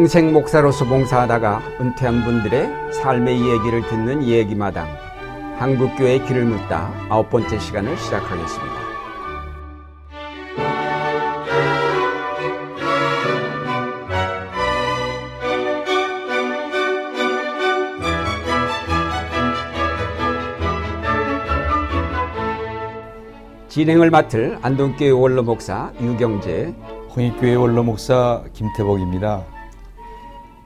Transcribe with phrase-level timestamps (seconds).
[0.00, 4.88] 평생 목사로서 봉사하다가 은퇴한 분들의 삶의 이야기를 듣는 이야기마당
[5.58, 8.74] 한국교회 길을 묻다 아홉 번째 시간을 시작하겠습니다.
[23.68, 26.74] 진행을 맡을 안동교회 원로 목사 유경재,
[27.14, 29.59] 홍익교회 원로 목사 김태복입니다.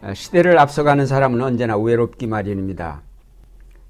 [0.07, 3.01] 아, 시대를 앞서가는 사람은 언제나 외롭기 마련입니다.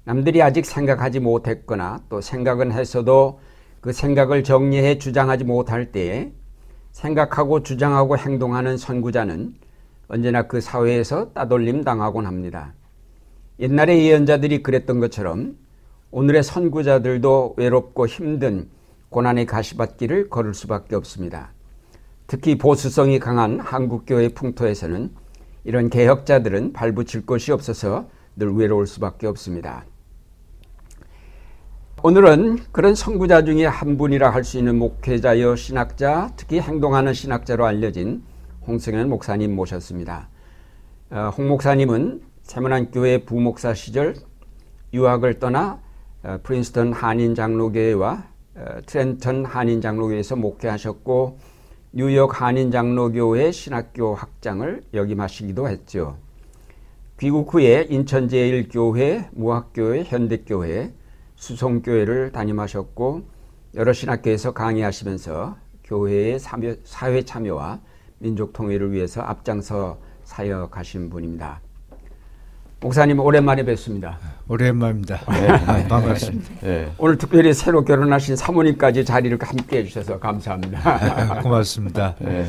[0.05, 3.41] 남들이 아직 생각하지 못했거나 또 생각은 했어도
[3.81, 6.31] 그 생각을 정리해 주장하지 못할 때에
[6.93, 9.55] 생각하고 주장하고 행동하는 선구자는
[10.07, 12.73] 언제나 그 사회에서 따돌림 당하곤 합니다.
[13.59, 15.57] 옛날의 예언자들이 그랬던 것처럼
[16.11, 18.69] 오늘의 선구자들도 외롭고 힘든
[19.09, 21.51] 고난의 가시밭길을 걸을 수밖에 없습니다.
[22.25, 25.24] 특히 보수성이 강한 한국교회 풍토에서는
[25.65, 29.83] 이런 개혁자들은 발붙일 것이 없어서 늘 외로울 수밖에 없습니다.
[32.03, 38.23] 오늘은 그런 선구자 중에 한 분이라 할 수 있는 목회자여 신학자, 특히 행동하는 신학자로 알려진
[38.67, 40.29] 홍성현 목사님 모셨습니다.
[41.09, 44.15] 어, 홍 목사님은 세문안교회 부목사 시절
[44.93, 45.81] 유학을 떠나
[46.21, 48.23] 어, 프린스턴 한인장로교회와
[48.55, 51.39] 어, 트렌턴 한인장로교회에서 목회하셨고
[51.97, 56.17] 뉴욕 한인장로교회 신학교 학장을 역임하시기도 했죠.
[57.17, 60.93] 귀국 후에 인천제일교회, 무학교회, 현대교회,
[61.35, 63.21] 수송교회를 담임하셨고
[63.75, 66.37] 여러 신학교에서 강의하시면서 교회의
[66.83, 67.79] 사회 참여와
[68.19, 71.61] 민족 통일을 위해서 앞장서 사역하신 분입니다.
[72.85, 74.19] 목사님 오랜만에 뵙습니다.
[74.47, 75.19] 오랜만입니다.
[75.31, 75.87] 네.
[75.87, 76.53] 반갑습니다.
[76.61, 76.87] 네.
[76.99, 81.41] 오늘 특별히 새로 결혼하신 사모님까지 자리를 함께 해주셔서 감사합니다.
[81.41, 82.15] 고맙습니다.
[82.19, 82.45] 네.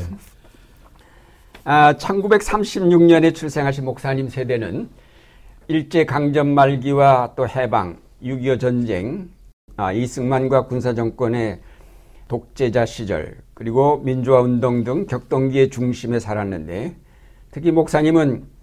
[1.65, 4.91] 아, 1936년에 출생하신 목사님 세대는
[5.69, 9.31] 일제 강점 말기와 또 해방, 6.25 전쟁,
[9.79, 11.61] 아, 이승만과 군사정권의
[12.29, 16.95] 독재자 시절, 그리고 민주화 운동 등 격동기의 중심에 살았는데
[17.53, 18.56] 특히 목사님은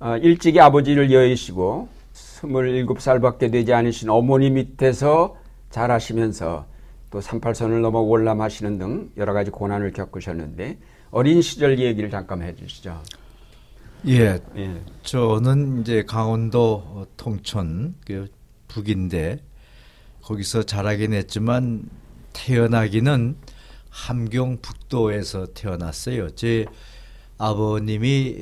[0.00, 5.36] 어, 일찍이 아버지를 여의시고 27살밖에 되지 않으신 어머니 밑에서
[5.68, 6.66] 자라시면서
[7.10, 10.78] 또 38선을 넘어 월남하시는 등 여러 가지 고난을 겪으셨는데
[11.10, 13.02] 어린 시절 얘기를 잠깐 해주시죠.
[14.08, 14.80] 예, 예.
[15.02, 18.26] 저는 이제 강원도 통천 그
[18.68, 19.38] 북인데
[20.22, 21.90] 거기서 자라긴 했지만
[22.32, 23.36] 태어나기는
[23.90, 26.30] 함경 북도에서 태어났어요.
[26.30, 26.64] 제
[27.36, 28.36] 아버님이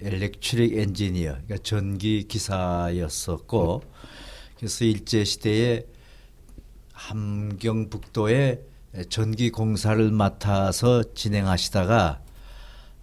[0.00, 3.82] 엘렉트릭 엔지니어, 그러니까 전기 기사였었고,
[4.56, 5.86] 그래서 일제 시대에
[6.92, 8.62] 함경북도에
[9.08, 12.20] 전기 공사를 맡아서 진행하시다가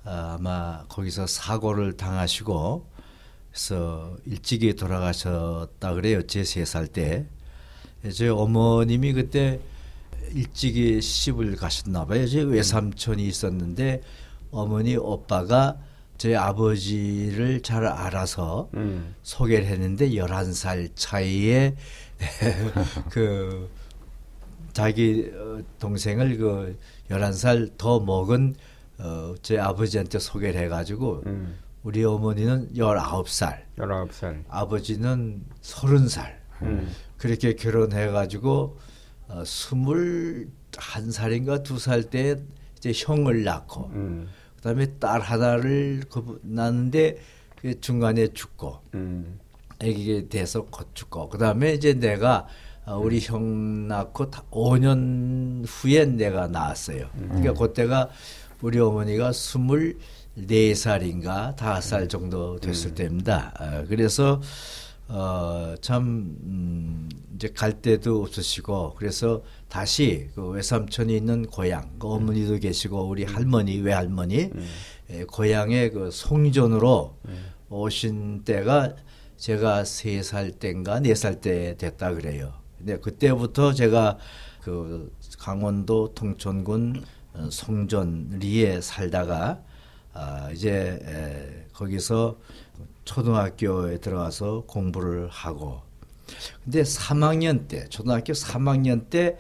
[0.06, 2.88] 아마 거기서 사고를 당하시고
[3.50, 6.22] 그래서 일찍이 돌아가셨다 그래요.
[6.28, 7.26] 제 세 살 때.
[8.14, 9.60] 제 어머님이 그때
[10.34, 12.26] 일찍이 시집을 가셨나 봐요.
[12.28, 14.02] 제 외삼촌이 있었는데
[14.52, 15.78] 어머니 오빠가
[16.20, 19.16] 제 아버지를 잘 알아서 음.
[19.24, 21.78] 소개를 했는데 열한 살 차이에
[23.10, 23.70] 그
[24.74, 26.78] 자기 어, 동생을 그
[27.10, 28.54] 열한 살더 먹은
[28.98, 31.56] 어, 제 아버지한테 소개를 해가지고 음.
[31.84, 36.94] 우리 어머니는 열아홉 살 열아홉 살 아버지는 서른 살 음.
[37.16, 38.78] 그렇게 결혼해가지고
[39.30, 42.42] 어, 스물한 살인가 두살때
[42.78, 44.28] 이제 형을 낳고 음.
[44.60, 46.04] 그다음에 딸 하나를
[46.42, 47.18] 낳는데
[47.62, 49.40] 그 중간에 죽고 음.
[49.82, 52.48] 아기게 돼서 곧 죽고 그다음에 이제 내가
[52.86, 53.22] 어, 우리 음.
[53.22, 57.10] 형 낳고 5년 후에 내가 낳았어요.
[57.16, 57.28] 음.
[57.30, 58.10] 그러니까 그때가
[58.62, 59.98] 우리 어머니가 스물
[60.36, 62.96] 네 살인가 다섯 살 정도 됐을 음.
[62.96, 63.54] 때입니다.
[63.60, 64.42] 어, 그래서
[65.08, 72.60] 어참 음, 이제 갈 데도 없으시고 그래서 다시 그 외삼촌이 있는 고향 그 어머니도 음.
[72.60, 74.68] 계시고 우리 할머니 외할머니 음.
[75.10, 77.46] 에, 고향의 그 송전으로 음.
[77.70, 78.96] 오신 때가
[79.38, 82.54] 제가 세 살 때인가 네 살 때 됐다 그래요.
[82.78, 84.18] 근데 그때부터 제가
[84.62, 89.62] 그 강원도 통천군 어, 송전리에 살다가
[90.14, 92.38] 아 이제 에, 거기서
[93.06, 95.82] 초등학교에 들어가서 공부를 하고
[96.64, 99.38] 근데 3학년 때 초등학교 3학년 때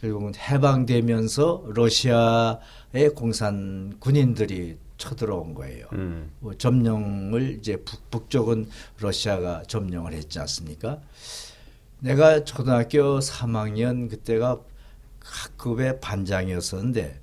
[0.00, 5.86] 결국은 해방되면서 러시아의 공산 군인들이 쳐들어온 거예요.
[5.92, 6.30] 음.
[6.40, 8.68] 뭐 점령을 이제 북, 북쪽은
[9.00, 11.00] 러시아가 점령을 했지 않습니까?
[12.00, 14.60] 내가 초등학교 3학년 그때가
[15.22, 17.20] 학급의 반장이었었는데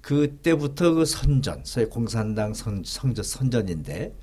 [0.00, 4.14] 그때부터 그 선전, 소위 공산당 선, 성전, 선전인데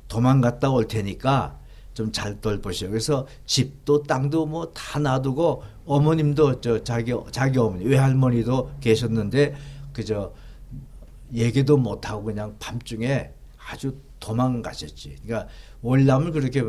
[0.08, 1.58] 도망갔다 올 테니까
[1.94, 2.88] 좀 잘 돌보시오.
[2.90, 9.56] 그래서 집도 땅도 뭐 다 놔두고 어머님도 저 자기 자기 어머니 외할머니도 계셨는데
[9.92, 10.32] 그저
[11.34, 13.30] 얘기도 못 하고 그냥 밤중에
[13.70, 15.16] 아주 도망가셨지.
[15.24, 15.48] 그러니까
[15.82, 16.62] 월남을 그렇게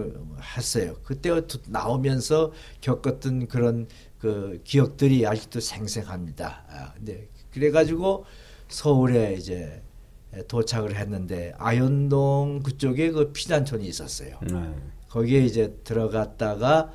[0.57, 0.95] 했어요.
[1.03, 1.29] 그때
[1.67, 2.51] 나오면서
[2.81, 3.88] 겪었던 그런
[4.19, 6.63] 그 기억들이 아직도 생생합니다.
[6.69, 8.25] 아, 근데 그래가지고
[8.67, 9.81] 서울에 이제
[10.47, 14.38] 도착을 했는데 아현동 그쪽에 그 피난촌이 있었어요.
[14.44, 14.75] 네.
[15.09, 16.91] 거기에 이제 들어갔다가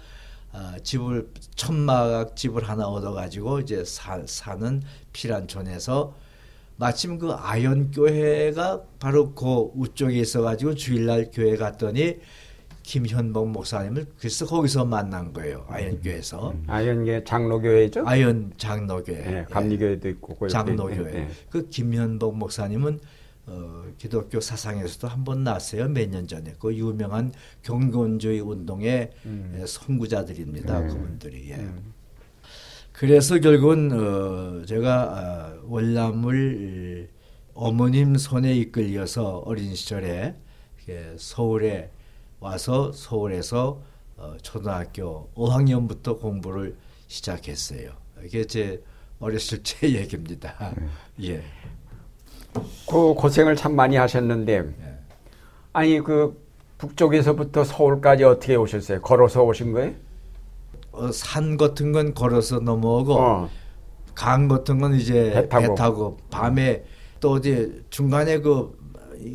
[0.53, 4.83] 아, 집을 천막 집을 하나 얻어가지고 이제 사, 사는
[5.13, 6.15] 피난촌에서
[6.77, 12.19] 마침 그 아연 교회가 바로 그 우쪽에 있어가지고 주일날 교회 갔더니
[12.83, 15.65] 김현복 목사님을 그래서 거기서 만난 거예요.
[15.69, 16.51] 아연 교회에서.
[16.51, 16.65] 음.
[16.67, 18.07] 아연계 장로교회죠?
[18.07, 19.17] 아연 장로교회.
[19.31, 21.11] 네, 감리교회도 있고 장로교회.
[21.13, 21.29] 네.
[21.49, 23.01] 그 김현복 목사님은
[23.47, 25.89] 어, 기독교 사상에서도 한 번 나왔어요.
[25.89, 26.55] 몇 년 전에.
[26.59, 27.33] 그 유명한
[27.63, 29.65] 경건주의 운동의 음.
[29.67, 30.81] 선구자들입니다.
[30.81, 30.89] 음.
[30.89, 31.51] 그분들이.
[31.51, 31.55] 예.
[31.57, 31.94] 음.
[32.95, 37.11] 그래서 결국은 어 제가 어, 월남을
[37.53, 40.37] 어머님 손에 이끌려서 어린 시절에
[41.17, 41.91] 서울에
[42.39, 43.83] 와서 서울에서
[44.17, 46.77] 어 초등학교 5학년부터 공부를
[47.09, 47.91] 시작했어요.
[48.25, 48.81] 이게 제
[49.19, 50.55] 어렸을 때 얘기입니다.
[51.17, 51.31] 네.
[51.31, 51.43] 예.
[52.89, 54.99] 그 고생을 참 많이 하셨는데 예.
[55.73, 56.41] 아니 그
[56.79, 59.03] 북쪽에서부터 서울까지 어떻게 오셨어요?
[59.03, 60.04] 걸어서 오신 거예요?
[60.97, 63.51] 어, 산 같은 건 걸어서 넘어오고 어.
[64.15, 66.85] 강 같은 건 이제 배 타고, 배 타고 밤에
[67.21, 68.73] 또 어디 중간에 그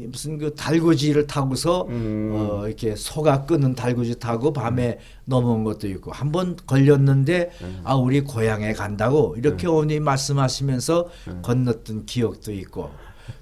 [0.09, 2.31] 무슨 그 달구지를 타고서 음.
[2.35, 7.81] 어 이렇게 소가 끄는 달구지 타고 밤에 넘어온 것도 있고 한 번 걸렸는데 음.
[7.83, 9.71] 아 우리 고향에 간다고 이렇게 음.
[9.71, 11.39] 어머니 말씀하시면서 음.
[11.41, 12.91] 건넜던 기억도 있고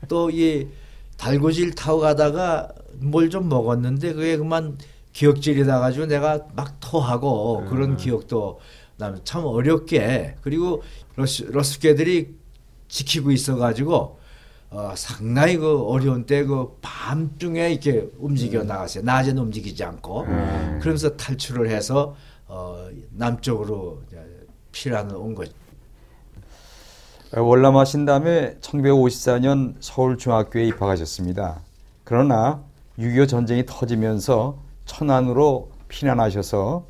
[0.08, 0.68] 또 이
[1.18, 4.77] 달구지를 타고 가다가 뭘 좀 먹었는데 그게 그만
[5.18, 7.66] 기억질이 나가지고 내가 막 토하고 음.
[7.66, 8.60] 그런 기억도
[9.24, 10.84] 참 어렵게 그리고
[11.16, 12.36] 러스, 러스케들이
[12.88, 14.20] 지키고 있어가지고
[14.70, 18.68] 어, 상당히 그 어려운 때 그 밤중에 이렇게 움직여 음.
[18.68, 19.04] 나갔어요.
[19.06, 20.80] 낮에는 움직이지 않고 음.
[20.82, 24.04] 그러면서 탈출을 해서 어, 남쪽으로
[24.72, 25.52] 피란을 온 거죠.
[27.36, 31.62] 월남하신 다음에 1954년 서울 중학교에 입학하셨습니다.
[32.04, 32.62] 그러나
[33.00, 36.88] 6.25 전쟁이 터지면서 천안으로 피난하셔서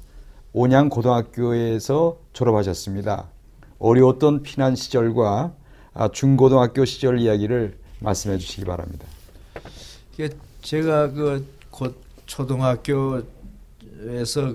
[0.53, 3.27] 온양 고등학교에서 졸업하셨습니다.
[3.79, 5.53] 어려웠던 피난 시절과
[5.93, 9.05] 아, 중고등학교 시절 이야기를 말씀해 주시기 바랍니다.
[10.61, 13.25] 제가 그 곧 초등학교에서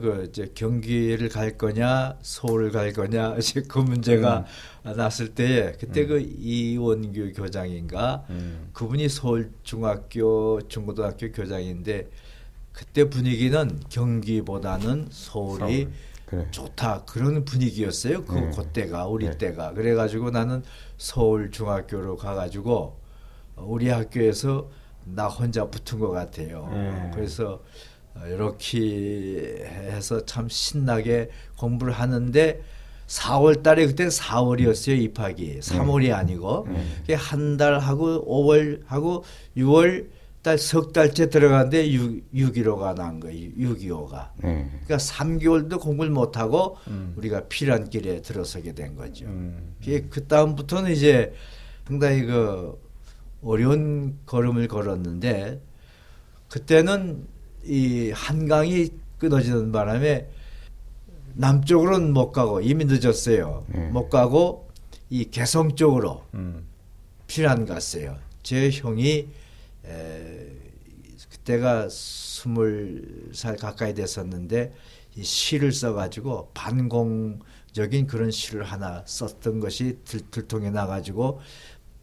[0.00, 4.44] 그 이제 경기를 갈 거냐 서울을 갈 거냐 이제 그 문제가
[4.84, 4.96] 음.
[4.96, 6.08] 났을 때 그때 음.
[6.08, 8.70] 그 이원규 교장인가 음.
[8.72, 12.10] 그분이 서울 중학교 중고등학교 교장인데
[12.72, 15.88] 그때 분위기는 경기보다는 서울이
[16.30, 16.46] 서울.
[16.50, 18.24] 좋다 그런 분위기였어요.
[18.24, 18.50] 그 네.
[18.50, 19.36] 그때가 우리 네.
[19.36, 20.62] 때가 그래가지고 나는
[20.96, 22.98] 서울 중학교로 가가지고
[23.56, 24.70] 우리 학교에서
[25.04, 26.68] 나 혼자 붙은 것 같아요.
[26.72, 27.10] 네.
[27.14, 27.62] 그래서
[28.14, 32.62] 어, 이렇게 해서 참 신나게 공부를 하는데
[33.06, 36.66] 4월 달에 그때 4월이었어요 입학이 3월이 아니고
[37.14, 39.24] 한 달 하고 5월 하고
[39.56, 40.08] 6월
[40.42, 44.68] 달 석 달째 들어갔는데 6, 6.15가 난 거예요 6.25가 네.
[44.84, 46.76] 그러니까 3개월도 공부를 못 하고
[47.16, 49.26] 우리가 피란 길에 들어서게 된 거죠.
[49.26, 49.76] 음.
[50.10, 51.32] 그 다음부터는 이제
[51.86, 52.76] 상당히 그
[53.42, 55.60] 어려운 걸음을 걸었는데
[56.48, 57.24] 그때는
[57.64, 60.28] 이 한강이 끊어지는 바람에
[61.34, 63.64] 남쪽으로는 못 가고 이미 늦었어요.
[63.68, 63.88] 네.
[63.90, 64.68] 못 가고
[65.08, 66.66] 이 개성 쪽으로 음.
[67.28, 68.16] 피란 갔어요.
[68.42, 69.28] 제 형이
[69.86, 70.48] 에,
[71.30, 74.72] 그때가 스물 살 가까이 됐었는데
[75.16, 81.40] 이 시를 써가지고 반공적인 그런 시를 하나 썼던 것이 들, 들통에 나가지고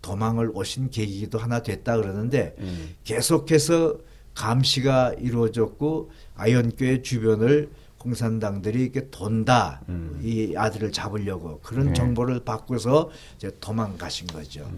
[0.02, 2.96] 도망을 오신 계기도 하나 됐다 그러는데 음.
[3.04, 3.98] 계속해서
[4.34, 10.20] 감시가 이루어졌고 아현교회 주변을 공산당들이 이렇게 돈다 음.
[10.24, 11.94] 이 아들을 잡으려고 그런 네.
[11.94, 14.72] 정보를 받고서 이제 도망가신 거죠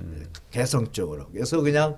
[0.49, 1.97] 개성 쪽으로 그래서 그냥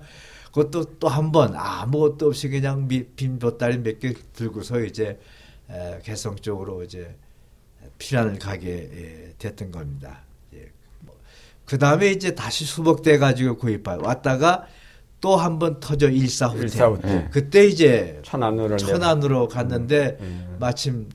[0.53, 5.19] 그것도 또 한 번 아무것도 없이 그냥 미- 빈 보따리 몇 개 들고서 이제
[5.69, 7.15] 에, 개성 쪽으로 이제
[7.97, 10.21] 피란을 가게 예, 됐던 겁니다.
[10.53, 10.69] 예.
[11.65, 14.67] 그 다음에 이제 다시 수복돼 가지고 구입하 왔다가
[15.21, 16.63] 또 한 번 터져 일사후퇴.
[16.63, 17.07] 일사후퇴.
[17.07, 17.27] 네.
[17.31, 20.57] 그때 이제 천안으로 천안으로 갔는데 음.
[20.59, 21.09] 마침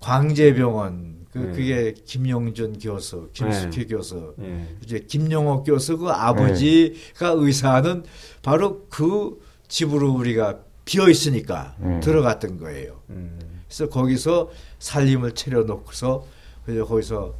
[0.00, 1.52] 광재병원 그 음.
[1.52, 4.66] 그게 김용준 교수, 김숙희 교수, 예.
[4.82, 8.04] 이제 김용옥 교수 그 아버지가 의사는
[8.42, 12.00] 바로 그 집으로 우리가 비어 있으니까 음.
[12.00, 13.00] 들어갔던 거예요.
[13.10, 13.38] 음.
[13.66, 16.26] 그래서 거기서 살림을 차려놓고서
[16.66, 17.34] 그래서 거기서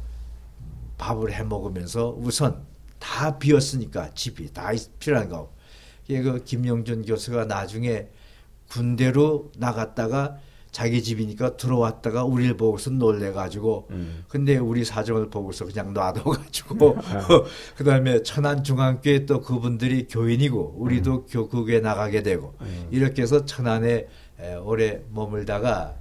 [0.97, 2.63] 밥을 해 먹으면서 우선
[2.97, 5.53] 다 비었으니까 집이 다 있- 필요한 거.
[6.07, 8.07] 그 김영준 교수가 나중에
[8.69, 10.37] 군대로 나갔다가
[10.73, 14.25] 자기 집이니까 들어왔다가 우리를 보고서 놀래가지고 음.
[14.27, 16.97] 근데 우리 사정을 보고서 그냥 놔둬가지고
[17.77, 22.87] 그 다음에 천안중앙교회 또 그분들이 교인이고 우리도 교국에 나가게 되고 음.
[22.91, 24.07] 이렇게 해서 천안에
[24.39, 25.93] 에, 오래 머물다가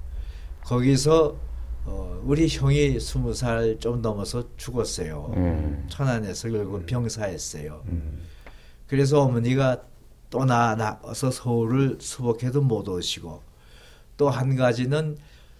[0.65, 1.37] 거기서
[1.85, 5.35] 어, 우리 형이 스무 살 좀 넘어서 죽었어요.
[5.37, 5.87] 음.
[5.89, 7.83] 천안에서 결국 병사했어요.
[7.89, 8.21] 음.
[8.87, 9.83] 그래서 어머니가
[10.31, 13.52] 또 나, 나와서 서울을 수복해도 못 오시고
[14.23, 15.17] 또 한 가지는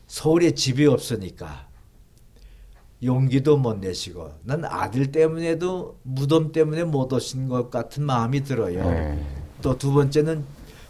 [0.07, 1.67] 서울에 집이 없으니까
[3.03, 8.89] 용기도 못 내시고 난 아들 때문에도 무덤 때문에 못 오신 것 같은 마음이 들어요.
[8.89, 9.27] 네.
[9.63, 10.45] 또두 번째는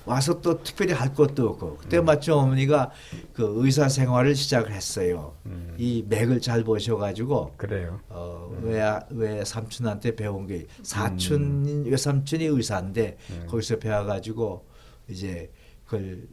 [0.04, 2.90] 와서 또 특별히 할 것도 없고 그때 마침 어머니가
[3.32, 5.34] 그 의사 생활을 시작을 했어요.
[5.46, 5.74] 음.
[5.78, 8.00] 이 맥을 잘 보셔가지고 그래요.
[8.10, 13.16] 어, 외, 외 삼촌한테 배운 게 사촌인 외삼촌이 의사인데
[13.48, 14.66] 거기서 배워가지고
[15.08, 15.50] 이제
[15.86, 16.28] 그걸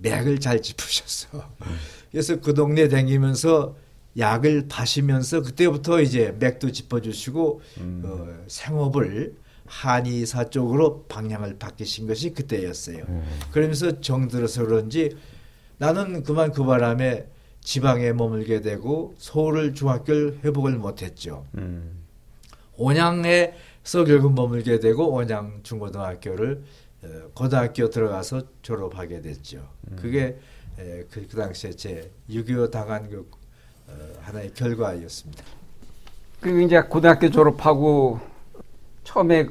[0.00, 1.50] 맥을 잘 짚으셨어.
[2.10, 3.76] 그래서 그 동네 다니면서
[4.18, 7.60] 약을 파시면서 그때부터 이제 맥도 짚어주시고
[8.04, 9.34] 어, 생업을
[9.66, 13.04] 한의사 쪽으로 방향을 바뀌신 것이 그때였어요.
[13.50, 15.16] 그러면서 정들어서 그런지
[15.78, 17.26] 나는 그만 그 바람에
[17.60, 21.44] 지방에 머물게 되고 서울을 중학교를 회복을 못했죠.
[21.56, 22.04] 음.
[22.76, 26.62] 온양에서 결국 머물게 되고 온양 중고등학교를 어,
[27.34, 29.68] 고등학교 들어가서 졸업하게 됐죠.
[29.96, 30.38] 그게
[30.78, 33.28] 에, 그, 그 당시에 제 6.25 당한 그
[33.88, 35.44] 어, 하나의 결과였습니다.
[36.40, 38.20] 그리고 이제 고등학교 졸업하고
[39.04, 39.46] 처음에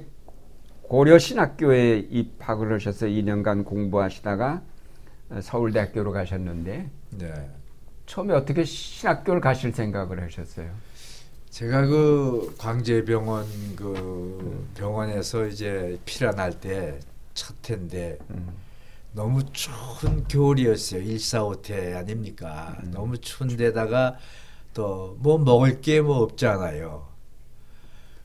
[0.83, 4.61] 고려 신학교에 입학을 하셔서 2년간 공부하시다가
[5.41, 7.49] 서울대학교로 가셨는데 네.
[8.05, 10.69] 처음에 어떻게 신학교를 가실 생각을 하셨어요?
[11.49, 13.45] 제가 그 광재병원
[13.75, 16.99] 그 병원에서 이제 피란할 때
[17.35, 18.49] 첫 해인데 음.
[19.13, 21.01] 너무 추운 겨울이었어요.
[21.03, 22.77] 일사오태 아닙니까?
[22.85, 24.17] 너무 추운데다가
[24.73, 27.07] 또 뭐 먹을 게 뭐 없잖아요.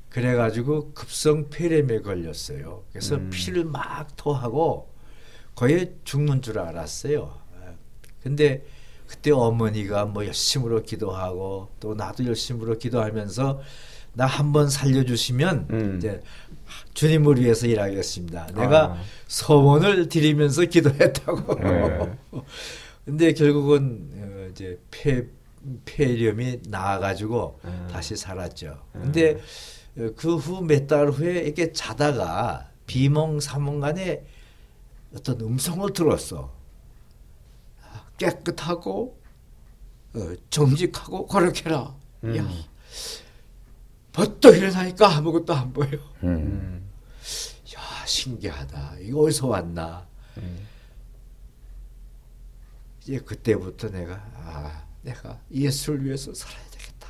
[0.09, 2.83] 그래가지고 급성 폐렴에 걸렸어요.
[2.91, 3.31] 그래서 음.
[3.31, 4.91] 피를 막 토하고
[5.55, 7.39] 거의 죽는 줄 알았어요.
[8.23, 8.65] 근데
[9.07, 13.61] 그때 어머니가 뭐 열심으로 기도하고 또 나도 열심으로 기도하면서
[14.15, 15.97] 나 한번 살려주시면 음.
[15.97, 16.21] 이제
[17.01, 18.49] 주님을 위해서 일하겠습니다.
[18.49, 19.03] 내가 아.
[19.27, 21.55] 소원을 드리면서 기도했다고.
[21.61, 22.13] 네.
[23.07, 25.25] 근데 결국은 어, 이제 폐
[25.87, 27.89] 폐렴이 나아가지고 음.
[27.91, 28.83] 다시 살았죠.
[28.93, 29.39] 근데
[30.17, 34.23] 그후 몇 달 후에 이렇게 자다가 비몽사몽간에
[35.17, 36.53] 어떤 음성을 들었어.
[38.19, 39.19] 깨끗하고
[40.17, 41.95] 어, 정직하고 거룩해라.
[42.25, 42.37] 음.
[42.37, 42.47] 야,
[44.13, 45.89] 벌떡 일어나니까 아무것도 안 보여.
[46.25, 46.80] 음.
[47.31, 47.75] 음.
[47.77, 48.97] 야 신기하다.
[49.01, 50.07] 이거 어디서 왔나?
[50.39, 50.67] 음.
[53.03, 57.09] 이제 그때부터 내가 아 내가 예수를 위해서 살아야 되겠다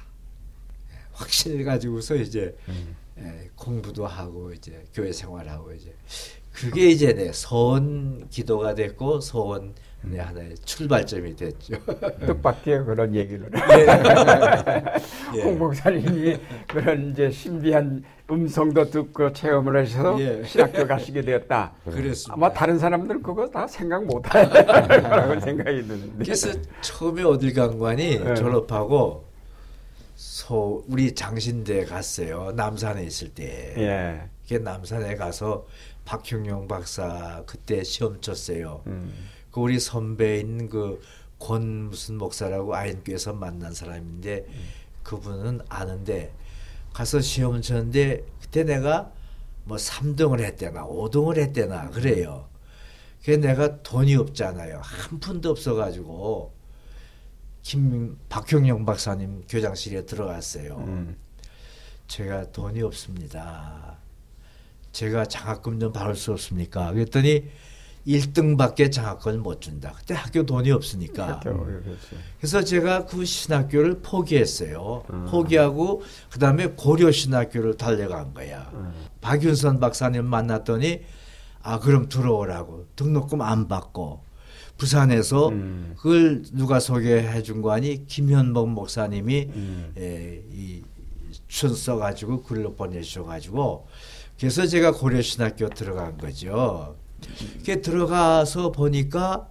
[0.93, 2.95] 예, 확신을 가지고서 이제 음.
[3.19, 5.95] 예, 공부도 하고 이제 교회 생활하고 이제
[6.53, 11.75] 그게 이제 내 서원 기도가 됐고 서원 네, 하나의 출발점이 됐죠.
[12.27, 13.51] 뜻밖의 그런 얘기를.
[15.37, 15.43] 예.
[15.45, 20.43] 홍 목사님이 그런 이제 신비한 음성도 듣고 체험을 하셔서 예.
[20.45, 21.73] 신학교 가시게 되었다.
[21.85, 22.35] 그랬습니다.
[22.35, 24.49] 아마 다른 사람들은 그거 다 생각 못할
[25.03, 26.25] 거라고 생각이 드는데.
[26.25, 28.35] 그래서 처음에 어딜 간관이 네.
[28.35, 29.25] 졸업하고
[30.17, 32.53] 소 우리 장신대 갔어요.
[32.55, 33.75] 남산에 있을 때.
[33.77, 34.23] 예.
[34.49, 35.67] 그 남산에 가서
[36.05, 38.83] 박형용 박사 그때 시험 쳤어요.
[38.87, 39.13] 음.
[39.51, 41.01] 그 우리 선배인 그
[41.41, 44.55] 권 무슨 목사라고 아인교에서 만난 사람인데 음.
[45.03, 46.31] 그분은 아는데
[46.93, 49.13] 가서 시험을 쳤는데 그때 내가
[49.65, 52.49] 뭐 3등을 했대나 5등을 했대나 그래요.
[53.25, 54.81] 그 내가 돈이 없잖아요.
[54.83, 56.53] 한 푼도 없어가지고
[57.63, 60.77] 김 박형영 박사님 교장실에 들어갔어요.
[60.79, 61.17] 음.
[62.09, 63.99] 제가 돈이 없습니다.
[64.93, 66.93] 제가 장학금 좀 받을 수 없습니까?
[66.93, 67.49] 그랬더니
[68.07, 69.93] 1등밖에 장학금을 못 준다.
[69.97, 71.41] 그때 학교 돈이 없으니까.
[71.41, 71.67] 그렇죠.
[72.39, 75.05] 그래서 제가 그 신학교를 포기했어요.
[75.13, 75.27] 음.
[75.31, 78.71] 포기하고 그다음에 고려 신학교를 달려간 거야.
[78.75, 78.93] 음.
[79.21, 81.01] 박윤선 박사님 만났더니
[81.63, 84.23] 아 그럼 들어오라고 등록금 안 받고
[84.79, 85.95] 부산에서 음.
[85.99, 89.93] 그걸 누가 소개해 준 거 아니 김현복 목사님이 음.
[89.99, 90.83] 에, 이
[91.47, 93.87] 춘 써 가지고 글로 보내주셔 가지고
[94.39, 96.97] 그래서 제가 고려 신학교 들어간 거죠.
[97.55, 99.49] 이렇게 들어가서 보니까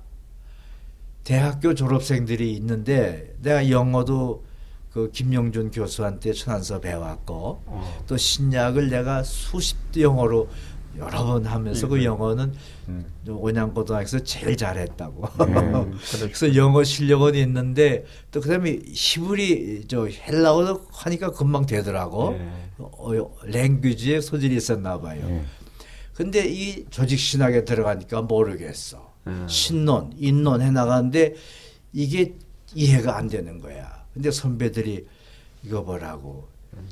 [1.23, 4.43] 대학교 졸업생들이 있는데 내가 영어도
[4.91, 8.03] 그 김영준 교수한테 천안서 배웠고 어.
[8.07, 10.49] 또 신약을 내가 수십 영어로
[10.97, 12.05] 여러 번 하면서 그 네.
[12.05, 12.53] 영어는
[12.87, 13.05] 음.
[13.27, 15.23] 온양고등학교에서 제일 잘했다고.
[15.45, 22.31] 음, 그래서 영어 실력은 있는데 또 그다음에 히브리 저 헬라어도 하니까 금방 되더라고.
[22.31, 22.51] 네.
[22.79, 23.11] 어,
[23.43, 25.21] 랭귀지에 소질이 있었나 봐요.
[25.27, 25.45] 네.
[26.19, 29.09] 근데 이 조직 신학에 들어가니까 모르겠어.
[29.27, 29.47] 음.
[29.47, 31.35] 신론, 인론 해 나가는데
[31.93, 32.35] 이게
[32.75, 34.03] 이해가 안 되는 거야.
[34.13, 35.07] 근데 선배들이
[35.63, 36.49] 이거 보라고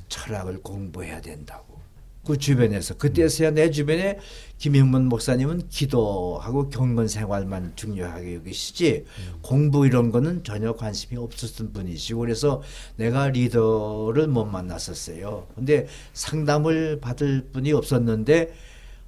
[0.07, 1.77] 철학을 공부해야 된다고.
[2.25, 4.17] 그 주변에서 그때서야 내 주변에
[4.59, 9.39] 김영문 목사님은 기도하고 경건 생활만 중요하게 여기시지 음.
[9.41, 12.61] 공부 이런 거는 전혀 관심이 없었던 분이시고 그래서
[12.95, 15.47] 내가 리더를 못 만났었어요.
[15.53, 18.53] 근데 상담을 받을 분이 없었는데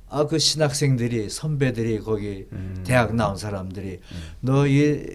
[0.09, 2.83] 아 그 신학생들이 선배들이 거기 음.
[2.85, 4.21] 대학 나온 사람들이 음.
[4.41, 5.05] 너이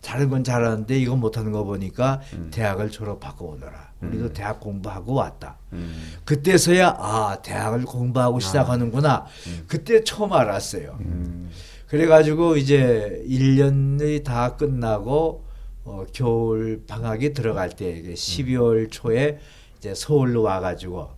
[0.00, 2.50] 다른 건 잘하는데 이거 못하는 거 보니까 음.
[2.52, 3.92] 대학을 졸업하고 오너라.
[4.02, 4.32] 우리도 음.
[4.32, 5.58] 대학 공부하고 왔다.
[5.72, 6.14] 음.
[6.24, 8.40] 그때서야 아 대학을 공부하고 아.
[8.40, 9.26] 시작하는구나.
[9.46, 9.64] 음.
[9.68, 10.98] 그때 처음 알았어요.
[11.86, 15.44] 그래가지고 이제 1년이 다 끝나고
[15.84, 19.38] 어, 겨울 방학이 들어갈 때 12월 초에
[19.78, 21.10] 이제 서울로 와가지고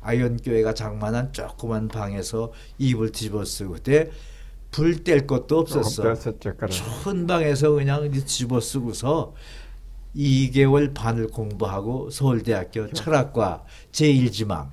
[0.00, 4.10] 아이언교회가 장만한 조그만 방에서 이불 뒤집어 쓰고 그때
[4.70, 6.14] 불 뗄 것도 없었어.
[6.68, 9.34] 춘 방에서 그냥 뒤집어 쓰고서
[10.16, 14.68] 2개월 반을 공부하고 서울대학교 철학과 제1지망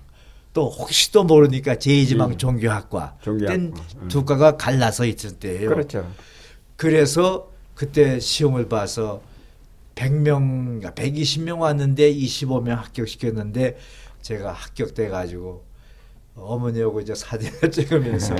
[0.53, 2.37] 또 혹시도 모르니까 제2지망 음.
[2.37, 4.07] 종교학과 땐 음.
[4.07, 5.69] 두 과가 갈라서 있을 때예요.
[5.69, 6.11] 그렇죠.
[6.75, 9.21] 그래서 그때 시험을 봐서
[9.95, 13.77] 100명, 120명 왔는데 25명 합격시켰는데
[14.21, 15.63] 제가 합격돼 가지고
[16.35, 18.35] 어머니하고 이제 사진을 찍으면서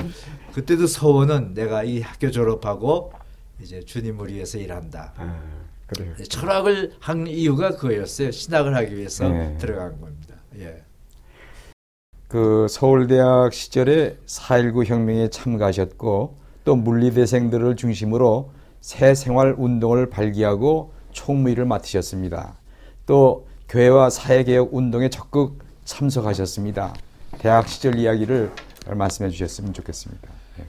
[0.54, 3.12] 그때도 서원은 내가 이 학교 졸업하고
[3.62, 5.14] 이제 주님을 위해서 일한다.
[5.18, 5.42] 아,
[5.88, 6.14] 그래요.
[6.30, 8.32] 철학을 한 이유가 그거였어요.
[8.32, 9.58] 신학을 하기 위해서 네.
[9.58, 10.36] 들어간 겁니다.
[10.60, 10.84] 예.
[12.28, 22.58] 그 서울대학 시절에 4.19 혁명에 참가하셨고 또 물리대생들을 중심으로 새 생활 운동을 발기하고 총무위를 맡으셨습니다.
[23.06, 26.94] 또 교회와 사회개혁 운동에 적극 참석하셨습니다.
[27.40, 28.52] 대학 시절 이야기를
[28.88, 30.30] 말씀해 주셨으면 좋겠습니다.
[30.58, 30.66] 네.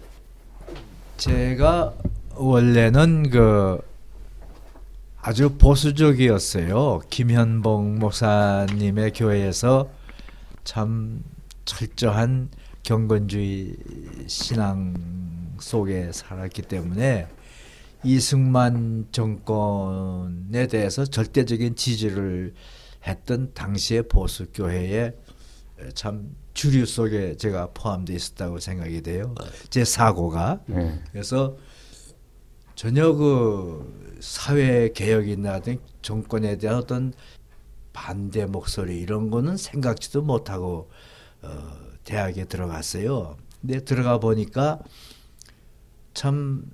[1.17, 1.93] 제가
[2.37, 3.81] 원래는 그
[5.21, 7.03] 아주 보수적이었어요.
[7.11, 9.91] 김현봉 목사님의 교회에서
[10.65, 11.23] 참
[11.65, 12.51] 철저한
[12.85, 13.75] 경건주의
[14.29, 14.95] 신앙
[15.59, 17.27] 속에 살았기 때문에
[18.05, 22.55] 이승만 정권에 대해서 절대적인 지지를
[23.07, 25.13] 했던 당시의 보수 교회에
[25.95, 29.35] 참 주류 속에 제가 포함되어 있었다고 생각이 돼요.
[29.71, 31.01] 제 사고가 네.
[31.13, 31.57] 그래서
[32.75, 35.61] 전혀 그 사회 개혁이나
[36.03, 37.13] 정권에 대한 어떤
[37.93, 40.91] 반대 목소리 이런 거는 생각지도 못하고
[41.43, 41.49] 어,
[42.05, 43.37] 대학에 들어갔어요.
[43.61, 44.81] 근데 들어가 보니까
[46.15, 46.65] 참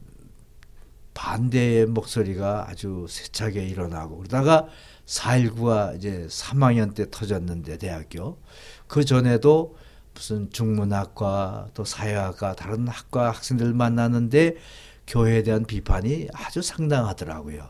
[1.14, 4.68] 반대의 목소리가 아주 세차게 일어나고 그러다가
[5.06, 8.38] 4.19가 이제 3학년 때 터졌는데 대학교
[8.86, 9.76] 그 전에도
[10.14, 14.56] 무슨 중문학과 또 사회학과 다른 학과 학생들 만나는데
[15.06, 17.68] 교회에 대한 비판이 아주 상당하더라고요.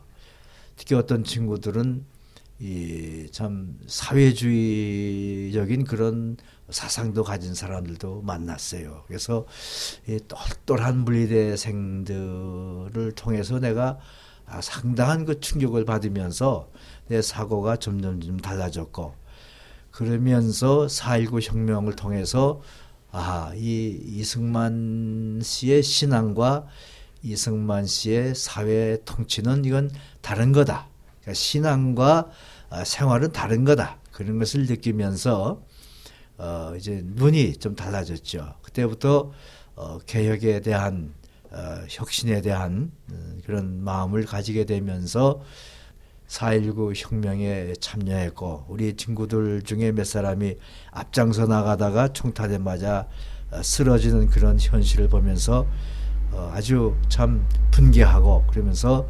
[0.77, 2.05] 특히 어떤 친구들은
[2.61, 6.37] 이 참 사회주의적인 그런
[6.71, 9.03] 사상도 가진 사람들도 만났어요.
[9.09, 9.45] 그래서
[10.09, 12.05] 이 똘똘한 물리대생들을
[13.17, 13.99] 통해서 내가 아,
[14.61, 16.69] 상당한 그 충격을 받으면서
[17.09, 19.15] 내 사고가 점점 좀 달라졌고
[19.91, 22.61] 그러면서 4.19 혁명을 통해서
[23.11, 26.67] 아, 이 이승만 씨의 신앙과
[27.23, 30.89] 이승만 씨의 사회 통치는 이건 다른 거다.
[31.21, 32.31] 그러니까 신앙과
[32.71, 33.99] 아, 생활은 다른 거다.
[34.11, 35.63] 그런 것을 느끼면서
[36.39, 38.55] 어 이제 눈이 좀 달라졌죠.
[38.63, 39.31] 그때부터
[39.77, 41.24] 어 개혁에 대한 어
[41.89, 45.41] 혁신에 대한 음, 그런 마음을 가지게 되면서
[46.29, 50.57] 4.19 혁명에 참여했고 우리 친구들 중에 몇 사람이
[50.91, 53.07] 앞장서 나가다가 총탄에 맞아
[53.51, 55.67] 어, 쓰러지는 그런 현실을 보면서
[56.33, 59.07] 어 아주 참 분개하고 그러면서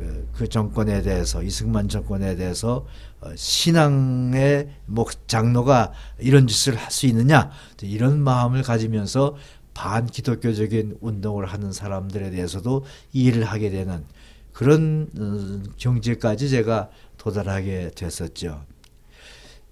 [0.00, 2.86] 그, 그 정권에 대해서 이승만 정권에 대해서
[3.20, 7.50] 어, 신앙의 목 장로가 이런 짓을 할 수 있느냐
[7.82, 9.36] 이런 마음을 가지면서
[9.80, 14.04] 반기독교적인 운동을 하는 사람들에 대해서도 이해를 하게 되는
[14.52, 18.62] 그런 어, 경지까지 제가 도달하게 됐었죠.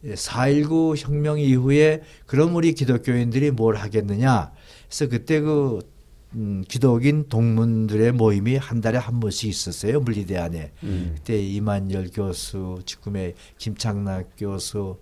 [0.02, 4.52] 4.19 예, 혁명 이후에 그럼 우리 기독교인들이 뭘 하겠느냐.
[4.86, 5.80] 그래서 그때 그
[6.34, 10.72] 음, 기독인 동문들의 모임이 한 달에 한 번씩 있었어요 물리대 안에.
[10.84, 11.12] 음.
[11.16, 14.96] 그때 이만열 교수, 지금의 김창락 교수,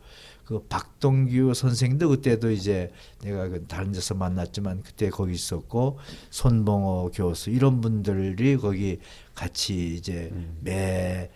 [0.46, 2.90] 그 박동규 선생도 그때도 이제
[3.22, 5.98] 내가 그 다른 데서 만났지만 그때 거기 있었고
[6.30, 9.00] 손봉호 교수 이런 분들이 거기
[9.34, 10.56] 같이 이제 음.
[10.62, 11.28] 매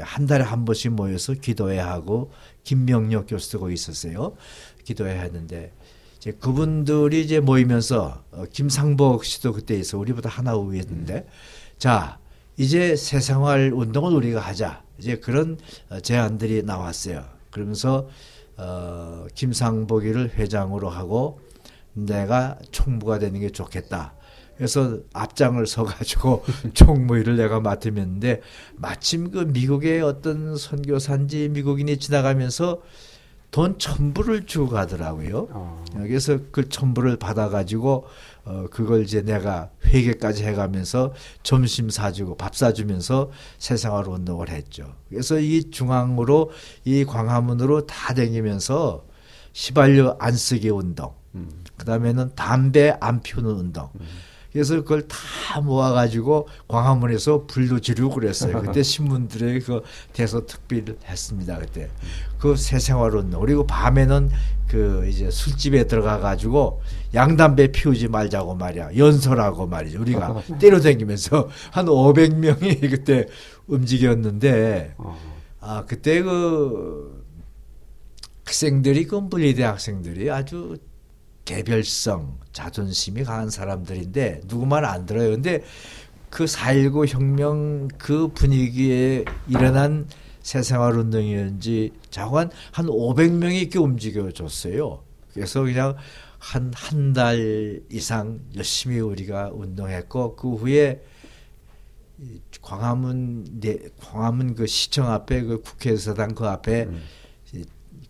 [0.00, 2.32] 한 달에 한 번씩 모여서 기도회 하고
[2.64, 4.36] 김명력 교수도 거기 있었어요.
[4.84, 5.72] 기도회 하는데
[6.16, 11.26] 이제 그분들이 이제 모이면서 어, 김상복 씨도 그때 있어 우리보다 하나 위였는데
[11.78, 12.18] 자
[12.56, 15.58] 이제 새생활 운동을 우리가 하자 이제 그런
[15.90, 17.24] 어, 제안들이 나왔어요.
[17.50, 18.08] 그러면서
[18.56, 21.40] 어, 김상복이를 회장으로 하고
[21.92, 24.14] 내가 총무가 되는 게 좋겠다.
[24.56, 28.40] 그래서 앞장을 서가지고 총무일을 내가 맡으면데
[28.76, 32.80] 마침 그 미국의 어떤 선교사인지 미국인이 지나가면서
[33.50, 35.48] 돈 천불을 주고 가더라고요.
[35.50, 35.84] 어.
[35.94, 38.06] 그래서 그 천불을 받아가지고
[38.46, 44.94] 어 그걸 이제 내가 회계까지 해가면서 점심 사주고 밥 사주면서 세상화로 운동을 했죠.
[45.08, 46.52] 그래서 이 중앙으로
[46.84, 49.04] 이 광화문으로 다 다니면서
[49.52, 51.64] 시발료 안 쓰기 운동, 음.
[51.76, 53.90] 그 다음에는 담배 안 피우는 운동.
[53.98, 54.06] 음.
[54.56, 58.60] 그래서 그걸 다 모아가지고 광화문에서 불도 지르고 그랬어요.
[58.62, 61.58] 그때 신문들에 그 대서 특비를 했습니다.
[61.58, 61.90] 그때
[62.38, 64.30] 그 새 생활은 그리고 밤에는
[64.68, 66.80] 그 이제 술집에 들어가 가지고
[67.14, 70.00] 양담배 피우지 말자고 말이야 연설하고 말이죠.
[70.00, 73.26] 우리가 때려다니면서 한 500명이 그때
[73.66, 75.18] 움직였는데 어.
[75.60, 77.24] 아 그때 그
[78.44, 80.76] 학생들이 그 분리대 학생들이 아주
[81.46, 85.30] 개별성, 자존심이 강한 사람들인데 누구 말안 들어요.
[85.30, 85.64] 근데
[86.30, 90.06] 그4.19 혁명 그 분위기에 일어난
[90.42, 95.02] 새생활 운동이었는지 자관 한 500명이 이렇게 움직여 줬어요.
[95.32, 95.96] 그래서 그냥
[96.38, 101.02] 한 한 달 이상 열심히 우리가 운동했고 그 후에
[102.60, 107.02] 광화문 내 광화문 그 시청 앞에 그 국회의사당 그 앞에 음.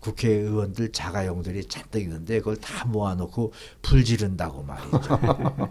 [0.06, 4.98] 국회의원들 자가용들이 잔뜩 있는데 그걸 다 모아놓고 불 지른다고 말이죠.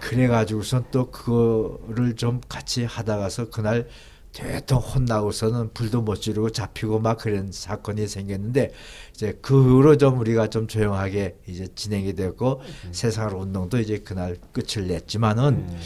[0.00, 3.88] 그래가지고선 또 그거를 좀 같이 하다가서 그날
[4.32, 8.72] 대통 혼나고서는 불도 못 지르고 잡히고 막 그런 사건이 생겼는데
[9.12, 12.92] 이제 그 후로 좀 우리가 좀 조용하게 이제 진행이 됐고 음.
[12.92, 15.80] 세상을 운동도 이제 그날 끝을 냈지만은 음.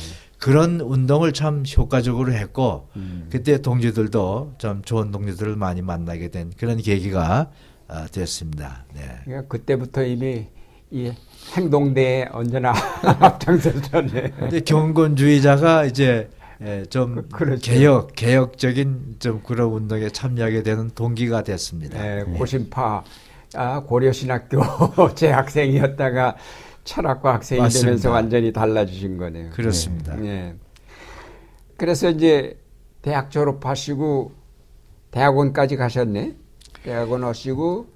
[0.45, 3.29] 그런 운동을 참 효과적으로 했고 음.
[3.31, 7.51] 그때 동지들도 좀 좋은 동지들을 많이 만나게 된 그런 계기가
[7.89, 8.85] 어, 됐습니다.
[8.93, 9.01] 네.
[9.25, 10.47] 그러니까 그때부터 이미
[10.91, 11.11] 이
[11.57, 14.51] 행동대에 언제나 앞장섰잖아요.
[14.67, 16.29] 경건주의자가 이제
[16.61, 17.63] 예, 좀 그렇죠.
[17.63, 22.03] 개혁 개혁적인 좀 그런 운동에 참여하게 되는 동기가 됐습니다.
[22.03, 23.03] 네, 고심파
[23.55, 24.61] 아, 고려신학교
[25.17, 26.37] 재학생이었다가
[26.85, 27.87] 철학과 학생이 맞습니다.
[27.87, 29.51] 되면서 완전히 달라지신 거네요.
[29.51, 30.15] 그렇습니다.
[30.17, 30.23] 네.
[30.23, 30.55] 네.
[31.77, 32.59] 그래서 이제
[33.03, 34.33] 대학 졸업하시고
[35.11, 36.37] 대학원까지 가셨네.
[36.83, 37.87] 대학원 하시고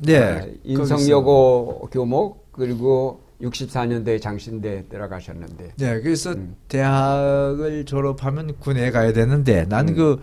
[0.00, 0.18] 네.
[0.18, 5.74] 어, 인성여고 교목 그리고 64년도에 장신대 들어가셨는데.
[5.76, 6.56] 네, 그래서 음.
[6.68, 10.18] 대학을 졸업하면 군에 가야 되는데 나는 음.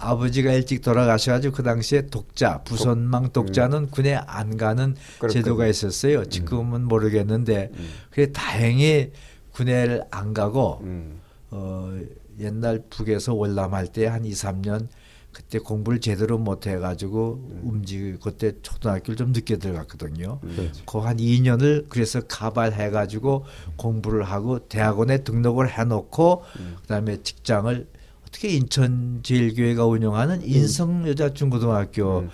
[0.00, 3.90] 그 아버지가 일찍 돌아가셔가지고 그 당시에 독자 부선망 독자는 음.
[3.90, 5.32] 군에 안 가는 그렇군요.
[5.42, 6.20] 제도가 있었어요.
[6.20, 6.30] 음.
[6.30, 7.88] 지금은 모르겠는데 음.
[8.10, 9.12] 그래 다행히
[9.52, 11.20] 군에를 안 가고 음.
[11.50, 11.98] 어,
[12.38, 14.88] 옛날 북에서 월남할 때 한 2, 3년
[15.32, 17.60] 그때 공부를 제대로 못 해가지고 음.
[17.62, 20.40] 움직이 그때 초등학교를 좀 늦게 들어갔거든요.
[20.42, 20.72] 음.
[20.86, 23.44] 그한 2년을 그래서 가발해가지고
[23.76, 26.76] 공부를 하고 대학원에 등록을 해놓고 음.
[26.82, 27.86] 그다음에 직장을
[28.30, 30.44] 어떻게 인천제일교회가 운영하는 음.
[30.44, 32.30] 인성여자중고등학교 음.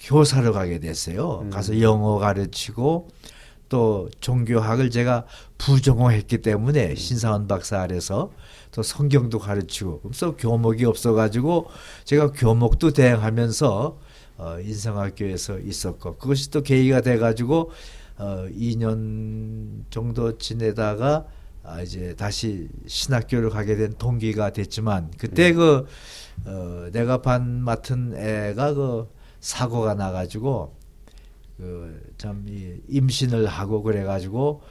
[0.00, 1.40] 교사로 가게 됐어요.
[1.44, 1.50] 음.
[1.50, 3.08] 가서 영어 가르치고
[3.68, 5.24] 또 종교학을 제가
[5.58, 8.30] 부전공했기 때문에 신사원 박사 아래서
[8.72, 11.66] 또 성경도 가르치고 그래서 교목이 없어가지고
[12.04, 13.98] 제가 교목도 대행하면서
[14.38, 17.70] 어, 인성학교에서 있었고 그것이 또 계기가 돼가지고
[18.18, 21.26] 어, 2년 정도 지내다가
[21.66, 25.56] 아, 이제 다시 신학교를 가게 된 동기가 됐지만 그때 음.
[25.56, 25.86] 그
[26.44, 29.08] 어, 내가 반 맡은 애가 그
[29.40, 30.76] 사고가 나가지고
[31.56, 32.46] 그참
[32.88, 34.62] 임신을 하고 그래가지고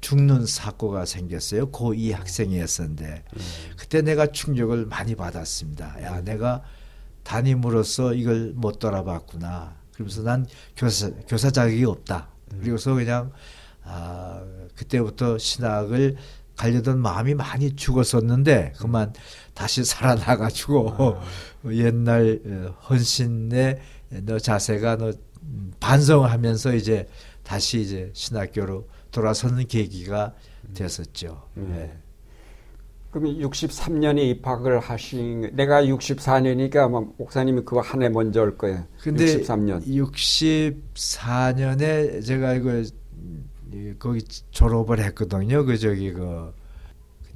[0.00, 1.70] 죽는 사고가 생겼어요.
[1.70, 3.40] 고2 학생이었었는데 음.
[3.76, 6.02] 그때 내가 충격을 많이 받았습니다.
[6.02, 6.62] 야, 내가
[7.22, 9.76] 담임으로서 이걸 못 돌아봤구나.
[9.92, 12.28] 그러면서 난 교사 교사 자격이 없다.
[12.52, 12.58] 음.
[12.60, 13.30] 그리고서 그냥
[13.84, 14.42] 아,
[14.82, 16.16] 그때부터 신학을
[16.56, 19.12] 가려던 마음이 많이 죽었었는데 그만
[19.54, 21.22] 다시 살아나가지고 아.
[21.70, 23.80] 옛날 어, 헌신의
[24.24, 25.12] 너 자세가 너
[25.80, 27.08] 반성을 하면서 이제
[27.42, 30.34] 다시 이제 신학교로 돌아서는 계기가
[30.74, 31.48] 됐었죠.
[31.56, 31.72] 음.
[31.74, 31.92] 네.
[33.10, 38.86] 그럼 63년에 입학을 하신 내가 64년이니까 아마 목사님이 그거 한해 먼저 올 거예요.
[39.02, 39.84] 근데 63년.
[39.86, 42.82] 64년에 제가 이거
[43.98, 45.64] 거기 졸업을 했거든요.
[45.64, 46.52] 그 저기 그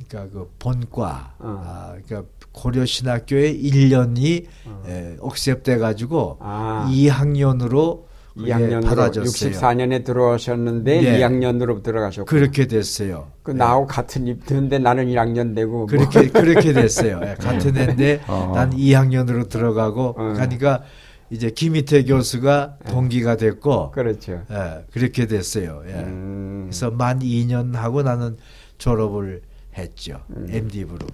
[0.08, 1.62] 그러니까 그 본과 어.
[1.64, 4.82] 아 그러니까 고려 신학교에 1년이 어.
[4.88, 6.88] 에, 옥셉돼 가지고 아.
[6.90, 8.04] 2학년으로
[8.36, 11.20] 2학년으로 64년에 들어오셨는데 네.
[11.20, 13.28] 2학년으로 들어가셨고 그렇게 됐어요.
[13.42, 13.58] 그 네.
[13.58, 15.86] 나하고 같은 입드인데 나는 1학년 되고 뭐.
[15.86, 16.42] 그렇게 뭐.
[16.42, 17.20] 그렇게 됐어요.
[17.20, 18.52] 네, 같은 애인데 어.
[18.54, 20.32] 난 2학년으로 들어가고 어.
[20.34, 20.82] 그러니까
[21.30, 22.92] 이제 김희태 교수가 네.
[22.92, 24.42] 동기가 됐고 그렇죠.
[24.50, 25.82] 예, 그렇게 됐어요.
[25.88, 25.94] 예.
[25.94, 26.66] 음.
[26.66, 28.36] 그래서 만 2년 하고 나는
[28.78, 29.42] 졸업을
[29.76, 30.20] 했죠.
[30.30, 30.46] 음.
[30.48, 31.06] MD부로.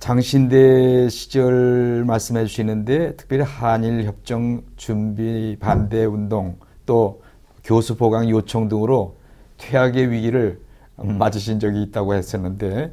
[0.00, 7.22] 장신대 시절 말씀해 주시는데 특별히 한일 협정 준비 반대 운동 또
[7.62, 9.16] 교수 보강 요청 등으로
[9.58, 10.60] 퇴학의 위기를
[11.04, 11.18] 음.
[11.18, 12.92] 맞으신 적이 있다고 했었는데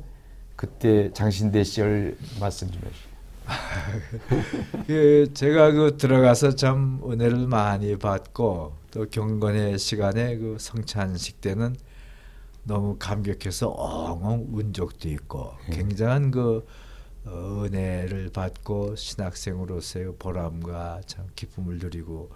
[0.55, 3.08] 그때 장신대 시절 말씀 좀 해주세요.
[4.87, 11.75] 그 제가 그 들어가서 참 은혜를 많이 받고 또 경건의 시간에 그 성찬식 때는
[12.63, 15.75] 너무 감격해서 엉엉 운 적도 있고 예.
[15.75, 16.65] 굉장한 그
[17.27, 22.29] 은혜를 받고 신학생으로서의 보람과 참 기쁨을 누리고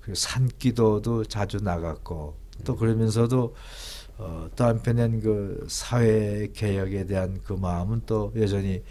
[0.00, 3.54] 그리고 산기도도 자주 나갔고 또 그러면서도
[4.18, 8.82] 어, 또 한편엔 그 사회 개혁에 대한 그 마음은 또 여전히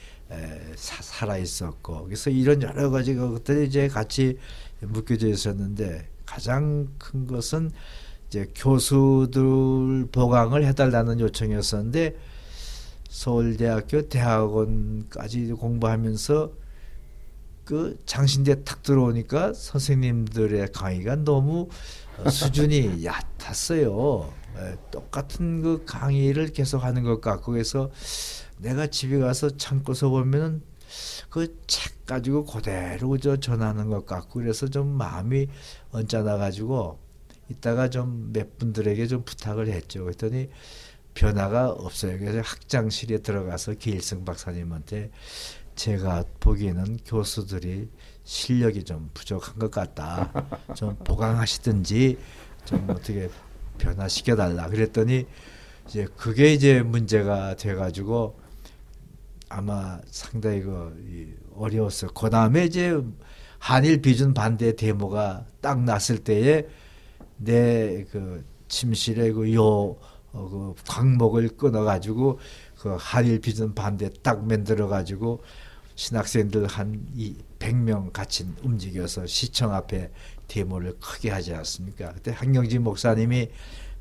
[0.75, 4.37] 살아 있었고 그래서 이런 여러 가지 것들이 이제 같이
[4.79, 7.71] 묶여져 있었는데 가장 큰 것은
[8.27, 12.15] 이제 교수들 보강을 해달라는 요청이었었는데
[13.09, 16.51] 서울대학교 대학원까지 공부하면서
[17.65, 21.67] 그 장신대 탁 들어오니까 선생님들의 강의가 너무
[22.17, 24.33] 어, 수준이 얕았어요.
[24.57, 27.89] 예, 똑같은 그 강의를 계속 하는 것 같고 그래서
[28.61, 30.61] 내가 집에 가서 참고서 보면은
[31.29, 35.47] 그 책 가지고 그대로 저 전하는 것 같고 그래서 좀 마음이
[35.91, 36.99] 언짢아 가지고
[37.49, 40.03] 이따가 좀 몇 분들에게 좀 부탁을 했죠.
[40.03, 40.49] 그랬더니
[41.13, 42.17] 변화가 없어요.
[42.19, 45.11] 그래서 학장실에 들어가서 기일승 박사님한테
[45.75, 47.89] 제가 보기에는 교수들이
[48.23, 50.31] 실력이 좀 부족한 것 같다.
[50.75, 52.17] 좀 보강하시든지
[52.65, 53.29] 좀 어떻게
[53.77, 54.67] 변화시켜 달라.
[54.67, 55.25] 그랬더니
[55.87, 58.39] 이제 그게 이제 문제가 돼 가지고
[59.51, 62.11] 아마 상당히 그 어려웠어요.
[62.11, 62.99] 그 다음에 이제
[63.59, 66.67] 한일 비준 반대 데모가 딱 났을 때에
[67.37, 69.97] 내 그 침실에 그요
[70.33, 72.39] 어, 그 광목을 끊어가지고
[72.79, 75.43] 그 한일 비전 반대 딱 만들어가지고
[75.95, 80.09] 신학생들 한이 100명 같이 움직여서 시청 앞에
[80.47, 82.13] 데모를 크게 하지 않습니까?
[82.13, 83.51] 그때 한경진 목사님이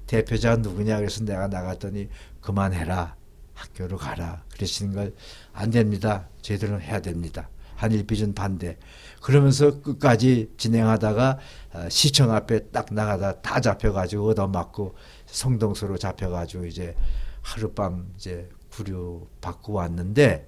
[0.07, 2.09] 대표자 누구냐 그래서 내가 나갔더니
[2.41, 3.17] 그만해라
[3.61, 5.13] 학교로 가라 그러시는 걸
[5.53, 6.29] 안 됩니다.
[6.43, 7.49] 저희들은 해야 됩니다.
[7.75, 8.77] 한일 비전 반대.
[9.23, 11.39] 그러면서 끝까지 진행하다가
[11.73, 14.95] 어, 시청 앞에 딱 나가다 다 잡혀가지고 얻어맞고
[15.27, 16.95] 성동서로 잡혀가지고 이제
[17.43, 20.47] 하룻밤 이제 구류 받고 왔는데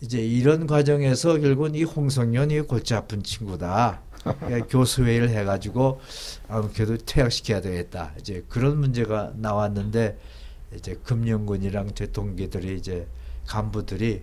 [0.00, 4.02] 이제 이런 과정에서 결국은 이 홍성년이 골치 아픈 친구다.
[4.22, 6.00] 그러니까 교수회의를 해가지고
[6.48, 8.12] 아무래도 퇴학시켜야 되겠다.
[8.20, 10.18] 이제 그런 문제가 나왔는데
[10.74, 13.06] 이제 금영군이랑 제 동기들이 이제
[13.46, 14.22] 간부들이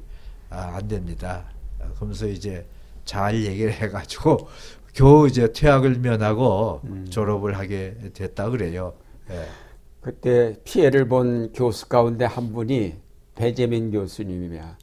[0.49, 1.45] 아, 안 됩니다.
[1.95, 2.65] 그러면서 이제
[3.03, 4.47] 잘 얘기를 해가지고
[4.93, 7.07] 겨우 이제 퇴학을 면하고 음.
[7.09, 8.93] 졸업을 하게 됐다 그래요.
[9.29, 9.45] 예.
[10.01, 12.95] 그때 피해를 본 교수 가운데 한 분이
[13.35, 14.77] 배재민 교수님이야.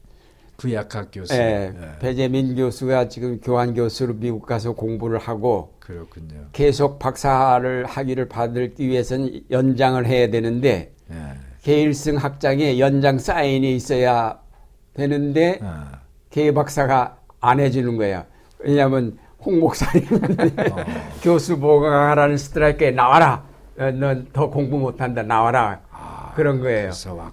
[0.57, 1.35] 구약학 교수.
[1.35, 1.99] 예, 예.
[1.99, 6.49] 배재민 교수가 지금 교환 교수로 미국 가서 공부를 하고 그렇군요.
[6.53, 11.17] 계속 박사를 학위를 받기 위해서는 연장을 해야 되는데 예.
[11.63, 14.39] 개일승 학장에 연장 사인이 있어야
[14.95, 15.67] 되는데 예.
[16.31, 18.25] 개 박사가 안 해주는 거야.
[18.59, 20.39] 왜냐하면 홍 목사님은
[20.73, 20.77] 어.
[21.23, 23.45] 교수 보강하라는 스트라이크에 나와라.
[23.79, 25.23] 어, 넌더 공부 못한다.
[25.23, 25.81] 나와라.
[25.91, 26.91] 아, 그런 거예요.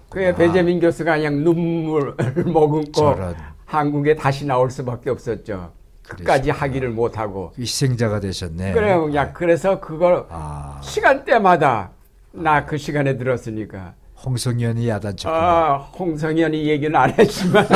[0.08, 2.14] 그게 베제민 교수가 그냥 눈물을
[2.46, 3.34] 머금고 저런.
[3.66, 5.72] 한국에 다시 나올 수밖에 없었죠.
[6.08, 8.72] 끝까지 하기를 못하고 희생자가 되셨네.
[8.72, 9.12] 그래요.
[9.14, 9.32] 야 아.
[9.32, 10.80] 그래서 그걸 아.
[10.82, 11.90] 시간대마다
[12.32, 15.34] 나 그 시간에 들었으니까 홍성현이 야단쳤고.
[15.34, 17.66] 아, 홍성현이 얘기는 안 했지만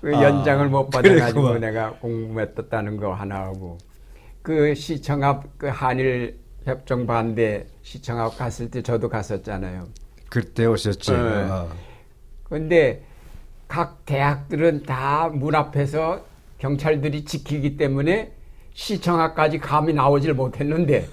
[0.00, 3.78] 그 연장을 아, 못 받아가지고 내가 공부했었다는 거 하나 하고
[4.42, 9.86] 그 시청 앞 그 한일 협정 반대 시청 앞 갔을 때 저도 갔었잖아요.
[10.28, 11.14] 그때 오셨죠.
[11.14, 11.68] 어.
[12.44, 13.02] 근데
[13.66, 16.20] 각 대학들은 다 문 앞에서
[16.58, 18.32] 경찰들이 지키기 때문에
[18.74, 21.06] 시청 앞까지 감이 나오질 못했는데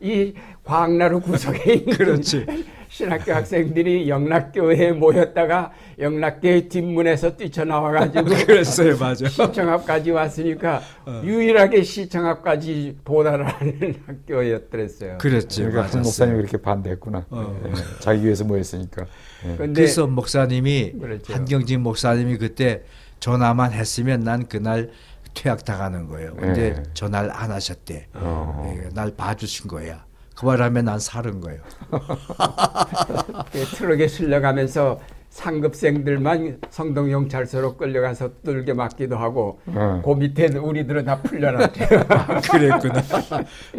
[0.00, 0.32] 이
[0.68, 2.44] 광나루 구석에 있는 그렇지.
[2.90, 9.28] 신학교 학생들이 영락교회에 모였다가 영락교회 뒷문에서 뛰쳐나와가지고 그랬어요, 맞아.
[9.28, 11.22] 시청 앞까지 왔으니까 어.
[11.24, 15.18] 유일하게 시청 앞까지 도달하는 학교였더랬어요.
[15.18, 15.64] 그랬지.
[15.64, 17.26] 그러니까 목사님이 그렇게 반대했구나.
[17.30, 17.60] 어.
[17.64, 17.72] 네.
[18.00, 19.06] 자기 위해서 모였으니까.
[19.44, 19.56] 네.
[19.56, 21.32] 그래서 목사님이 그렇죠.
[21.32, 22.82] 한경진 목사님이 그때
[23.20, 24.90] 전화만 했으면 난 그날
[25.34, 26.34] 퇴학 당하는 거예요.
[26.36, 26.82] 근데 네.
[26.94, 28.08] 전화를 안 하셨대.
[28.14, 28.74] 어.
[28.82, 30.07] 네, 날 봐주신 거야.
[30.38, 31.60] 그 바람에 난 사는 거예요.
[33.50, 40.00] 그 트럭에 실려가면서 상급생들만 성동경찰서로 끌려가서 뚫게 맞기도 하고 어.
[40.04, 41.88] 그 밑에 우리들은 다 풀려났대요.
[42.52, 43.02] 그랬구나.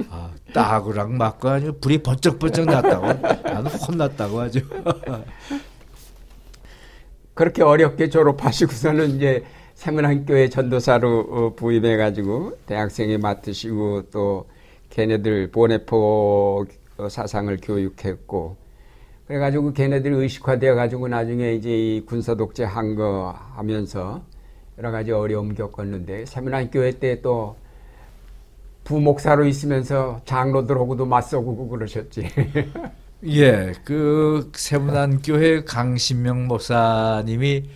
[0.10, 3.08] 아, 따구랑 맞고 아주 불이 번쩍번쩍 났다고.
[3.44, 4.60] 나는 혼났다고 하죠.
[7.36, 9.46] 그렇게 어렵게 졸업하시고서는 이제
[9.76, 14.46] 세문학교에 전도사로 어, 부임해가지고 대학생이 맡으시고 또
[14.90, 16.66] 걔네들 보네포
[17.10, 18.58] 사상을 교육했고
[19.28, 24.22] 그래가지고 걔네들이 의식화되어 가지고 나중에 이제 이 군사 독재 한 거 하면서
[24.78, 27.56] 여러 가지 어려움 겪었는데 세문안 교회 때 또
[28.84, 32.28] 부목사로 있으면서 장로들하고도 맞서고 그러셨지.
[33.28, 37.70] 예, 그 세문안 교회 강신명 목사님이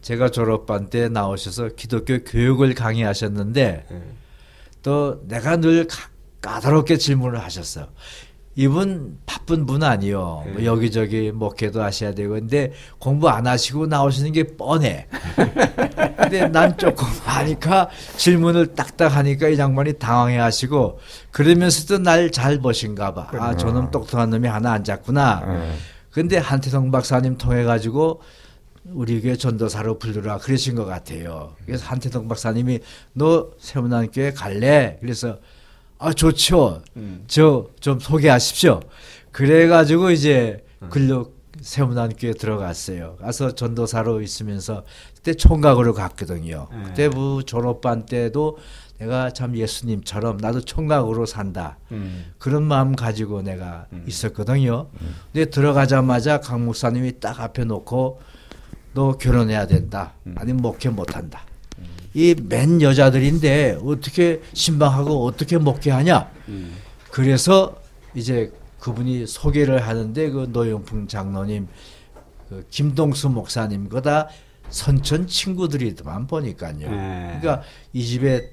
[0.00, 4.02] 제가 졸업반 때 나오셔서 기독교 교육을 강의하셨는데 네.
[4.82, 5.86] 또 내가 늘
[6.40, 7.86] 까다롭게 질문을 하셨어요.
[8.58, 10.42] 이분 바쁜 분 아니요.
[10.46, 10.52] 네.
[10.52, 15.08] 뭐 여기저기 목회도 하셔야 되고 근데 공부 안 하시고 나오시는 게 뻔해.
[16.16, 20.98] 근데 난 조금 하니까 질문을 딱딱 하니까 이 장관이 당황해 하시고
[21.32, 23.28] 그러면서도 날 잘 보신가 봐.
[23.38, 25.44] 아, 저놈 똑똑한 놈이 하나 앉았구나.
[25.46, 25.72] 네.
[26.10, 28.22] 근데 한태성 박사님 통해 가지고
[28.86, 31.54] 우리 교회 전도사로 불러라 그러신 것 같아요.
[31.66, 32.78] 그래서 한태동 박사님이
[33.12, 34.96] 너 세문안교회 갈래?
[35.00, 35.38] 그래서
[35.98, 36.82] 아 좋죠.
[36.96, 37.24] 음.
[37.26, 38.80] 저좀 소개하십시오.
[39.32, 40.88] 그래가지고 이제 음.
[40.90, 43.16] 근력 세문안교에 들어갔어요.
[43.16, 46.68] 가서 전도사로 있으면서 그때 총각으로 갔거든요.
[46.70, 46.82] 네.
[46.84, 48.58] 그때 뭐 졸업반 때도
[48.98, 51.78] 내가 참 예수님처럼 나도 총각으로 산다.
[51.92, 52.32] 음.
[52.38, 54.04] 그런 마음 가지고 내가 음.
[54.06, 54.88] 있었거든요.
[55.00, 55.14] 음.
[55.32, 58.20] 근데 들어가자마자 강 목사님이 딱 앞에 놓고
[58.94, 60.14] 너 결혼해야 된다.
[60.26, 60.34] 음.
[60.38, 61.42] 아니면 목회 못한다.
[62.16, 66.30] 이 맨 여자들인데 어떻게 신방하고 어떻게 먹게 하냐.
[66.48, 66.74] 음.
[67.10, 67.76] 그래서
[68.14, 68.50] 이제
[68.80, 71.68] 그분이 소개를 하는데 그 노영풍 장로님,
[72.48, 74.28] 그 김동수 목사님 거다
[74.70, 76.78] 선천 친구들이더만 보니까요.
[76.90, 77.38] 네.
[77.40, 77.62] 그러니까
[77.92, 78.50] 이 집에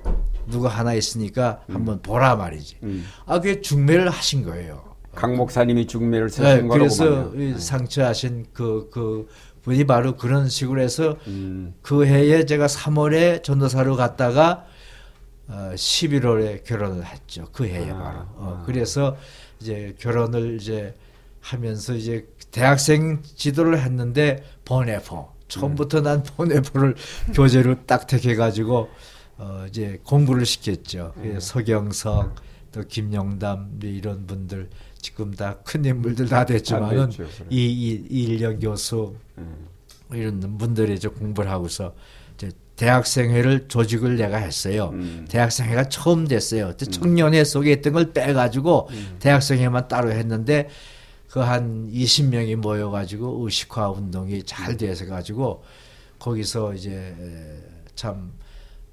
[0.47, 1.75] 누가 하나 있으니까 음.
[1.75, 2.79] 한번 보라 말이지.
[2.83, 3.05] 음.
[3.25, 4.83] 아 그게 중매를 하신 거예요.
[5.15, 7.57] 강 목사님이 중매를 쓰신 네, 거라고 그래서 네.
[7.57, 9.29] 상처하신 그그 그
[9.63, 11.73] 분이 바로 그런 식으로 해서 음.
[11.81, 14.65] 그 해에 제가 3월에 전도사로 갔다가
[15.47, 17.47] 어, 11월에 결혼을 했죠.
[17.51, 18.19] 그 해에 아, 바로.
[18.35, 18.63] 어, 아.
[18.65, 19.17] 그래서
[19.59, 20.93] 이제 결혼을 이제
[21.39, 26.95] 하면서 이제 대학생 지도를 했는데 보네포 처음부터 난 포네포를
[27.35, 28.89] 교재로 딱 택해가지고
[29.37, 31.13] 어 이제 공부를 시켰죠.
[31.17, 31.39] 음.
[31.39, 32.35] 서경석
[32.71, 34.69] 또 김영담 이런 분들
[35.03, 37.11] 지금 다 큰 인물들 다 됐지만은
[37.49, 39.67] 이, 이일영 교수 음.
[40.13, 41.93] 이런 분들이 이제 공부를 하고서
[42.35, 44.91] 이제 대학생회를 조직을 내가 했어요.
[44.93, 45.25] 음.
[45.29, 46.69] 대학생회가 처음 됐어요.
[46.69, 46.91] 음.
[46.91, 49.17] 청년회 속에 있던 걸 빼가지고 음.
[49.19, 50.69] 대학생회만 따로 했는데
[51.29, 55.63] 그 한 20명이 모여가지고 의식화 운동이 잘 돼서 가지고
[56.19, 57.13] 거기서 이제
[57.95, 58.31] 참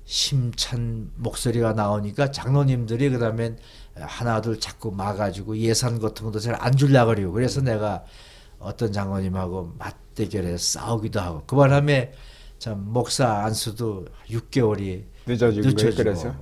[0.04, 3.56] 심찬 목소리가 나오니까 장로님들이 그다음에
[3.94, 7.32] 하나 둘 자꾸 막아주고 예산 같은 것도 잘 안 줄라 그래요.
[7.32, 8.04] 그래서 내가
[8.58, 12.12] 어떤 장로님하고 맞대결해서 싸우기도 하고 그 바람에
[12.58, 15.68] 참 목사 안수도 6개월이 늦어지고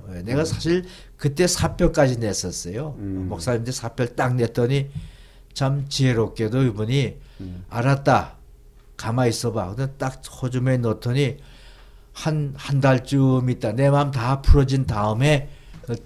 [0.09, 0.85] 네, 내가 사실
[1.15, 2.95] 그때 사표까지 냈었어요.
[2.97, 3.27] 음.
[3.29, 4.89] 목사님들 사표를 딱 냈더니
[5.53, 7.65] 참 지혜롭게도 이분이 음.
[7.69, 8.35] 알았다.
[8.97, 9.75] 가만히 있어봐.
[9.75, 11.37] 근데 딱 호주머니에 넣더니
[12.19, 13.71] 한, 한 달쯤 있다.
[13.73, 15.47] 내 마음 다 풀어진 다음에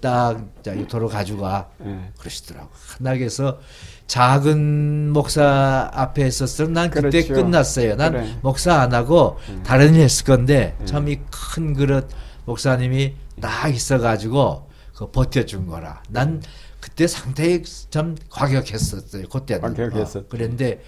[0.00, 0.40] 딱
[0.88, 1.70] 도로 가져가.
[1.78, 2.12] 네.
[2.18, 2.70] 그러시더라고.
[2.96, 3.58] 한나에서
[4.06, 7.34] 작은 목사 앞에 있었으면 난 그때 그렇죠.
[7.34, 7.96] 끝났어요.
[7.96, 8.38] 난 그래.
[8.42, 9.62] 목사 안 하고 음.
[9.64, 10.86] 다른 일 했을 건데 음.
[10.86, 12.08] 참이 큰 그릇
[12.44, 16.00] 목사님이 딱 있어가지고 그 버텨준 거라.
[16.08, 16.40] 난
[16.78, 19.28] 그때 상당히 참 과격했었어요.
[19.28, 19.62] 그때는.
[19.62, 20.16] 과격했었.
[20.22, 20.80] 어, 그런데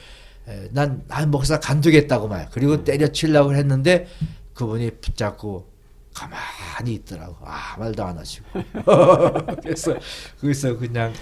[0.71, 2.49] 난, 난 목사 간두겠다고 말.
[2.53, 2.85] 그리고 음.
[2.85, 4.07] 때려치려고 했는데
[4.57, 5.67] 그분이 붙잡고
[6.15, 7.37] 가만히 있더라고.
[7.45, 8.47] 아 말도 안 하시고.
[9.63, 9.95] 그래서
[10.41, 11.13] 거기서 그냥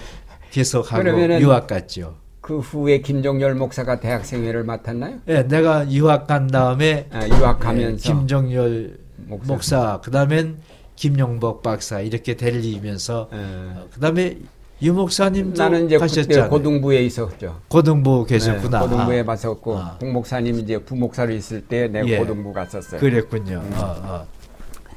[0.52, 2.16] 계속하고 유학 갔죠.
[2.40, 5.20] 그 후에 김종열 목사가 대학생회를 맡았나요?
[5.24, 10.58] 네, 내가 유학 간 다음에 아, 유학 가면서 네, 김종열 목사, 목사 그다음엔
[10.94, 13.38] 김용복 박사 이렇게 데리면서 네.
[13.38, 14.38] 어, 그다음에
[14.82, 16.50] 유 목사님도 나는 이제 가셨잖아요.
[16.50, 17.60] 고등부에 있었죠.
[17.68, 18.80] 고등부 계셨구나.
[18.80, 19.24] 네, 고등부에 아.
[19.24, 19.96] 갔었고 아.
[19.98, 22.18] 국 목사님 이제 부목사로 있을 때 내가 예.
[22.18, 23.00] 고등부 갔었어요.
[23.00, 23.62] 그랬군요.
[23.64, 23.70] 음.
[23.74, 24.26] 아, 아.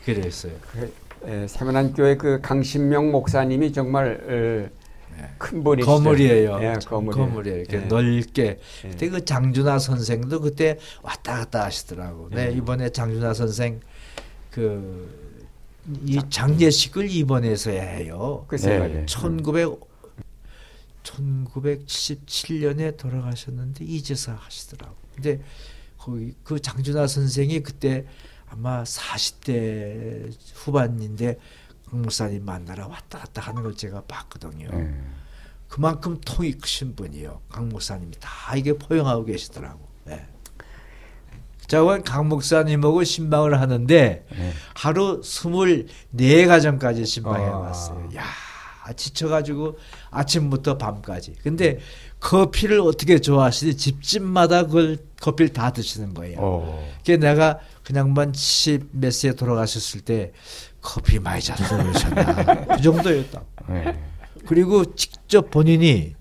[0.03, 0.53] 그랬어요.
[0.71, 0.93] 그,
[1.27, 4.77] 예, 세문안교회 그 강신명 목사님이 정말 어,
[5.37, 5.91] 큰 분이시죠.
[5.91, 6.59] 거물이에요.
[6.61, 7.27] 예, 거물이에요.
[7.27, 7.57] 거물이에요.
[7.59, 7.81] 이렇게 예.
[7.81, 8.59] 넓게.
[8.85, 8.89] 예.
[8.89, 12.29] 그때 그 장준하 선생도 그때 왔다 갔다 하시더라고.
[12.31, 12.51] 네, 예.
[12.51, 13.79] 이번에 장준하 선생
[14.49, 15.26] 그
[16.05, 18.45] 이 장례식을 이번에서 해요.
[18.89, 19.05] 네.
[19.05, 19.87] 1900
[21.03, 24.95] 1977년에 돌아가셨는데 이제서 하시더라고.
[25.15, 25.41] 근데
[25.97, 28.05] 거기 그 장준하 선생이 그때
[28.49, 31.39] 아마 40대 후반인데
[31.89, 34.67] 강목사님 만나러 왔다 갔다 하는 걸 제가 봤거든요.
[34.73, 35.15] 음.
[35.67, 37.41] 그만큼 통이 크신 분이요.
[37.49, 39.79] 강 목사님이 다 이게 포용하고 계시더라고.
[40.05, 40.27] 네.
[41.67, 44.53] 저건 강 목사님하고 신방을 하는데 네.
[44.73, 47.57] 하루 스물네 가정까지 신방해 아.
[47.57, 48.09] 왔어요.
[48.15, 48.23] 야
[48.95, 49.77] 지쳐가지고
[50.11, 51.33] 아침부터 밤까지.
[51.43, 51.79] 근데
[52.19, 56.37] 커피를 어떻게 좋아하시지 집집마다 그걸 커피를 다 드시는 거예요.
[56.39, 56.89] 어.
[56.99, 60.31] 그게 내가 그냥만 70몇 세에 돌아가셨을 때
[60.81, 62.65] 커피 많이 잤어 그러셨나.
[62.77, 63.41] 그 정도였다.
[63.69, 63.99] 네.
[64.45, 66.15] 그리고 직접 본인이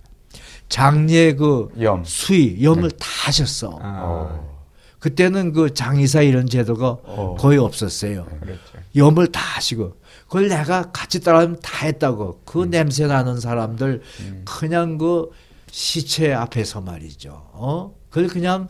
[0.69, 2.03] 장례 그 염.
[2.05, 2.97] 수의 염을 네.
[2.99, 3.79] 다 하셨어.
[3.81, 4.56] 아.
[4.99, 7.37] 그때는 그 장의사 이런 제도가 어.
[7.39, 8.27] 거의 없었어요.
[8.31, 8.61] 네, 그렇죠.
[8.95, 9.95] 염을 다 하시고
[10.25, 12.71] 그걸 내가 같이 따라하면 다 했다고 그 음.
[12.71, 14.43] 냄새 나는 사람들 음.
[14.45, 15.31] 그냥 그
[15.71, 17.31] 시체 앞에서 말이죠.
[17.53, 17.95] 어?
[18.09, 18.69] 그걸 그냥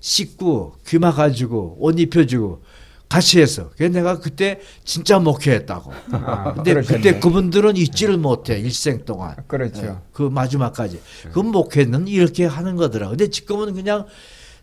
[0.00, 2.62] 씻고 귀 막아주고 옷 입혀주고
[3.08, 3.70] 같이 했어.
[3.76, 5.92] 그래서 내가 그때 진짜 목회했다고.
[6.12, 6.96] 아, 근데 그러셨네.
[6.98, 9.36] 그때 그분들은 잊지를 못해 일생 동안.
[9.46, 9.82] 그렇죠.
[9.82, 11.00] 네, 그 마지막까지.
[11.32, 13.08] 그 목회는 이렇게 하는 거더라.
[13.08, 14.06] 근데 지금은 그냥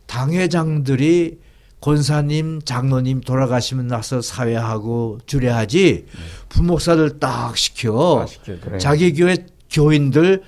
[0.06, 1.40] 당회장들이
[1.82, 6.06] 권사님, 장로님 돌아가시면 나서 사회하고 주례하지
[6.50, 8.26] 부목사들 딱 시켜.
[8.26, 8.78] 시켜 그래.
[8.78, 10.44] 자기 교회 교인들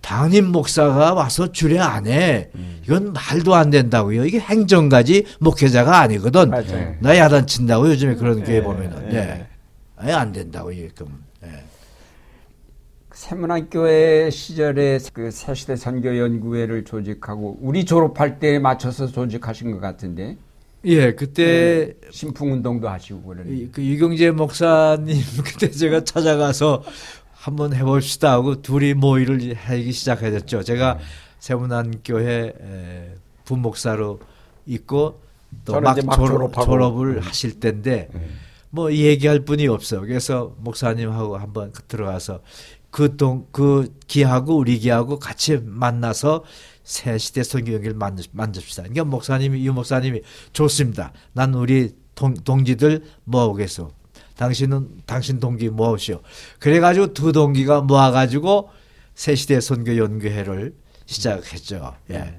[0.00, 2.48] 담임 목사가 와서 주례 안 해.
[2.54, 2.80] 음.
[2.84, 4.24] 이건 말도 안 된다고요.
[4.24, 6.50] 이게 행정가지 목회자가 아니거든.
[6.50, 6.94] 맞아요.
[7.00, 9.08] 나 야단친다고 요즘에 그런 네, 교회 보면은.
[9.08, 9.12] 네.
[9.12, 9.46] 네.
[9.96, 11.24] 아예 안 된다고 이게 끔.
[11.40, 11.64] 네.
[13.20, 20.38] 세문안교회 시절에 그 새시대 선교연구회를 조직하고 우리 졸업할 때 맞춰서 조직하신 것 같은데.
[20.86, 23.68] 예, 그때 네, 신풍운동도 하시고 그러네.
[23.72, 26.82] 그 유경재 목사님 그때 제가 찾아가서
[27.30, 30.62] 한번 해봅시다 하고 둘이 모의를 하기 시작하셨죠.
[30.62, 31.00] 제가 네.
[31.40, 32.54] 세문안교회
[33.44, 34.18] 부목사로
[34.64, 35.20] 있고
[35.66, 37.20] 또 막 졸업, 졸업을 네.
[37.20, 38.28] 하실 때인데 네.
[38.70, 40.00] 뭐 얘기할 분이 없어.
[40.00, 42.40] 그래서 목사님하고 한번 들어가서
[42.90, 46.44] 그 동, 그 기하고 우리 기하고 같이 만나서
[46.82, 47.96] 새 시대 선교 연기를
[48.32, 48.82] 만듭시다.
[48.82, 50.22] 그러니까 목사님이, 이 목사님이
[50.52, 51.12] 좋습니다.
[51.32, 53.90] 난 우리 동, 동지들 모아오겠어.
[54.36, 56.20] 당신은 당신 동기 모으시오.
[56.58, 58.70] 그래가지고 두 동기가 모아가지고
[59.14, 60.74] 새 시대 선교 연구회를
[61.04, 61.94] 시작했죠.
[62.10, 62.38] 예.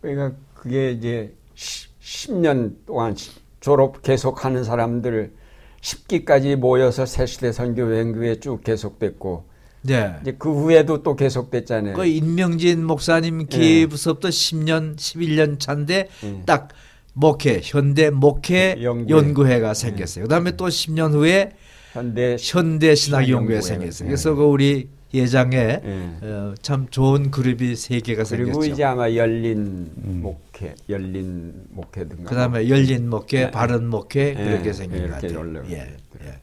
[0.00, 3.16] 그러니까 그게 이제 10 년 동안
[3.60, 5.32] 졸업 계속하는 사람들
[5.80, 9.48] 10기까지 모여서 새시대 선교 연구회 쭉 계속됐고
[9.82, 10.14] 네.
[10.22, 11.94] 이제 그 후에도 또 계속됐잖아요.
[11.94, 14.36] 그 인명진 목사님 기부서부터 네.
[14.36, 16.42] 10년, 11년 차인데 네.
[16.46, 16.68] 딱
[17.14, 19.60] 목회 현대 목회 연구회.
[19.60, 20.24] 가 생겼어요.
[20.24, 21.52] 그다음에 또 10년 후에
[21.92, 24.08] 현대 현대 신학 연구회 생겼어요.
[24.08, 26.18] 그래서 그 우리 예장에 네.
[26.22, 28.58] 어, 참 좋은 그룹이 세 개가 생겼죠.
[28.58, 30.20] 그리고 이제 아마 열린 음.
[30.22, 32.28] 목회, 열린 목회든가.
[32.28, 33.50] 그다음에 열린 목회, 네.
[33.50, 34.44] 바른 목회 네.
[34.44, 35.64] 그렇게 생긴 것 같아요.
[35.70, 35.96] 예.
[36.24, 36.38] 예.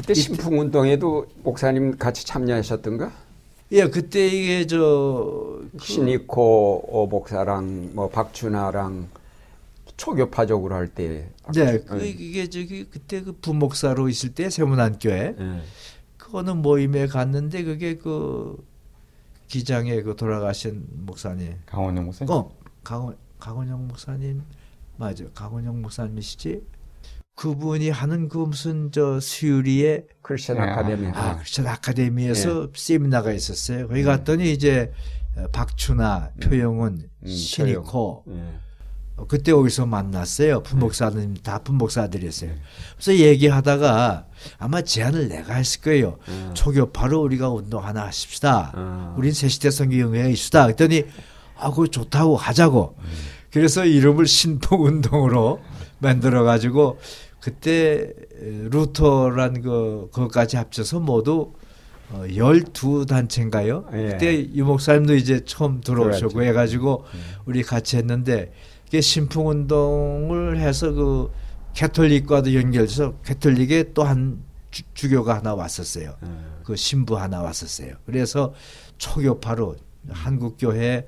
[0.00, 3.12] 그때 신풍 운동에도 목사님 같이 참여하셨던가?
[3.72, 9.08] 예, 그때 이게 저그 신이코 목사랑 뭐 박준하랑
[9.96, 11.30] 초교파적으로 할 때.
[11.54, 15.34] 네, 그 이게 저기 그때 그 부목사로 있을 때 세문안교회.
[15.38, 15.62] 네.
[16.16, 18.56] 그거는 모임에 갔는데 그게 그
[19.48, 21.56] 기장에 그 돌아가신 목사님.
[21.66, 22.32] 강원영 목사님.
[22.32, 22.50] 어,
[22.82, 24.42] 강원 강원영 목사님
[24.96, 25.24] 맞아.
[25.34, 26.62] 강원영 목사님이시지.
[27.40, 30.62] 그분이 하는 그 무슨 저 수유리의 크리스천 네.
[30.62, 31.06] 아카데미.
[31.14, 32.72] 아, 크리스천 아카데미에서 네.
[32.74, 33.88] 세미나가 있었어요.
[33.88, 34.92] 거기 갔더니 이제
[35.50, 36.40] 박춘아, 음.
[36.40, 38.24] 표영은, 음, 신이코.
[38.26, 38.58] 네.
[39.26, 40.62] 그때 거기서 만났어요.
[40.64, 42.50] 분목사님 다 분목사들이었어요.
[42.96, 44.26] 그래서 얘기하다가
[44.58, 46.18] 아마 제안을 내가 했을 거예요.
[46.28, 46.50] 음.
[46.52, 48.72] 초교파로 우리가 운동 하나 하십시다.
[48.76, 49.14] 음.
[49.16, 50.64] 우린 새시대 성경회에 있수다.
[50.64, 51.04] 그랬더니
[51.56, 52.96] 아, 그거 좋다고 하자고.
[52.98, 53.04] 음.
[53.50, 55.60] 그래서 이름을 신포운동으로
[56.00, 56.98] 만들어 가지고
[57.40, 58.12] 그때
[58.70, 61.52] 루터란 그 그것까지 합쳐서 모두
[62.10, 63.86] 어, 12단체인가요?
[63.94, 64.08] 예.
[64.12, 66.48] 그때 유 목사님도 이제 처음 들어오셨고 그렇죠.
[66.48, 67.20] 해가지고 음.
[67.46, 68.52] 우리 같이 했는데
[68.88, 71.30] 이게 신풍운동을 해서 그
[71.74, 74.42] 캐톨릭과도 연결해서 캐톨릭에 또 한
[74.94, 76.14] 주교가 하나 왔었어요.
[76.22, 76.60] 음.
[76.64, 77.94] 그 신부 하나 왔었어요.
[78.06, 78.54] 그래서
[78.98, 79.76] 초교파로
[80.08, 81.06] 한국교회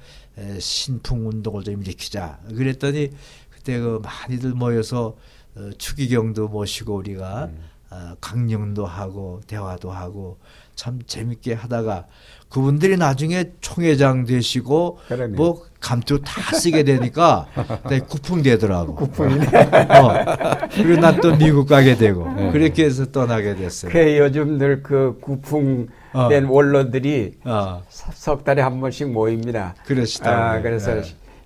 [0.58, 2.40] 신풍운동을 좀 일으키자.
[2.48, 3.10] 그랬더니
[3.50, 5.16] 그때 그 많이들 모여서
[5.56, 7.58] 어, 추기경도 모시고 우리가 음.
[7.90, 10.38] 어, 강령도 하고 대화도 하고
[10.74, 12.06] 참 재밌게 하다가
[12.48, 15.36] 그분들이 나중에 총회장 되시고 그러네.
[15.36, 17.46] 뭐 감투 다 쓰게 되니까
[18.08, 18.94] 구풍 되더라고.
[18.94, 19.46] 구풍이네.
[19.46, 20.68] 어.
[20.72, 22.50] 그리고 난 또 미국 가게 되고 네.
[22.50, 23.92] 그렇게 해서 떠나게 됐어요.
[23.92, 26.28] 그 요즘 늘 그 구풍 어.
[26.28, 27.82] 된 원로들이 어.
[27.88, 29.74] 석 달에 한 번씩 모입니다.
[29.84, 30.52] 그러시다.
[30.54, 31.02] 아, 그래서 네.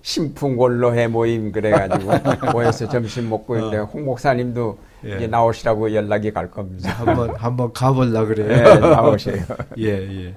[0.07, 2.11] 신풍원로회 모임 그래가지고
[2.53, 3.57] 모여서 점심 먹고 어.
[3.57, 5.17] 있는데 홍 목사님도 예.
[5.17, 6.91] 이제 나오시라고 연락이 갈 겁니다.
[6.93, 8.47] 한번 한번 가볼라 그래요.
[8.47, 9.43] 네, 나오세요.
[9.77, 10.35] 예 예.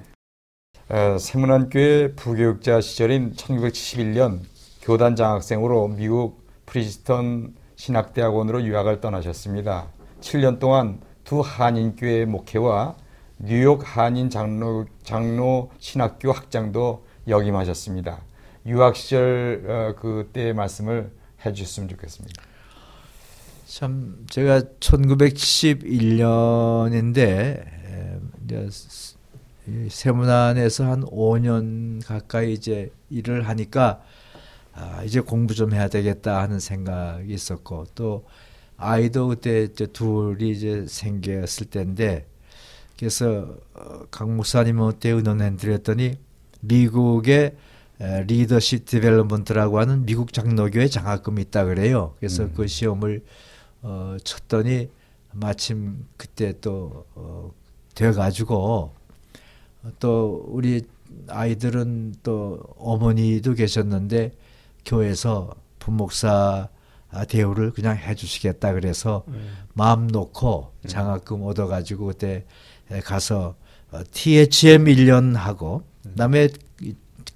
[0.89, 4.39] 어, 세문안교회 부교육자 시절인 1971년
[4.81, 9.87] 교단 장학생으로 미국 프린스턴 신학대학원으로 유학을 떠나셨습니다.
[10.19, 12.95] 7년 동안 두 한인교회 목회와
[13.37, 18.30] 뉴욕 한인 장로, 장로 신학교 학장도 역임하셨습니다.
[18.65, 21.11] 유학 시절 어, 그때 말씀을
[21.45, 22.41] 해주셨으면 좋겠습니다.
[23.65, 27.65] 참 제가 1971년인데
[29.89, 34.01] 세문안에서 한 5년 가까이 이제 일을 하니까
[34.73, 38.25] 아, 이제 공부 좀 해야 되겠다 하는 생각이 있었고 또
[38.77, 42.27] 아이도 그때 이제 둘이 이제 생겼을 때인데
[42.97, 46.15] 그래서 어, 강 목사님한테 의논해 드렸더니
[46.61, 47.55] 미국의
[48.01, 52.15] Leadership Development라고 하는 미국 장로교회 장학금이 있다 그래요.
[52.19, 52.53] 그래서 음.
[52.55, 53.23] 그 시험을
[53.83, 54.89] 어, 쳤더니
[55.33, 57.51] 마침 그때 또 어,
[57.93, 58.93] 돼 가지고
[59.99, 60.83] 또 우리
[61.27, 64.31] 아이들은 또 어머니도 계셨는데
[64.85, 66.69] 교회에서 부목사
[67.27, 69.57] 대우를 그냥 해주시겠다 그래서 음.
[69.73, 70.87] 마음 놓고 음.
[70.87, 72.45] 장학금 얻어가지고 그때
[73.03, 73.55] 가서
[74.11, 76.11] THM 어, 1년 하고 음.
[76.11, 76.49] 그다음에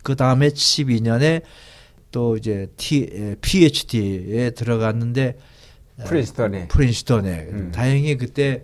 [0.06, 1.42] 그 다음에 12년에
[2.12, 5.36] 또 이제 T, PhD에 들어갔는데
[6.06, 7.72] 프린스턴에 프린스턴에 음.
[7.74, 8.64] 다행히 그때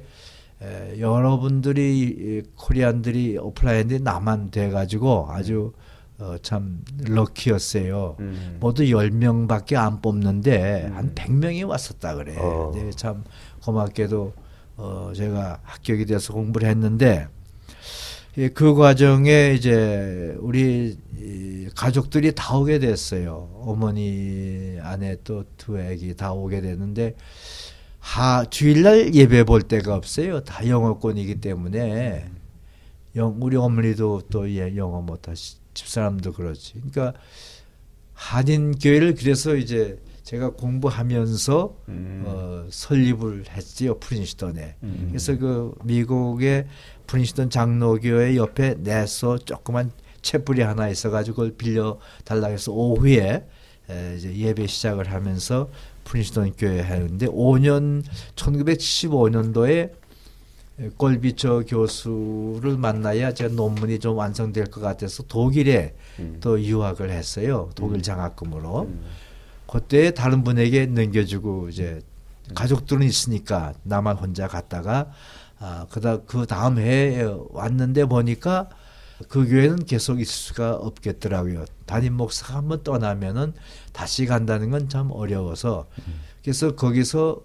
[0.61, 5.73] 에, 여러분들이 코리안들이 오프라인에 나만 돼가지고 아주
[6.19, 8.17] 어, 참 럭키였어요.
[8.19, 8.57] 음.
[8.59, 10.95] 모두 10명밖에 안 뽑는데 음.
[10.95, 12.35] 한 100명이 왔었다 그래.
[12.37, 12.71] 어.
[12.75, 13.23] 네, 참
[13.63, 14.33] 고맙게도
[14.77, 17.27] 어, 제가 합격이 돼서 공부를 했는데
[18.37, 20.97] 예, 그 과정에 이제 우리
[21.75, 23.49] 가족들이 다 오게 됐어요.
[23.65, 27.15] 어머니, 아내 또 두 애기 다 오게 됐는데
[27.99, 30.43] 하 주일날 예배 볼 데가 없어요.
[30.43, 32.29] 다 영어권이기 때문에
[33.15, 36.73] 영, 우리 어머니도 또 예, 영어 못하시 집사람도 그렇지.
[36.73, 37.13] 그러니까
[38.13, 42.23] 한인 교회를 그래서 이제 제가 공부하면서 음.
[42.25, 44.77] 어, 설립을 했지요 프린스턴에.
[44.81, 45.05] 음.
[45.09, 46.65] 그래서 그 미국의
[47.05, 49.91] 프린스턴 장로교회 옆에 내서 조그만
[50.21, 53.45] 채뿌리 하나 있어가지고 그걸 빌려 달라 해서 오후에
[54.15, 55.69] 이제 예배 시작을 하면서
[56.05, 58.03] 프린스턴 교회 하는데 5년
[58.35, 60.01] 1975년도에
[60.97, 66.37] 골비처 교수를 만나야 제가 논문이 좀 완성될 것 같아서 독일에 음.
[66.41, 67.69] 또 유학을 했어요.
[67.75, 68.01] 독일 음.
[68.01, 68.81] 장학금으로.
[68.83, 69.05] 음.
[69.67, 72.01] 그때 다른 분에게 넘겨주고 이제
[72.49, 72.53] 음.
[72.55, 75.11] 가족들은 있으니까 나만 혼자 갔다가
[75.59, 78.69] 아, 그다 그 다음 해에 왔는데 보니까
[79.27, 81.65] 그 교회는 계속 있을 수가 없겠더라고요.
[81.85, 83.53] 담임 목사가 한번 떠나면은
[83.93, 85.87] 다시 간다는 건 참 어려워서
[86.43, 87.41] 그래서 거기서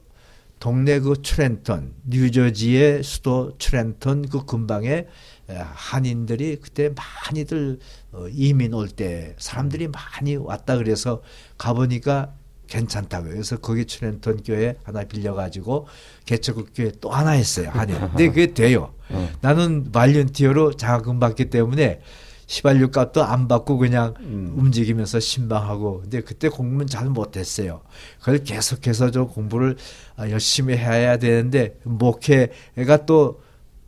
[0.59, 5.07] 동네 그 트렌턴, 뉴저지의 수도 트렌턴 그 근방에
[5.49, 7.79] 한인들이 그때 많이들
[8.13, 11.23] 어, 이민 올 때 사람들이 많이 왔다 그래서
[11.59, 12.35] 가보니까
[12.67, 13.33] 괜찮다고요.
[13.33, 15.87] 그래서 거기 트렌턴 교회 하나 빌려가지고
[16.25, 17.71] 개척국 교회 또 하나 했어요.
[17.73, 17.99] 한인.
[17.99, 18.93] 근데 그게 돼요.
[19.11, 19.29] 어.
[19.41, 22.01] 나는 말년티어로 자금 받기 때문에
[22.49, 24.55] 시발유 값도 안 받고 그냥 음.
[24.57, 27.81] 움직이면서 신방하고 근데 그때 공부는 잘 못했어요.
[28.21, 29.77] 그걸 계속해서 좀 공부를
[30.17, 33.41] 아, 열심히 해야 되는데 목회가 또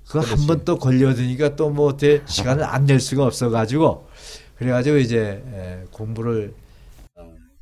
[0.09, 4.09] 그 한 번 또 걸려드니까 또뭐 시간을 안 낼 수가 없어가지고
[4.57, 6.68] 그래가지고 이제 공부를 어,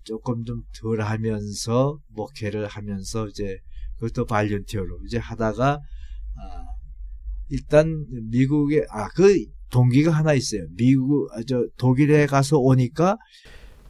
[0.07, 3.59] 조금 좀 덜 하면서 목회를 하면서 이제
[3.99, 5.81] 그것도 발렌티어로 이제 하다가
[6.39, 6.65] 아,
[7.51, 9.35] 일단 미국에 아 그
[9.71, 10.63] 동기가 하나 있어요.
[10.77, 13.19] 미국 아, 저 독일에 가서 오니까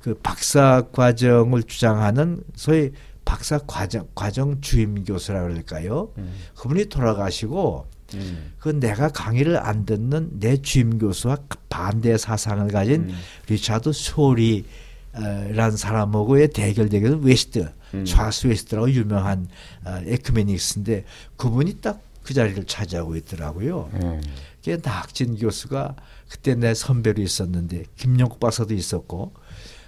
[0.01, 2.93] 그 박사 과정을 주장하는 소위
[3.25, 6.13] 박사 과정 과정 주임 교수라 그럴까요?
[6.19, 6.33] 음.
[6.57, 8.53] 그분이 돌아가시고 음.
[8.59, 11.39] 그 내가 강의를 안 듣는 내 주임 교수와
[11.69, 13.15] 반대 사상을 가진 음.
[13.49, 18.05] 리차드 쇼울이란 사람하고의 대결 대결은 웨스트, 음.
[18.05, 19.49] 찰스 웨스트라고 유명한
[19.85, 21.05] 어, Ecumenics인데
[21.37, 23.89] 그분이 딱 그 자리를 차지하고 있더라고요.
[23.95, 24.21] 음.
[24.57, 25.95] 그게 낙진 교수가
[26.29, 29.33] 그때 내 선배로 있었는데 김영국 박사도 있었고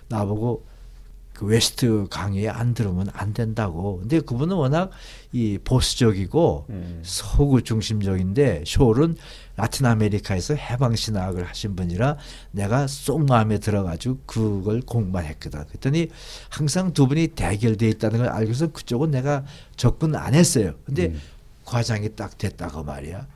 [0.07, 0.65] 나보고
[1.39, 3.99] 그 웨스트 강의에 안 들으면 안 된다고.
[4.01, 4.91] 근데 그분은 워낙
[5.33, 7.01] 이 보수적이고 음.
[7.05, 9.17] 서구 중심적인데 쇼울은
[9.55, 12.17] 라틴 아메리카에서 해방 신학을 하신 분이라
[12.51, 15.65] 내가 쏙 마음에 들어가지고 그걸 공부만 했거든.
[15.69, 16.09] 그랬더니
[16.49, 19.45] 항상 두 분이 대결돼 있다는 걸 알고서 그쪽은 내가
[19.77, 20.75] 접근 안 했어요.
[20.85, 21.21] 근데 음.
[21.65, 23.29] 과장이 딱 됐다고 말이야.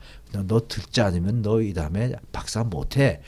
[0.45, 3.21] 너 듣지 않으면 너 이 다음에 박사 못해.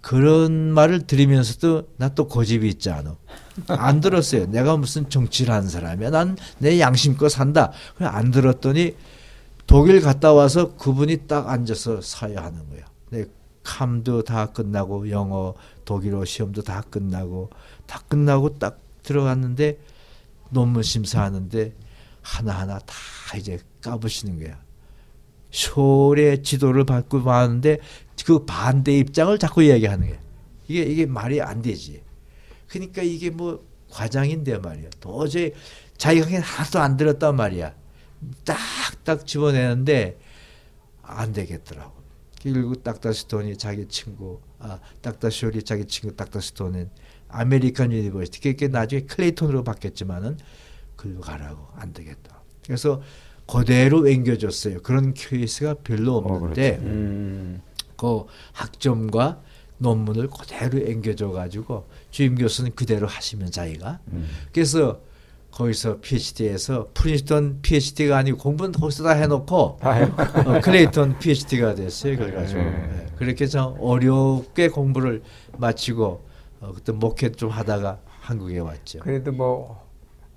[0.00, 3.16] 그런 말을 들으면서도 나 또 고집이 있지 않아.
[3.68, 4.46] 안 들었어요.
[4.46, 6.10] 내가 무슨 정치를 하는 사람이야.
[6.10, 7.72] 난 내 양심껏 산다.
[7.98, 8.96] 안 들었더니
[9.66, 12.84] 독일 갔다 와서 그분이 딱 앉아서 사회하는 거야.
[13.10, 13.24] 내
[13.62, 17.50] 캄도 다 끝나고 영어 독일어 시험도 다 끝나고
[17.86, 19.78] 다 끝나고 딱 들어갔는데
[20.50, 21.72] 논문 심사하는데
[22.22, 22.94] 하나하나 다
[23.38, 24.58] 이제 까부시는 거야.
[25.50, 27.78] 쇼의 지도를 받고 봤는데
[28.26, 30.20] 그 반대 입장을 자꾸 이야기하는 거예요.
[30.68, 32.02] 이게 이게 말이 안 되지.
[32.74, 34.90] 그러니까 이게 뭐 과장인데 말이야.
[35.00, 35.52] 도저히
[35.96, 37.72] 자기가 그냥 하나도 안 들었단 말이야.
[38.44, 40.18] 딱딱 집어내는데
[41.02, 41.92] 안 되겠더라고.
[42.40, 46.90] 결국 딱다스톤이 자기 친구, 아 딱다쇼리 자기 친구 딱다스톤은
[47.28, 48.40] 아메리칸 유니버시티.
[48.40, 50.38] 그게 나중에 클레이톤으로 바뀌었지만은
[50.96, 52.42] 글로 가라고 안 되겠다.
[52.66, 53.00] 그래서
[53.46, 54.82] 그대로 앵겨줬어요.
[54.82, 57.62] 그런 케이스가 별로 어, 없는데 어, 음.
[57.96, 59.42] 그 학점과
[59.78, 64.28] 논문을 그대로 앵겨줘 가지고 주임 교수는 그대로 하시면 자기가 음.
[64.52, 65.00] 그래서
[65.50, 72.16] 거기서 PhD에서 프린스턴 PhD가 아니고 공부는 거기서 다 해놓고 어, 클레이턴 PhD가 됐어요.
[72.16, 72.70] 그래가지고 네.
[72.70, 73.06] 네.
[73.16, 75.22] 그렇게 좀 어렵게 공부를
[75.58, 76.24] 마치고
[76.60, 79.00] 어, 그때 목회 좀 하다가 한국에 왔죠.
[79.00, 79.84] 그래도 뭐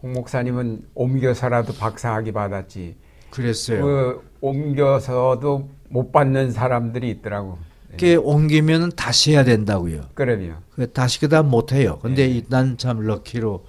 [0.02, 2.96] 홍 목사님은 옮겨서라도 박사학위 받았지.
[3.32, 3.84] 그랬어요.
[3.84, 7.58] 그 옮겨서도 못 받는 사람들이 있더라고.
[7.98, 10.02] 그 옮기면 다시 해야 된다고요.
[10.14, 10.54] 그럼요.
[10.76, 12.00] 그 다시 그다음 못 해요.
[12.02, 12.44] 근데 네.
[12.48, 13.66] 난참 럭키로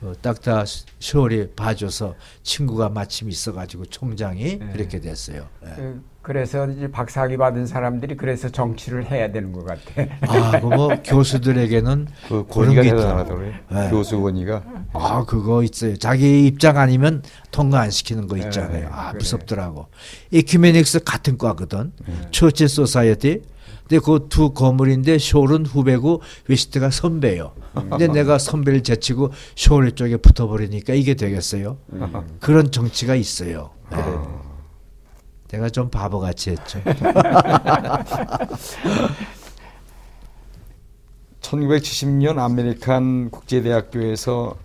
[0.00, 0.64] 어, 딱다
[1.00, 4.68] 시월이 봐줘서 친구가 마침 있어가지고 총장이 네.
[4.72, 5.48] 그렇게 됐어요.
[5.60, 5.70] 네.
[5.74, 9.82] 그, 그래서 이제 박사학위 받은 사람들이 그래서 정치를 해야 되는 것 같아.
[10.20, 13.52] 아, 그뭐 교수들에게는 그 권위가 대단하더라고요.
[13.72, 13.90] 네.
[13.90, 14.62] 교수 권위가.
[14.92, 15.96] 아, 그거 있어요.
[15.96, 18.72] 자기 입장 아니면 통과 안 시키는 거 있잖아요.
[18.72, 19.86] 네, 아, 무섭더라고.
[20.30, 21.92] Ecumenics 같은 과거든.
[22.30, 23.42] Church Society.
[23.88, 27.52] 근데 그 두 거물인데 쇼는 후배고 웨스트가 선배요.
[27.72, 31.78] 근데 내가 선배를 제치고 쇼울 쪽에 붙어버리니까 이게 되겠어요.
[31.94, 32.36] 음.
[32.40, 33.70] 그런 정치가 있어요.
[33.90, 33.96] 네.
[33.98, 34.42] 아.
[35.48, 36.80] 내가 좀 바보같이 했죠.
[41.40, 44.56] 1970년 아메리칸 국제대학교에서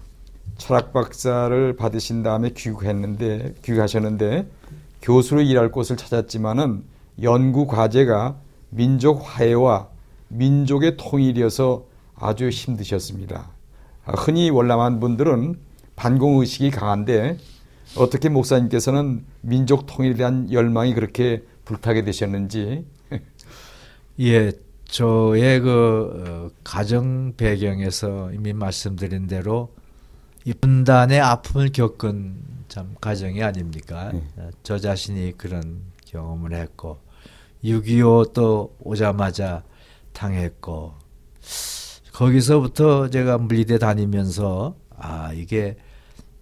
[0.57, 4.47] 철학 박사를 받으신 다음에 귀국했는데 귀국하셨는데
[5.01, 6.83] 교수로 일할 곳을 찾았지만은
[7.21, 8.35] 연구 과제가
[8.75, 9.89] 민족 화해와
[10.29, 13.51] 민족의 통일이어서 아주 힘드셨습니다.
[14.05, 15.59] 흔히 월남한 분들은
[15.95, 17.37] 반공 의식이 강한데
[17.97, 22.85] 어떻게 목사님께서는 민족 통일에 대한 열망이 그렇게 불타게 되셨는지.
[24.19, 24.51] 예,
[24.85, 29.73] 저의 그 어, 가정 배경에서 이미 말씀드린 대로
[30.45, 32.35] 이 분단의 아픔을 겪은
[32.67, 34.11] 참 가정이 아닙니까?
[34.11, 34.23] 네.
[34.63, 36.97] 저 자신이 그런 경험을 했고
[37.63, 39.63] 6.25 또 오자마자
[40.11, 40.93] 당했고
[42.11, 45.77] 거기서부터 제가 물리대 다니면서 아 이게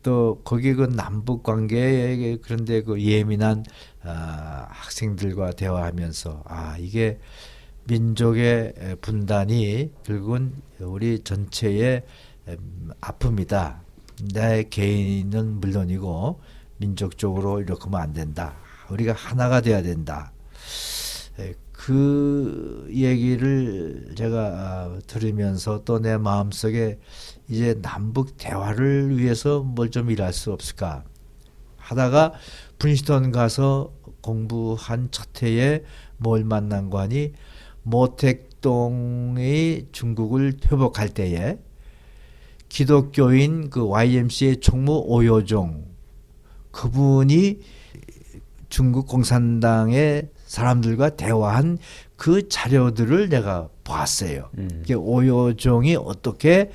[0.04, 3.64] 또 거기 그 남북 관계에 그런데 그 예민한
[4.04, 7.20] 아, 학생들과 대화하면서 아 이게
[7.86, 12.04] 민족의 분단이 결국은 우리 전체의
[13.00, 13.82] 아픔이다.
[14.34, 16.42] 내 개인은 물론이고
[16.78, 18.56] 민족적으로 이렇게 하면 안 된다.
[18.90, 20.32] 우리가 하나가 돼야 된다.
[21.72, 27.00] 그 얘기를 제가 아, 들으면서 또 내 마음속에
[27.50, 31.04] 이제 남북 대화를 위해서 뭘 좀 일할 수 없을까
[31.78, 32.34] 하다가
[32.78, 35.84] 프린스턴 가서 공부한 첫 해에
[36.18, 37.34] 뭘 만난 거니
[37.84, 41.58] 모택동의 중국을 회복할 때에
[42.70, 45.86] 기독교인 그 YMCA 총무 오요종
[46.72, 47.60] 그분이
[48.70, 51.78] 중국 공산당의 사람들과 대화한
[52.18, 54.50] 그 자료들을 내가 봤어요.
[54.58, 54.84] 음.
[54.94, 56.72] 오요종이 어떻게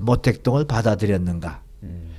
[0.00, 1.62] 모택동을 받아들였는가.
[1.82, 2.10] 음.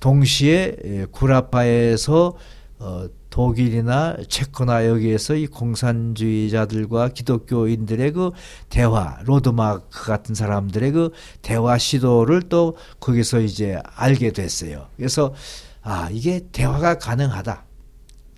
[0.00, 2.36] 동시에 구라파에서
[2.78, 8.30] 어, 독일이나 체코나 여기에서 이 공산주의자들과 기독교인들의 그
[8.68, 11.10] 대화, 로드마크 같은 사람들의 그
[11.40, 14.88] 대화 시도를 또 거기서 이제 알게 됐어요.
[14.96, 15.34] 그래서
[15.82, 17.64] 아, 이게 대화가 가능하다.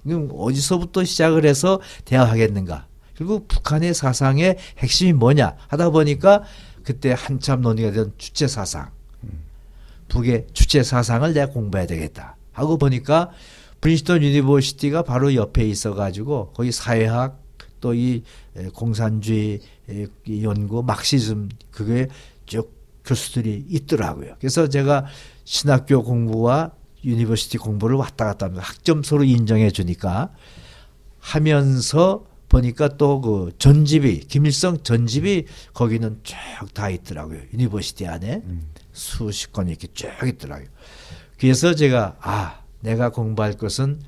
[0.05, 2.87] 그럼 어디서부터 시작을 해서 대화하겠는가?
[3.17, 6.43] 그리고 북한의 사상의 핵심이 뭐냐 하다 보니까
[6.85, 8.91] 그때 한참 논의가 된 주체 사상.
[10.09, 12.37] 북의 주체 사상을 내가 공부해야 되겠다.
[12.53, 13.31] 하고 보니까
[13.81, 17.41] 프린스턴 University가 바로 옆에 있어 가지고 거기 사회학
[17.81, 18.23] 또 이
[18.75, 19.61] 공산주의
[20.43, 22.09] 연구 Marxism 그게
[22.47, 22.73] 쭉
[23.05, 24.35] 교수들이 있더라고요.
[24.39, 25.07] 그래서 제가
[25.45, 26.73] 신학교 공부와
[27.05, 30.31] university 공부를 왔다 갔다 하면서 학점 서로 인정해 주니까
[31.19, 36.37] 하면서 보니까 또 그 전집이 김일성 전집이 거기는 쭉
[36.75, 37.41] 다 있더라고요.
[37.55, 38.63] university 안에 음.
[38.93, 40.67] 수십 권 이렇게 쭉 있더라고요.
[41.39, 44.01] 그래서 제가 아 내가 공부할 것은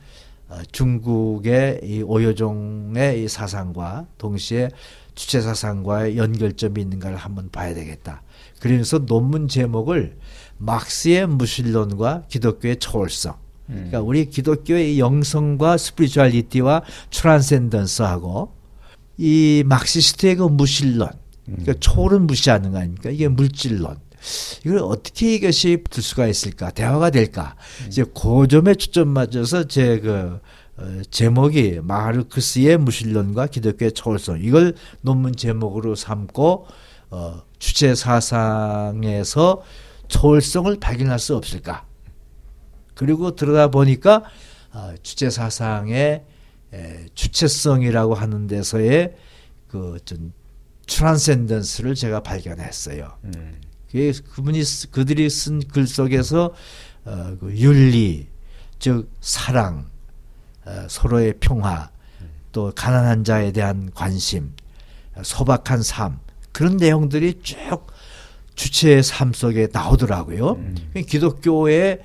[0.49, 4.69] 어, 중국의 이 오요종의 이 사상과 동시에
[5.15, 8.23] 주체 사상과의 연결점이 있는가를 한번 봐야 되겠다.
[8.61, 10.17] 그러면서 논문 제목을
[10.63, 13.35] 막스의 무신론과 기독교의 초월성.
[13.69, 13.75] 음.
[13.75, 18.53] 그러니까 우리 기독교의 영성과 스피리추얼리티와 트랜센던스하고
[19.19, 21.11] 이 막시스트의 그 무신론.
[21.45, 21.81] 그러니까 음.
[21.81, 23.11] 초월은 무시하는 거 아닙니까?
[23.11, 23.97] 이게 물질론.
[24.65, 26.71] 이걸 어떻게 이것이 붙을 수가 있을까?
[26.71, 27.57] 대화가 될까?
[27.83, 27.89] 음.
[27.89, 30.39] 이제 그 점에 초점 맞춰서 제그
[30.77, 36.67] 어, 제목이 마르크스의 무신론과 기독교의 초월성 이걸 논문 제목으로 삼고
[37.11, 39.63] 어, 주체 사상에서
[40.13, 41.87] 초월성을 발견할 수 없을까?
[42.95, 44.25] 그리고 들어다 보니까
[44.73, 46.25] 어, 주체 사상의
[46.75, 49.17] 에, 주체성이라고 하는 데서의
[49.69, 50.33] 그좀
[50.87, 53.17] 트랜센던스를 제가 발견했어요.
[53.25, 53.61] 음.
[54.35, 56.55] 그분이 그들이 쓴 글 속에서
[57.05, 58.29] 어, 그 윤리,
[58.79, 59.91] 즉 사랑,
[60.65, 61.91] 어, 서로의 평화,
[62.53, 64.53] 또 가난한 자에 대한 관심,
[65.23, 66.21] 소박한 삶
[66.53, 67.87] 그런 내용들이 쭉
[68.55, 70.51] 주체의 삶 속에 나오더라고요.
[70.53, 70.77] 음.
[71.07, 72.01] 기독교의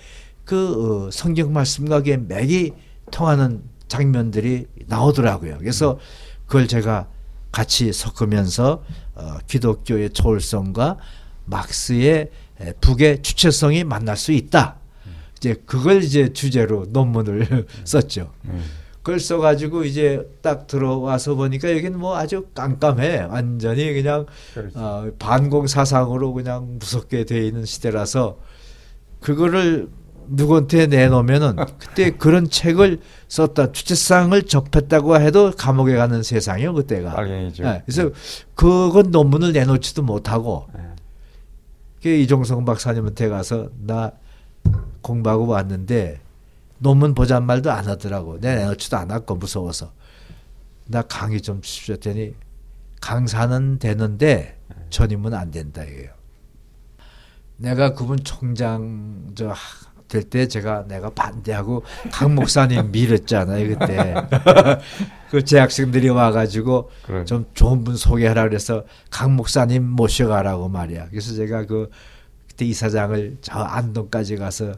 [0.46, 2.72] 그 어, 성경 말씀과 맥이
[3.12, 5.58] 통하는 장면들이 나오더라고요.
[5.60, 6.00] 그래서
[6.46, 7.08] 그걸 제가
[7.52, 8.84] 같이 섞으면서
[9.16, 10.98] 어, 기독교의 초월성과
[11.46, 12.30] 막스의
[12.82, 14.78] 북의 주체성이 만날 수 있다.
[15.38, 18.32] 이제 그걸 이제 주제로 논문을 썼죠.
[18.46, 18.64] 음.
[19.08, 23.22] 그걸 써가지고 이제 딱 들어와서 보니까 여기는 뭐 아주 깜깜해.
[23.30, 24.78] 완전히 그냥 그렇죠.
[24.78, 28.38] 어, 반공 사상으로 그냥 무섭게 돼 있는 시대라서
[29.22, 29.88] 그거를
[30.28, 33.00] 누구한테 내놓으면은 그때 그런 책을
[33.30, 37.16] 썼다 주체상을 접했다고 해도 감옥에 가는 세상이요 그때가.
[37.16, 37.64] 당연히죠.
[37.64, 38.10] 네, 그래서
[38.56, 40.82] 그건 논문을 내놓지도 못하고 네.
[42.04, 44.12] 그 이종성 박사님한테 가서 나
[45.00, 46.20] 공부하고 왔는데
[46.80, 48.40] 논문 보잔 말도 안 하더라고.
[48.40, 49.92] 내 내놓지도 않았고 무서워서.
[50.86, 52.34] 나 강의 좀 주십시오 했더니
[53.02, 54.60] 강사는 되는데
[54.90, 56.12] 전임은 안 된다 이거예요.
[57.58, 59.54] 내가 그분 총장 저
[60.08, 64.16] 될 때 제가 내가 반대하고 강 목사님 밀었잖아요 그때
[65.30, 67.26] 그 재학생들이 와가지고 그래.
[67.26, 71.10] 좀 좋은 분 소개하라 그래서 강 목사님 모셔가라고 말이야.
[71.10, 71.90] 그래서 제가 그
[72.48, 74.76] 그때 이사장을 저 안동까지 가서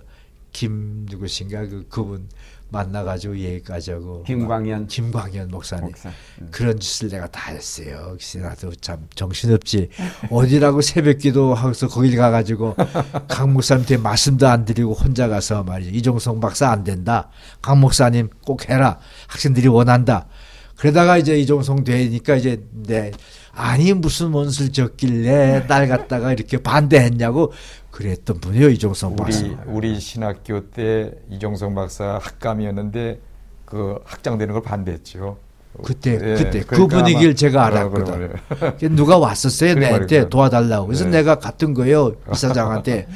[0.52, 2.28] 김 누구신가 그 그분
[2.72, 6.10] 만나가지고 얘기까지 하고 김광현 김광현 목사님 목사.
[6.41, 6.47] 음.
[6.52, 8.16] 그런 짓을 내가 다 했어요.
[8.16, 9.89] 그래서 나도 참 정신없지.
[10.30, 12.76] 어디라고 새벽기도 하고서 거길 가가지고
[13.28, 15.91] 강 목사님한테 말씀도 안 드리고 혼자 가서 말이죠.
[15.91, 17.30] 이종성 박사 안 된다.
[17.62, 19.00] 강 목사님 꼭 해라.
[19.28, 20.28] 학생들이 원한다.
[20.76, 23.12] 그러다가 이제 이종성 되니까 이제 내
[23.52, 27.52] 아니 무슨 원수를 졌길래 딸 갖다가 이렇게 반대했냐고
[27.92, 29.42] 그랬던 분이요 이종성 박사.
[29.46, 33.20] 우리 우리 신학교 때 이종성 박사 학감이었는데
[33.66, 35.38] 그 학장되는 걸 반대했죠.
[35.84, 38.12] 그때 예, 그때 그 그러니까 분위기를 아마- 제가 어, 알았거든.
[38.60, 38.96] 말이에요.
[38.96, 40.30] 누가 왔었어요 내한테.
[40.30, 40.88] 도와달라고.
[40.88, 41.12] 그래서 네.
[41.12, 43.08] 내가 갔던 거예요 이사장한테.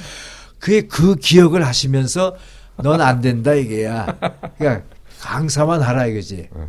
[0.60, 2.36] 그게 그 기억을 하시면서
[2.78, 4.18] 넌 안 된다 이게야.
[4.58, 4.86] 그러니까
[5.22, 6.48] 강사만 하라 이거지.
[6.56, 6.68] 네.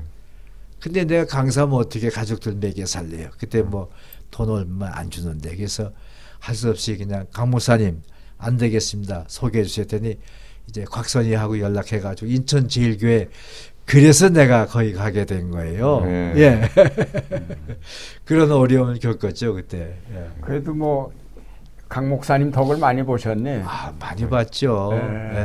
[0.81, 3.29] 근데 내가 강사면 어떻게 가족들 먹여 살래요.
[3.39, 3.89] 그때 뭐
[4.31, 5.93] 돈 얼마 안 주는데 그래서
[6.45, 8.03] 할 수 없이 그냥 강 목사님
[8.39, 9.25] 안 되겠습니다.
[9.29, 10.19] 소개해 주셨더니
[10.69, 13.29] 이제 곽선희하고 연락해 가지고 인천 제일교회
[13.87, 16.01] 그래서 내가 거기 가게 된 거예요.
[16.05, 16.33] 네.
[16.37, 16.63] 예.
[18.25, 19.95] 그런 어려움을 겪었죠 그때.
[20.15, 20.29] 예.
[20.41, 21.13] 그래도 뭐
[21.87, 23.63] 강 목사님 덕을 많이 보셨네.
[23.65, 24.91] 아 많이 봤죠.
[24.95, 24.97] 예,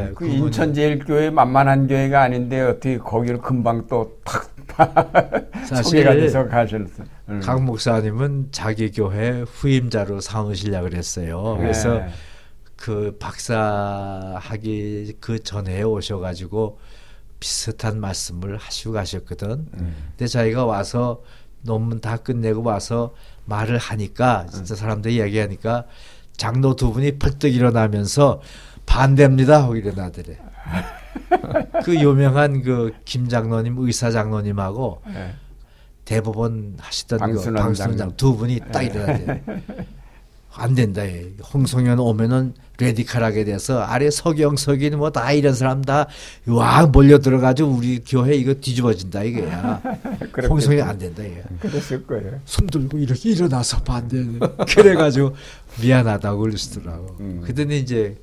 [0.08, 4.50] 예, 그 그분이- 인천 제일교회 만만한 교회가 아닌데 어떻게 거기를 금방 또탁
[5.84, 7.04] 소개가 돼서 가셨어.
[7.30, 7.40] 음.
[7.42, 11.56] 강 목사님은 자기 교회 후임자로 삼으시려 그랬어요.
[11.58, 11.62] 네.
[11.62, 12.02] 그래서
[12.76, 16.80] 그 박사하기 그 전에 오셔가지고
[17.40, 19.50] 비슷한 말씀을 하시고 가셨거든.
[19.74, 19.96] 음.
[20.12, 21.22] 근데 자기가 와서
[21.62, 23.14] 논문 다 끝내고 와서
[23.46, 24.50] 말을 하니까 음.
[24.50, 25.86] 진짜 사람들이 얘기하니까
[26.38, 28.42] 장로 두 분이 펄떡 일어나면서
[28.86, 30.38] 반대입니다 하고 일어나더래.
[31.84, 35.34] 그 유명한 그 김 장로님 의사 장로님하고 예.
[36.06, 37.98] 대법원 하시던 방순원 그 방순원 장로.
[37.98, 39.44] 장두 분이 딱 일어나대.
[40.56, 41.06] 안 된다.
[41.06, 41.28] 얘.
[41.54, 48.00] 홍성현 오면은 레디칼하게 돼서 아래 서경 석인 뭐 다 이런 사람 다와 몰려 들어가지고 우리
[48.06, 49.82] 교회 이거 뒤집어진다 이거야.
[50.50, 51.42] 홍성현 안 된다 이거.
[51.60, 52.40] 그랬을 거예요.
[52.46, 54.26] 손 들고 이렇게 일어나서 반대.
[54.74, 55.36] 그래가지고
[55.82, 57.18] 미안하다고 그러시더라고.
[57.20, 57.42] 음.
[57.46, 58.18] 그더니 이제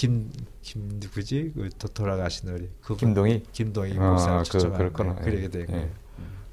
[0.00, 0.30] 김,
[0.62, 1.52] 김 누구지?
[1.54, 2.96] 그 도- 돌아가신 우리 그분.
[2.96, 3.42] 김동희?
[3.52, 5.14] 김동희 아, 목사 그- 초청한 그렇구나.
[5.16, 5.24] 거예요.
[5.30, 5.66] 그러게 된 예.
[5.66, 5.88] 거예요.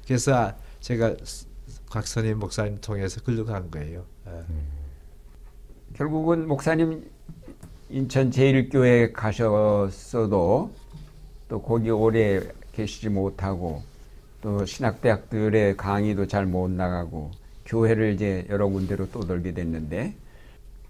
[0.06, 1.46] 그래서 아, 제가 스-
[1.88, 4.04] 곽선임 목사님 통해서 글로 간 거예요.
[4.26, 4.32] 예.
[5.94, 7.10] 결국은 목사님
[7.88, 10.70] 인천 제일교회 가셨어도
[11.48, 12.42] 또 거기 오래
[12.72, 13.82] 계시지 못하고
[14.42, 17.30] 또 신학대학들의 강의도 잘 못 나가고
[17.64, 20.14] 교회를 이제 여러 군데로 떠돌게 됐는데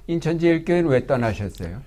[0.09, 1.81] 인천 제일교회는 왜 떠나셨어요?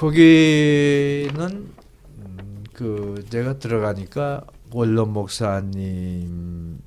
[0.00, 6.78] 거기는 음, 그 제가 들어가니까 원론 목사님과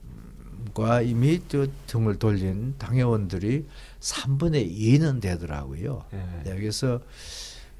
[1.04, 3.68] 이미 또 등을 돌린 당회원들이
[4.00, 6.06] 3분의 2는 되더라고요.
[6.12, 6.44] 네.
[6.48, 7.02] 여기서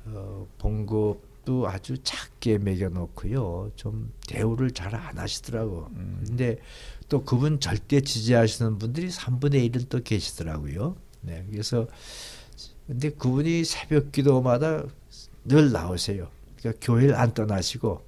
[0.06, 3.72] 어, 봉급도 아주 작게 매겨놓고요.
[3.76, 5.90] 좀 대우를 잘 안 하시더라고.
[6.28, 6.60] 근데
[7.10, 10.96] 또 그분 절대 지지하시는 분들이 3분의 1은 또 계시더라고요.
[11.22, 11.88] 네, 그래서
[12.86, 14.84] 근데 그분이 새벽 기도마다
[15.46, 16.28] 늘 나오세요.
[16.58, 18.02] 그러니까 교회를 안 떠나시고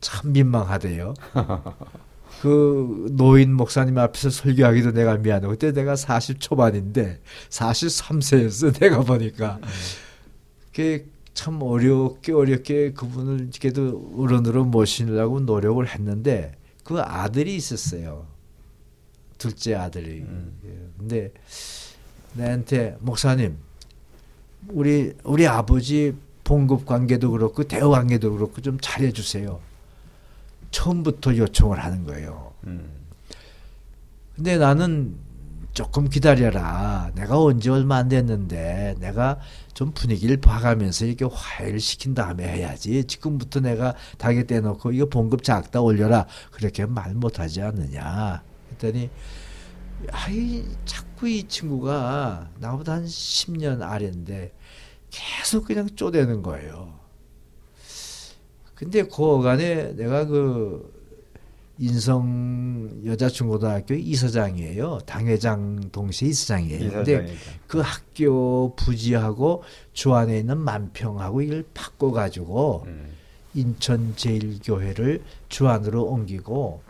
[0.00, 1.14] 참 민망하대요.
[2.42, 5.46] 그 노인 목사님 앞에서 설교하기도 내가 미안해.
[5.48, 8.78] 그때 내가 40 초반인데 43세였어.
[8.80, 9.60] 내가 보니까.
[10.66, 18.26] 그게 참 어렵게 어렵게 그분을 그래도 어른으로 모시려고 노력을 했는데 그 아들이 있었어요.
[19.38, 20.24] 둘째 아들이.
[20.64, 20.88] 예.
[20.98, 21.32] 근데
[22.34, 23.56] 나한테 목사님
[24.68, 26.14] 우리 우리 아버지
[26.44, 29.60] 봉급 관계도 그렇고 대우 관계도 그렇고 좀 잘해 주세요.
[30.70, 32.52] 처음부터 요청을 하는 거예요.
[34.36, 35.16] 근데 나는
[35.72, 37.10] 조금 기다려라.
[37.14, 39.40] 내가 언제 얼마 안 됐는데 내가
[39.72, 43.04] 좀 분위기를 봐가면서 이렇게 화해를 시킨 다음에 해야지.
[43.04, 46.26] 지금부터 내가 닭에 떼놓고 이거 봉급 작다 올려라.
[46.52, 48.42] 그렇게 말 못하지 않느냐.
[48.72, 49.10] 했더니
[50.12, 54.52] 아이 자꾸 이 친구가 나보다 한 10년 아래인데
[55.14, 56.92] 계속 그냥 쪼대는 거예요.
[58.74, 60.92] 근데 그 어간에 내가 그
[61.78, 64.98] 인성 여자중고등학교 이사장이에요.
[65.06, 66.90] 당회장 동시에 이사장이에요.
[66.90, 67.34] 근데.
[67.68, 69.62] 그 학교 부지하고
[69.92, 73.12] 주 안에 있는 만평하고 이걸 바꿔 가지고 음.
[73.54, 76.82] 인천 제일교회를 주 안으로 옮기고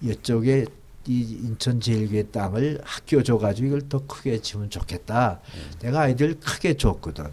[0.00, 0.66] 이쪽에
[1.06, 5.40] 이 인천 제일교회 땅을 학교 줘가지고 이걸 더 크게 지면 좋겠다.
[5.80, 7.26] 내가 아이들 크게 줬거든.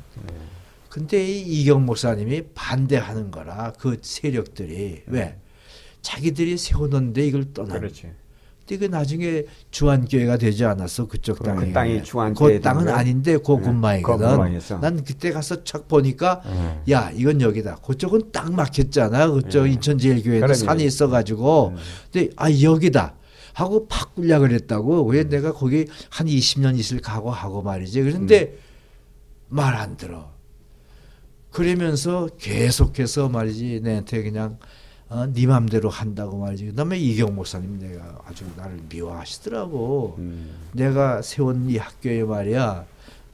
[0.90, 5.38] 근데 이 이경 목사님이 반대하는 거라 그 세력들이 왜
[6.02, 7.80] 자기들이 세워놓는데 이걸 떠나.
[7.80, 8.12] 그렇지.
[8.68, 11.68] 근데 그 나중에 주한교회가 되지 않았어 그쪽 땅이.
[11.68, 14.26] 그 땅이 주한교회 그 땅은 아닌데 그 네, 군마이거든.
[14.28, 14.80] 그 군마에서.
[14.80, 16.94] 난 그때 가서 착 보니까 네.
[16.94, 17.78] 야 이건 여기다.
[17.78, 19.32] 그쪽은 딱 막혔잖아.
[19.32, 20.54] 그쪽 인천제일교회도 그럼요.
[20.54, 21.76] 산이 있어가지고.
[22.12, 23.16] 근데 아 여기다.
[23.54, 25.04] 하고 바꾸려 그랬다고.
[25.06, 28.02] 왜 내가 거기 한 20년 있을 각오하고 말이지.
[28.04, 28.58] 그런데
[29.50, 30.32] 말 안 들어.
[31.52, 34.58] 그러면서 계속해서 말이지 내한테 그냥
[35.10, 36.68] 어, 네 맘대로 한다고 말이지.
[36.68, 40.16] 그다음에 이경 목사님 내가 아주 나를 미워하시더라고.
[40.20, 40.56] 음.
[40.72, 42.86] 내가 세운 이 학교에 말이야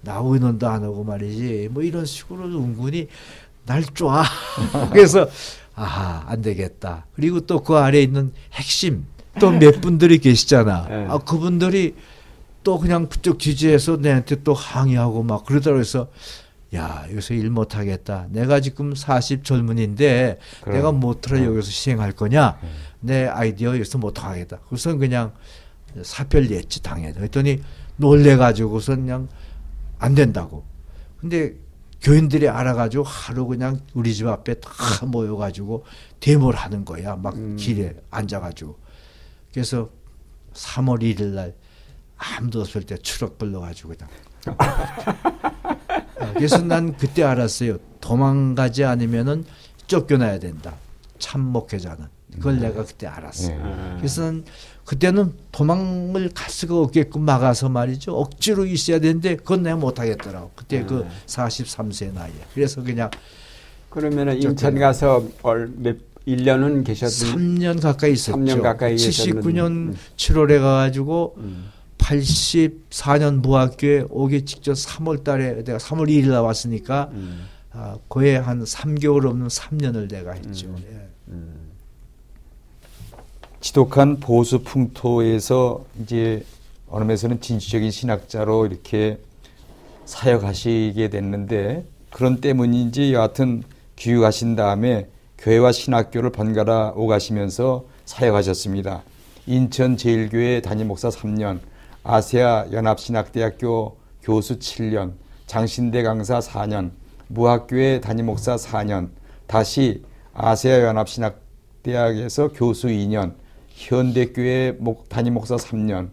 [0.01, 3.07] 나 의논도 안 하고 말이지 뭐 이런 식으로 은근히
[3.67, 4.23] 날 쫙.
[4.91, 5.27] 그래서
[5.75, 7.05] 아하 안 되겠다.
[7.13, 9.05] 그리고 또 그 아래 에 있는 핵심
[9.39, 10.87] 또 몇 분들이 계시잖아.
[10.89, 11.05] 네.
[11.09, 11.95] 아 그분들이
[12.63, 16.07] 또 그냥 그쪽 기지에서 내한테 또 항의하고 막 그러더라고 그래서
[16.75, 18.27] 야 여기서 일 못하겠다.
[18.29, 20.75] 내가 지금 40 젊은인데 그럼.
[20.75, 21.45] 내가 모트를 네.
[21.45, 22.59] 여기서 시행할 거냐?
[22.99, 24.59] 내 아이디어 여기서 못하겠다.
[24.67, 25.31] 그래서 그냥
[26.03, 27.13] 사별 냈지 당연히.
[27.15, 27.61] 그랬더니
[27.95, 29.29] 놀래가지고서 그냥
[29.99, 30.63] 안 된다고.
[31.19, 31.53] 근데
[32.01, 34.69] 교인들이 알아가지고 하루 그냥 우리 집 앞에 다
[35.05, 35.85] 모여가지고
[36.19, 37.15] 데모를 하는 거야.
[37.15, 37.55] 막 음.
[37.57, 38.86] 길에 앉아가지고.
[39.53, 39.89] 그래서
[40.53, 41.53] 3월 1일 날
[42.17, 44.09] 아무도 없을 때 추럭 불러가지고 그냥.
[46.19, 47.77] 어, 그래서 난 그때 알았어요.
[48.01, 49.45] 도망가지 않으면은
[49.87, 50.75] 쫓겨나야 된다.
[51.19, 52.17] 참목회자는.
[52.35, 53.49] 그걸 내가 그때 알았어.
[53.49, 53.59] 네.
[53.61, 53.95] 아.
[53.97, 54.45] 그래서 난
[54.85, 58.15] 그때는 도망을 갈 수가 없게끔 막아서 말이죠.
[58.15, 60.51] 억지로 있어야 되는데 그건 내가 못하겠더라고.
[60.55, 62.33] 그때 그 43세 나이에.
[62.53, 63.09] 그래서 그냥
[63.89, 64.41] 그러면은.
[64.41, 68.37] 인천 가서 얼, 몇 1년은 계셨던 3년 가까이 있었죠.
[68.37, 69.95] 3년 가까이 79년 음.
[70.17, 71.69] 7월에 가가지고 음.
[71.97, 77.47] 84년 무학교에 오기 직전 3월 달에 내가 3월 2일 나왔으니까 음.
[77.71, 80.75] 아, 거의 한 3개월 없는 3년을 내가 했죠.
[80.89, 81.07] 예.
[81.29, 81.71] 음.
[83.61, 86.43] 지독한 보수 풍토에서 이제
[86.89, 89.19] 어느 면에서는 진취적인 신학자로 이렇게
[90.05, 93.63] 사역하시게 됐는데 그런 때문인지 여하튼
[93.97, 95.07] 귀국하신 다음에
[95.37, 99.03] 교회와 신학교를 번갈아 오가시면서 사역하셨습니다.
[99.45, 101.59] 인천 제일교회 담임 목사 3년,
[102.03, 105.13] 아세아 연합신학대학교 교수 7년,
[105.45, 106.91] 장신대 강사 4년,
[107.27, 109.09] 무학교회 담임 목사 4년,
[109.45, 113.35] 다시 아세아 연합신학대학에서 교수 2년,
[113.69, 116.09] 현대교회 목- 담임 목사 3년,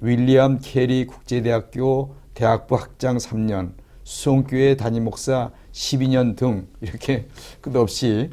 [0.00, 3.72] 윌리엄 캐리 국제대학교 대학부 학장 3년,
[4.04, 7.28] 수송교회 담임 목사 12년 등 이렇게
[7.60, 8.30] 끝없이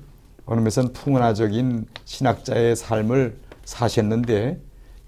[0.50, 4.60] 어느 면에서는 풍화적인 신학자의 삶을 사셨는데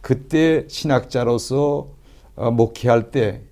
[0.02, 1.90] 그때 신학자로서
[2.36, 3.52] 어, 목회할 때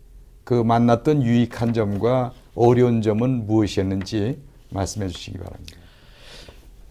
[0.49, 4.39] 그 만났던 유익한 점과 어려운 점은 무엇이었는지
[4.71, 5.77] 말씀해 주시기 바랍니다.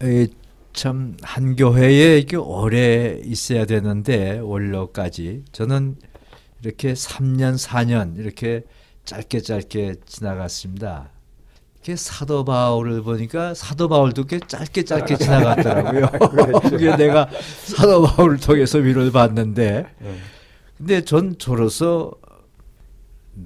[0.01, 0.27] 에,
[0.71, 5.43] 참, 한 교회에 이렇게 오래 있어야 되는데, 원로까지.
[5.51, 5.97] 저는
[6.63, 8.63] 이렇게 3년, 4년, 이렇게
[9.03, 11.09] 짧게 짧게 지나갔습니다.
[11.79, 16.07] 이렇게 사도 바울을 보니까 사도 바울도 꽤 짧게 짧게 지나갔더라고요.
[16.69, 17.29] 그게 내가
[17.63, 19.87] 사도 바울을 통해서 위로를 받는데,
[20.77, 22.11] 근데 전 저로서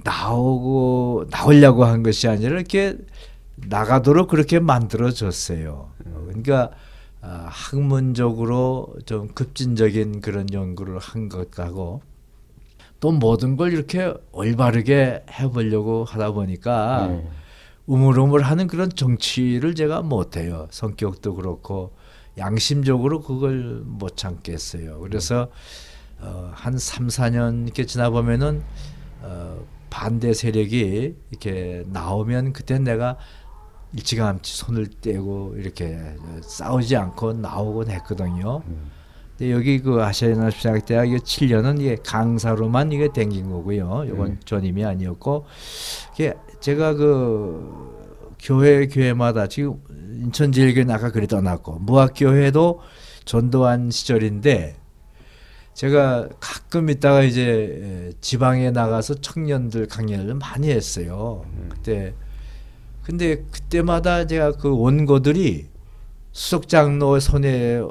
[0.04, 2.98] 나오고 나오려고 한 것이 아니라 이렇게
[3.56, 5.92] 나가도록 그렇게 만들어졌어요.
[6.26, 6.72] 그러니까
[7.22, 12.02] 아, 학문적으로 좀 급진적인 그런 연구를 한것 같고
[13.00, 17.30] 또 모든 걸 이렇게 올바르게 해보려고 하다 보니까 네.
[17.86, 20.68] 우물우물하는 그런 정치를 제가 못해요.
[20.72, 21.94] 성격도 그렇고
[22.38, 25.00] 양심적으로 그걸 못 참겠어요.
[25.00, 25.50] 그래서
[26.20, 28.64] 어, 한 3, 4년 이렇게 지나 보면은
[29.22, 33.18] 어, 반대 세력이 이렇게 나오면 그때 내가
[33.94, 36.00] 일찌감치 손을 떼고 이렇게
[36.42, 38.64] 싸우지 않고 나오곤 했거든요.
[39.38, 44.06] 근데 여기 그 아시아연합신학대학 7년은 이게 강사로만 이게 댕긴 거고요.
[44.08, 45.46] 이건 전임이 아니었고,
[46.14, 49.82] 이게 제가 그 교회 교회마다 지금
[50.24, 52.80] 인천제일교회 아까 그래 떠났고 무학교회도
[53.26, 54.78] 전도한 시절인데
[55.74, 61.44] 제가 가끔 있다가 이제 지방에 나가서 청년들 강연을 많이 했어요.
[61.68, 62.14] 그때
[63.02, 65.68] 근데 그때마다 제가 그 원고들이
[66.32, 67.82] 수석장로 손에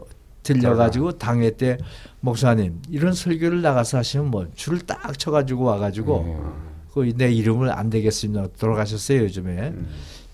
[0.42, 1.76] 들려가지고 당회 때
[2.20, 6.71] 목사님 이런 설교를 나가서 하시면 뭐 줄을 딱 쳐가지고 와가지고 그
[7.16, 9.72] 내 이름을 안 되겠습니다 돌아가셨어요 요즘에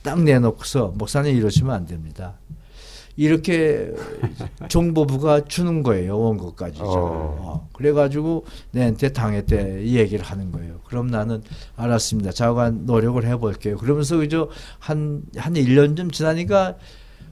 [0.03, 2.35] 딱 내놓고서 목사님 이러시면 안 됩니다.
[3.17, 3.93] 이렇게
[4.69, 6.81] 정보부가 주는 거예요 원고까지.
[6.81, 6.85] 어.
[6.87, 9.11] 어, 그래가지고 내한테
[9.85, 10.81] 이 얘기를 하는 거예요.
[10.85, 11.43] 그럼 나는
[11.75, 12.31] 알았습니다.
[12.31, 13.77] 자관 노력을 해볼게요.
[13.77, 14.49] 그러면서 그저
[14.79, 16.77] 한한 한 1년 좀 지나니까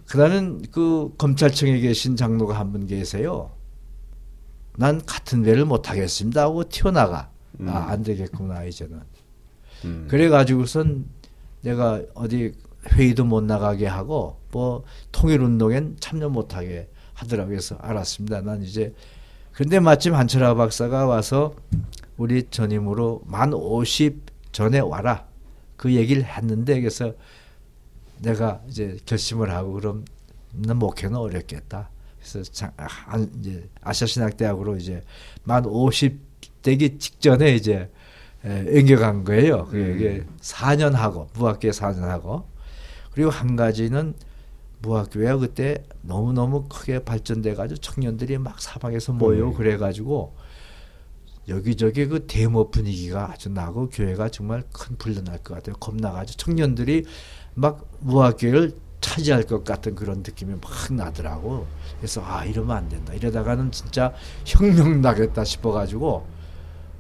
[0.09, 3.51] 그다음엔 그 검찰청에 계신 장로가 한 분 계세요.
[4.77, 7.31] 난 같은 배를 못 하겠습니다 하고 튀어나가.
[7.61, 7.69] 음.
[7.69, 9.01] 아, 안 되겠구나 이제는.
[9.85, 10.07] 음.
[10.09, 11.07] 그래 가지고선
[11.61, 12.53] 내가 어디
[12.93, 17.57] 회의도 못 나가게 하고 뭐 통일 운동엔 참여 못 하게 하더라고요.
[17.57, 18.43] 그래서 알았습니다.
[18.43, 18.95] 난 이제
[19.53, 21.55] 근데 마침 한철아 박사가 와서
[22.17, 24.17] 우리 전임으로 만50
[24.53, 25.27] 전에 와라.
[25.77, 27.15] 그 얘기를 했는데 그래서
[28.21, 30.05] 내가 이제 결심을 하고 그럼
[30.53, 31.91] 난 목회는 어렵겠다.
[32.19, 35.03] 그래서 장, 아, 이제 아시아 신학대학으로 이제
[35.47, 36.19] 만50
[36.63, 37.91] 되기 직전에 이제
[38.47, 39.67] 옮겨간 거예요.
[39.67, 40.37] 그게 음.
[40.41, 42.49] 4년 하고 무학교에 4년 하고
[43.13, 44.15] 그리고 한 가지는
[44.83, 49.55] 무학교에 그때 너무 너무 크게 발전돼 가지고 청년들이 막 사방에서 모여 음.
[49.55, 50.37] 그래 가지고
[51.49, 55.77] 여기저기 그 데모 분위기가 아주 나고 교회가 정말 큰 불러 날것 같아요.
[55.77, 57.05] 겁나가지고 청년들이
[57.55, 61.67] 막 무학교를 차지할 것 같은 그런 느낌이 막 나더라고.
[61.99, 63.15] 그래서 아 이러면 안 된다.
[63.15, 64.13] 이러다가는 진짜
[64.45, 66.27] 혁명 나겠다 싶어가지고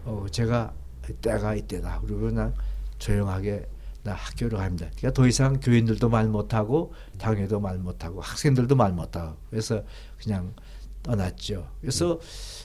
[0.04, 0.72] 어 제가
[1.14, 2.00] 때가 이때다.
[2.04, 2.54] 그리고 난
[2.98, 3.66] 조용하게
[4.02, 4.86] 나 학교를 갑니다.
[4.96, 9.82] 그러니까 더 이상 교인들도 말 못하고 당회도 말 못하고 학생들도 말 못하고 그래서
[10.22, 10.54] 그냥
[11.02, 11.68] 떠났죠.
[11.80, 12.20] 그래서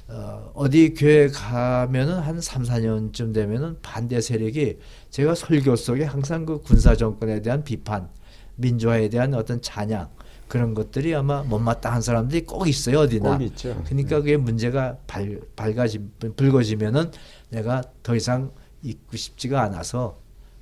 [0.08, 4.78] 어, 어디 교회 가면은 한 3, 4년쯤 되면은 반대 세력이
[5.10, 8.10] 제가 설교 속에 항상 그 군사 정권에 대한 비판,
[8.56, 10.10] 민주화에 대한 어떤 찬양
[10.48, 13.38] 그런 것들이 아마 못마땅한 사람들이 꼭 있어요 어디나.
[13.38, 13.82] 꼭 있죠.
[13.86, 15.26] 그러니까 그게 문제가 밝,
[15.56, 16.00] 밝아지
[16.36, 17.12] 불거지면은
[17.52, 20.18] 내가 더 이상 있고 싶지가 않아서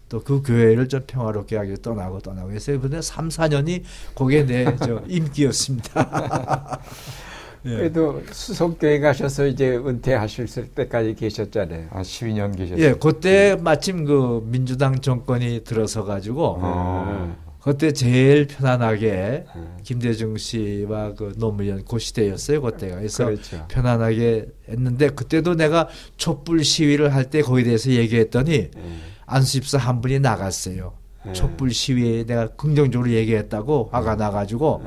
[0.10, 3.84] 또 그 교회를 좀 평화롭게 하기 떠나고 떠나고 해서 이번에 3, 4년이
[4.16, 6.80] 그게 내저 임기였습니다.
[7.66, 7.70] 예.
[7.70, 11.90] 그래도 수석교회 가셔서 이제 은퇴하실 때까지 계셨잖아요.
[11.92, 12.84] 아, 12년 계셨어요.
[12.84, 17.36] 예, 그때 마침 그 민주당 정권이 들어서 가지고 아.
[17.70, 19.78] 그때 제일 편안하게 음.
[19.84, 23.66] 김대중 씨와 그 노무현 고 시대였어요 그때가 그래서 그렇죠.
[23.68, 29.02] 편안하게 했는데 그때도 내가 촛불 시위를 할 때 거기에 대해서 얘기했더니 음.
[29.28, 30.94] 안수집사 한 분이 나갔어요.
[31.28, 31.34] 음.
[31.34, 34.82] 촛불 시위에 내가 긍정적으로 얘기했다고 화가 나가지고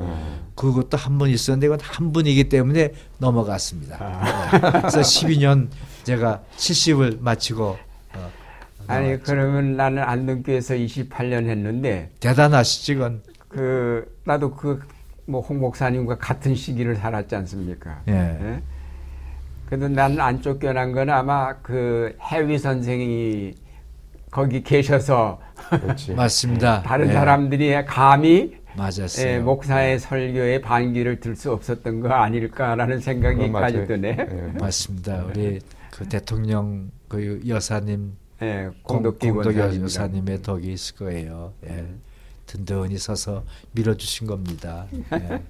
[0.56, 3.96] 그것도 한 번 있었는데 이건 한 분이기 때문에 넘어갔습니다.
[4.00, 4.50] 아.
[4.58, 4.70] 네.
[4.80, 5.68] 그래서 12년
[6.02, 7.76] 제가 70을 마치고 어,
[8.86, 13.22] 아니 그러면 나는 안동교에서 28년 했는데 대단하시지 건.
[13.48, 18.00] 그 나도 그뭐홍 목사님과 같은 시기를 살았지 않습니까?
[18.08, 18.12] 예.
[18.12, 18.62] 예?
[19.66, 23.54] 그래도 나는 안 쫓겨난 건 아마 그 해위 선생이
[24.30, 25.40] 거기 계셔서
[26.16, 26.82] 맞습니다.
[26.82, 27.12] 다른 예.
[27.12, 29.26] 사람들이 감히 맞았어요.
[29.28, 34.16] 예, 목사의 설교에 반기를 들 수 없었던 거 아닐까라는 생각이까지 드네.
[34.18, 34.58] 예.
[34.58, 35.24] 맞습니다.
[35.26, 35.60] 우리
[35.90, 41.54] 그 대통령 그 여사님 예, 공덕기 공덕 여사님의 덕이 있을 거예요.
[41.64, 41.70] 예.
[41.70, 42.02] 음.
[42.46, 44.86] 든든히 서서 밀어주신 겁니다.
[45.12, 45.42] 예.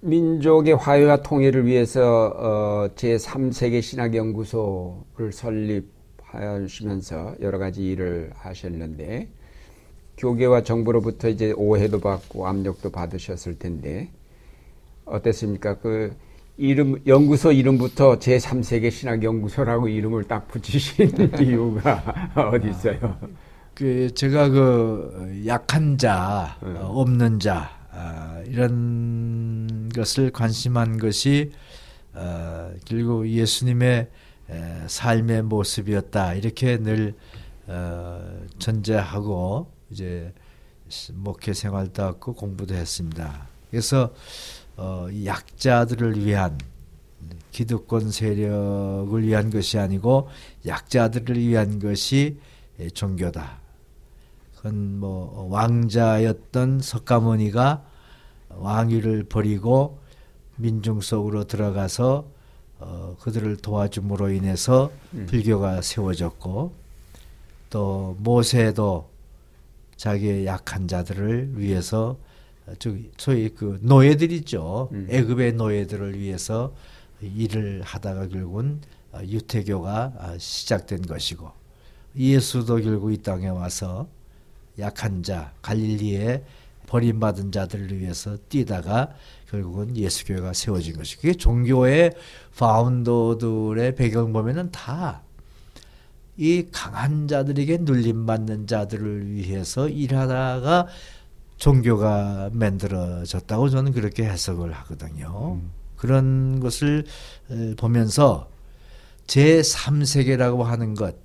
[0.00, 9.30] 민족의 화해와 통일을 위해서 어, 제3세계 신학연구소를 설립하시면서 여러 가지 일을 하셨는데
[10.18, 14.10] 교계와 정부로부터 이제 오해도 받고 압력도 받으셨을 텐데
[15.06, 15.78] 어땠습니까?
[15.78, 16.14] 그
[16.56, 23.18] 이름 연구소 이름부터 제3세계 신학 연구소라고 이름을 딱 붙이신 이유가 어디 있어요?
[23.74, 26.70] 그 제가 그 약한 자, 네.
[26.80, 31.50] 없는 자 아, 이런 것을 관심한 것이
[32.12, 34.08] 어, 결국 예수님의
[34.50, 37.14] 에, 삶의 모습이었다 이렇게 늘
[37.66, 40.32] 어, 전제하고 이제
[41.14, 43.48] 목회 생활도 하고 공부도 했습니다.
[43.70, 44.14] 그래서
[44.76, 46.58] 어, 약자들을 위한
[47.52, 50.28] 기득권 세력을 위한 것이 아니고
[50.66, 52.38] 약자들을 위한 것이
[52.92, 53.60] 종교다.
[54.56, 57.84] 그건 뭐 왕자였던 석가모니가
[58.48, 59.98] 왕위를 버리고
[60.56, 62.26] 민중 속으로 들어가서
[62.80, 65.26] 어, 그들을 도와줌으로 인해서 음.
[65.26, 66.72] 불교가 세워졌고
[67.70, 69.08] 또 모세도
[69.96, 72.16] 자기의 약한 자들을 위해서
[72.78, 74.88] 저기 소위 그 노예들이죠.
[74.92, 75.06] 음.
[75.10, 76.74] 애굽의 노예들을 위해서
[77.20, 78.80] 일을 하다가 결국은
[79.22, 81.50] 유태교가 시작된 것이고
[82.16, 84.08] 예수도 결국 이 땅에 와서
[84.78, 86.42] 약한 자 갈릴리에
[86.86, 89.14] 버림받은 자들을 위해서 뛰다가
[89.50, 92.12] 결국은 예수교회가 세워진 것이 그게 종교의
[92.56, 95.24] 파운더들의 배경 보면은 다
[96.36, 100.88] 이 강한 자들에게 눌림받는 자들을 위해서 일하다가
[101.64, 105.54] 종교가 만들어졌다고 저는 그렇게 해석을 하거든요.
[105.54, 105.70] 음.
[105.96, 107.06] 그런 것을
[107.78, 108.50] 보면서
[109.26, 111.16] 제3세계라고 하는 것,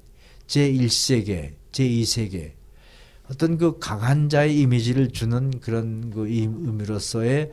[0.48, 2.53] 제1세계, 제2세계,
[3.30, 7.52] 어떤 그 강한 자의 이미지를 주는 그런 그 의미로서의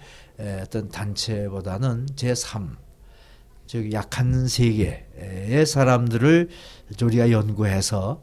[0.63, 2.77] 어떤 단체보다는 제3,
[3.67, 6.51] 즉 약한 세계의 사람들을
[7.03, 8.23] 우리가 연구해서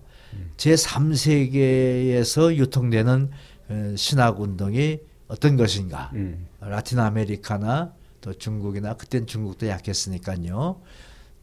[0.55, 3.52] 제3세계에서 유통되는 어,
[3.95, 6.11] 신학 운동이 어떤 것인가.
[6.13, 6.47] 음.
[6.59, 10.81] 라틴 아메리카나 또 중국이나 그땐 중국도 약했으니까요.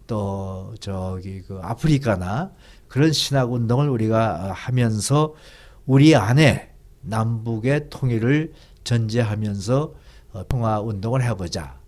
[0.07, 2.53] 또 저기 그 아프리카나
[2.89, 5.35] 그런 신학 운동을 우리가 하면서
[5.87, 6.71] 우리 안에
[7.03, 8.53] 남북의 통일을
[8.85, 9.95] 전제하면서
[10.33, 11.79] 어, 평화 운동을 해보자.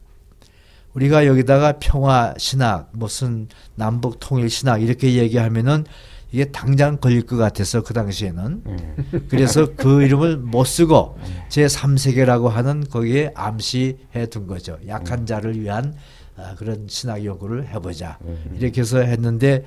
[0.95, 5.85] 우리가 여기다가 평화 신학 무슨 남북 통일 신학 이렇게 얘기하면은
[6.33, 9.27] 이게 당장 걸릴 것 같아서 그 당시에는 음.
[9.29, 11.19] 그래서 그 이름을 못 쓰고
[11.51, 14.79] 제 3세계라고 하는 거기에 암시해 둔 거죠.
[14.89, 15.27] 약한 음.
[15.27, 15.95] 자를 위한
[16.37, 18.57] 아, 그런 신학 연구를 해보자 음.
[18.59, 19.65] 이렇게 해서 했는데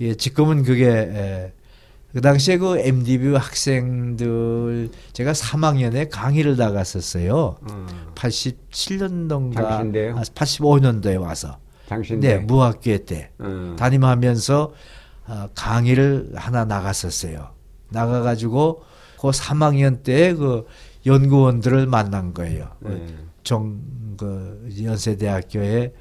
[0.00, 1.52] 예, 지금은 그게 에,
[2.12, 7.56] 그 당시에 그 MDB 학생들 제가 3학년에 강의를 나갔었어요.
[7.70, 7.86] 음.
[8.14, 10.18] 87년도인가 당신데요?
[10.18, 11.56] 아, 85년도에 와서.
[11.88, 13.76] 당신데 네, 무학교 때 음.
[13.78, 14.72] 담임하면서 어,
[15.54, 17.50] 강의를 하나 나갔었어요.
[17.90, 18.82] 나가가지고
[19.20, 20.66] 그 3학년 때 그
[21.04, 22.70] 연구원들을 만난 거예요.
[22.84, 23.30] 음.
[23.42, 23.80] 정,
[24.16, 25.92] 그 연세대학교의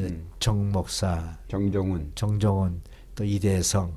[0.00, 0.26] 음.
[0.38, 2.80] 정 목사, 정종훈, 정종훈,
[3.14, 3.92] 또 이대성,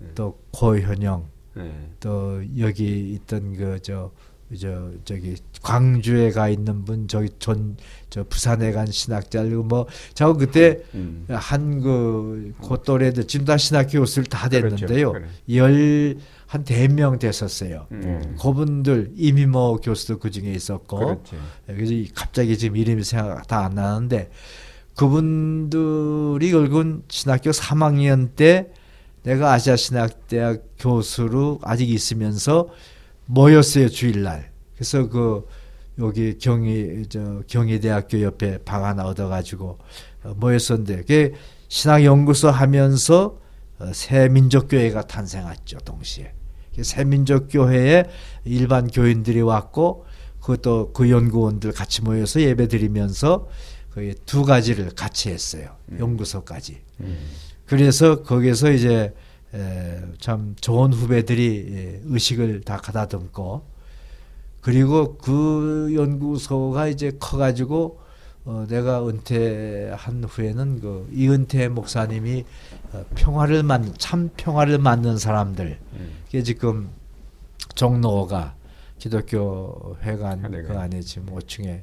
[0.00, 0.12] 음.
[0.14, 1.90] 또 고현영, 네.
[2.00, 4.10] 또 여기 있던 그 저
[4.58, 7.76] 저 저기 광주에 가 있는 분 저기 전
[8.12, 11.24] 저 부산에 간 신학자 뭐저 그때 음.
[11.30, 14.76] 한그 고또래들 지금 다 신학 교수를 다 그렇죠.
[14.76, 15.12] 됐는데요.
[15.12, 15.28] 그렇죠.
[15.50, 17.86] 열한 대명 됐었어요.
[17.90, 18.36] 음.
[18.38, 21.36] 그분들 이미모 교수도 그 중에 있었고 그렇죠.
[21.66, 24.28] 그래서 갑자기 지금 이름이 생각 다 안 나는데
[24.94, 28.68] 그분들이 결국은 신학교 3학년 때
[29.22, 32.68] 내가 아시아 신학대학 교수로 아직 있으면서
[33.24, 34.50] 모였어요 주일날.
[34.74, 35.46] 그래서 그
[35.98, 39.78] 여기 경희 저 경희대학교 옆에 방 하나 얻어가지고
[40.24, 41.32] 어, 모였었는데 그
[41.68, 43.38] 신학연구소 하면서
[43.78, 46.32] 어, 새민족교회가 탄생했죠 동시에.
[46.80, 48.04] 새민족교회에
[48.44, 50.06] 일반 교인들이 왔고
[50.40, 53.48] 그것도 그 연구원들 같이 모여서 예배 드리면서
[53.92, 55.76] 거의 두 가지를 같이 했어요.
[55.90, 55.98] 음.
[56.00, 56.80] 연구소까지.
[57.00, 57.18] 음.
[57.66, 59.14] 그래서 거기서 이제
[60.18, 63.71] 참 좋은 후배들이 예, 의식을 다 가다듬고
[64.62, 68.00] 그리고 그 연구소가 이제 커가지고
[68.44, 72.44] 어, 내가 은퇴한 후에는 그 이은퇴 목사님이
[72.92, 75.78] 어, 평화를 만, 참 평화를 만든 사람들.
[75.92, 76.10] 음.
[76.26, 76.88] 그게 지금
[77.74, 78.54] 종로가
[78.98, 81.82] 기독교 회관 그 안에 지금 5층에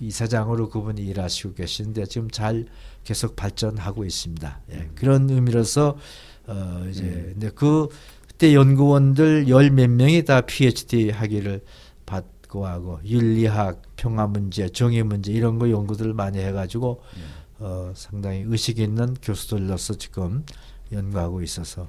[0.00, 2.66] 이사장으로 그분이 일하시고 계시는데 지금 잘
[3.04, 4.60] 계속 발전하고 있습니다.
[4.72, 4.90] 예, 음.
[4.94, 5.96] 그런 의미로서
[6.48, 7.30] 어 이제 음.
[7.34, 7.88] 근데 그
[8.28, 11.62] 그때 연구원들 열 몇 명이 다 PhD 학위를
[12.46, 17.22] 받고 하고 윤리학, 평화 문제, 정의 문제 이런 거 연구들을 많이 해가지고 음.
[17.58, 20.44] 어 상당히 의식 있는 교수들로서 지금
[20.92, 21.88] 연구하고 있어서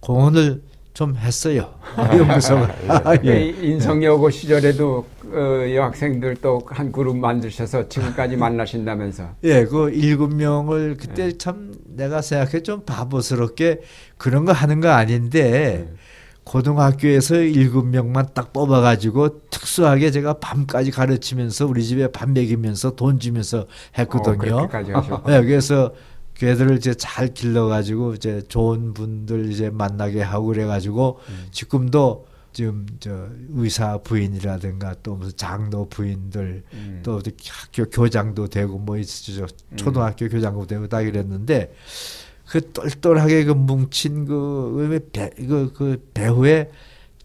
[0.00, 0.62] 공헌을
[0.94, 1.74] 좀 했어요.
[1.96, 3.18] 연구소가.
[3.24, 3.28] 예.
[3.28, 3.46] 예.
[3.48, 9.36] 인성여고 시절에도 어, 여학생들 또 한 그룹 만드셔서 지금까지 만나신다면서.
[9.44, 11.38] 예, 그 일곱 명을 그때 예.
[11.38, 13.80] 참 내가 생각해 좀 바보스럽게
[14.16, 15.94] 그런 거 하는 거 아닌데 예.
[16.48, 23.66] 고등학교에서 일곱 명만 딱 뽑아가지고 특수하게 제가 밤까지 가르치면서 우리 집에 밥 먹이면서 돈 주면서
[23.98, 24.56] 했거든요.
[24.56, 25.92] 어, 네, 그래서
[26.34, 31.48] 걔들을 이제 잘 길러가지고 이제 좋은 분들 이제 만나게 하고 그래가지고 음.
[31.50, 37.00] 지금도 지금 저 의사 부인이라든가 또 무슨 장로 부인들 음.
[37.04, 37.20] 또
[37.50, 39.46] 학교 교장도 되고 뭐 있죠
[39.76, 40.30] 초등학교 음.
[40.30, 41.74] 교장도 되고 다 이랬는데
[42.48, 46.70] 그 똘똘하게 그 뭉친 그, 배, 그, 그 배후에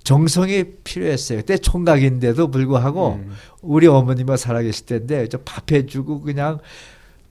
[0.03, 1.39] 정성이 필요했어요.
[1.39, 3.31] 그때 총각인데도 불구하고 음.
[3.61, 6.59] 우리 어머니만 살아계실 때인데 밥 해주고 그냥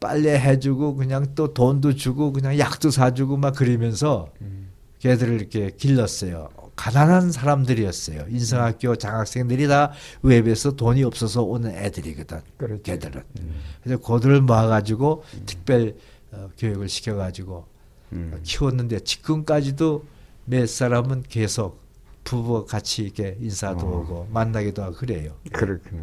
[0.00, 4.70] 빨래 해주고 그냥 또 돈도 주고 그냥 약도 사주고 막 그러면서 음.
[5.00, 6.48] 걔들을 이렇게 길렀어요.
[6.74, 8.24] 가난한 사람들이었어요.
[8.30, 9.92] 인성학교 장학생들이 다
[10.22, 12.40] 외부에서 돈이 없어서 오는 애들이거든.
[12.56, 12.82] 그렇죠.
[12.82, 13.22] 걔들은.
[13.40, 13.54] 음.
[13.82, 15.42] 그래서 고들을 모아가지고 음.
[15.44, 15.94] 특별
[16.32, 17.71] 어, 교육을 시켜가지고
[18.12, 18.38] 음.
[18.42, 20.04] 키웠는데 지금까지도
[20.44, 21.80] 몇 사람은 계속
[22.24, 23.98] 부부 같이 이렇게 인사도 어.
[24.00, 25.32] 오고 만나기도 하고 그래요.
[25.52, 26.02] 그렇군요.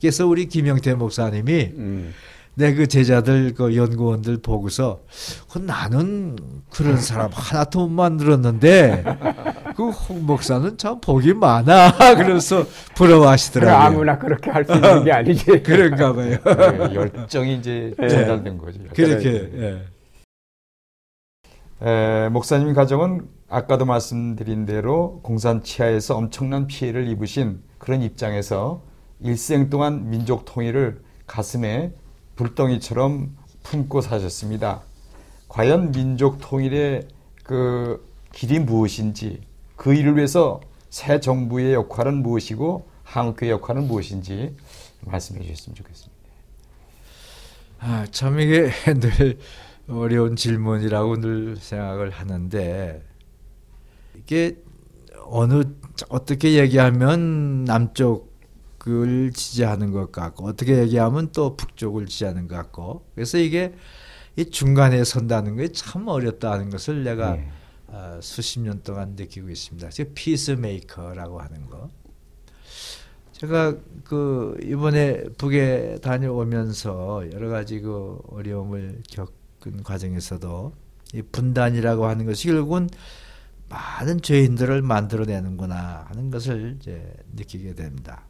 [0.00, 2.14] 그래서 우리 김영태 목사님이 음.
[2.58, 5.00] 내그 제자들 그 연구원들 보고서
[5.50, 6.36] 그 나는
[6.70, 9.04] 그런 사람 하나도 못 만들었는데
[9.76, 12.64] 그 홍 목사는 참 복이 많아 그래서
[12.94, 13.76] 부러워하시더라고요.
[13.76, 15.44] 아무나 그렇게 할 수 있는 게 아니지.
[15.62, 16.38] 그런가 봐요.
[16.42, 18.08] 네, 열정이 이제 네.
[18.08, 18.78] 전달된 거죠.
[18.94, 19.50] 그렇게.
[19.54, 19.82] 예.
[21.82, 28.82] 에, 목사님 가정은 아까도 말씀드린 대로 공산 치하에서 엄청난 피해를 입으신 그런 입장에서
[29.20, 31.92] 일생 동안 민족 통일을 가슴에
[32.36, 34.82] 불덩이처럼 품고 사셨습니다.
[35.48, 37.08] 과연 민족 통일의
[37.42, 39.40] 그 길이 무엇인지
[39.76, 44.56] 그 일을 위해서 새 정부의 역할은 무엇이고 한국의 역할은 무엇인지
[45.02, 46.16] 말씀해 주셨으면 좋겠습니다.
[47.78, 48.70] 아, 참 이게
[49.00, 49.38] 늘
[49.88, 53.02] 어려운 질문이라고 늘 생각을 하는데
[54.16, 54.56] 이게
[55.26, 55.62] 어느
[56.08, 63.74] 어떻게 얘기하면 남쪽을 지지하는 것 같고 어떻게 얘기하면 또 북쪽을 지지하는 것 같고 그래서 이게
[64.36, 67.48] 이 중간에 선다는 게 참 어렵다는 것을 내가 네.
[67.88, 69.88] 어, 수십 년 동안 느끼고 있습니다.
[69.90, 71.88] 즉 peacemaker라고 하는 거.
[73.32, 80.72] 제가 그 이번에 북에 다녀오면서 여러 가지 그 어려움을 겪은 과정에서도
[81.14, 82.88] 이 분단이라고 하는 것이 결국은
[83.68, 88.22] 많은 죄인들을 만들어내는구나 하는 것을 이제 느끼게 됩니다.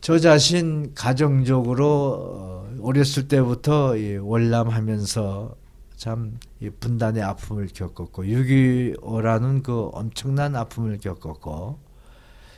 [0.00, 5.56] 저 자신 가정적으로 어, 어렸을 때부터 월남하면서
[5.96, 6.38] 참
[6.80, 11.78] 분단의 아픔을 겪었고 6.25라는 그 엄청난 아픔을 겪었고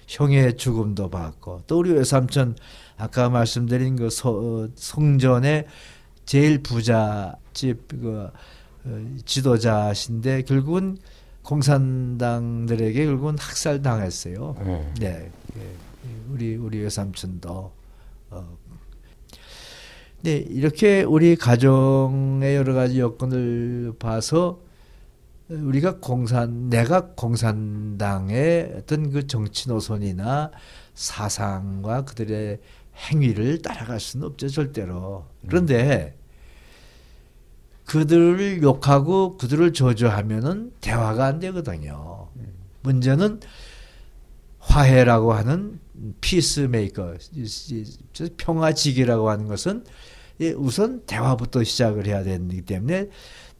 [0.06, 2.56] 형의 죽음도 받고 또 우리 외삼촌
[2.98, 5.66] 아까 말씀드린 그 소, 성전의
[6.30, 8.30] 제일 부자집 그
[8.84, 10.96] 어, 지도자신데 결국은
[11.42, 14.54] 공산당들에게 결국은 학살 당했어요.
[14.64, 14.92] 네.
[15.00, 15.30] 네.
[15.56, 15.76] 예.
[16.30, 17.72] 우리 우리 외삼촌도
[18.30, 18.58] 어.
[20.20, 24.60] 네, 이렇게 우리 가정의 여러 가지 여건을 봐서
[25.48, 30.52] 우리가 공산 내가 공산당의 어떤 그 정치 노선이나
[30.94, 32.60] 사상과 그들의
[33.10, 35.24] 행위를 따라갈 수는 없죠 절대로.
[35.48, 36.19] 그런데
[37.90, 42.28] 그들을 욕하고 그들을 저주하면은 대화가 안 되거든요.
[42.82, 43.40] 문제는
[44.60, 45.80] 화해라고 하는
[46.20, 47.16] 피스메이커,
[48.36, 49.84] 평화지기라고 하는 것은
[50.56, 53.08] 우선 대화부터 시작을 해야 되기 때문에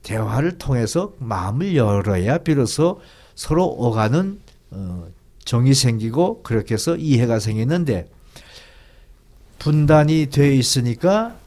[0.05, 3.01] 대화를 통해서 마음을 열어야 비로소
[3.35, 4.41] 서로 오가는
[4.71, 5.09] 어,
[5.45, 8.09] 정이 생기고 그렇게 해서 이해가 생기는데
[9.59, 11.40] 분단이 돼 있으니까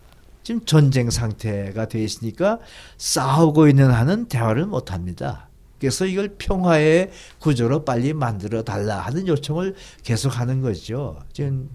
[0.43, 2.59] 지금 전쟁 상태가 돼 있으니까
[2.97, 5.49] 싸우고 있는 한은 대화를 못 합니다.
[5.79, 11.19] 그래서 이걸 평화의 구조로 빨리 만들어 달라 하는 요청을 계속 하는 거죠.
[11.33, 11.69] 지금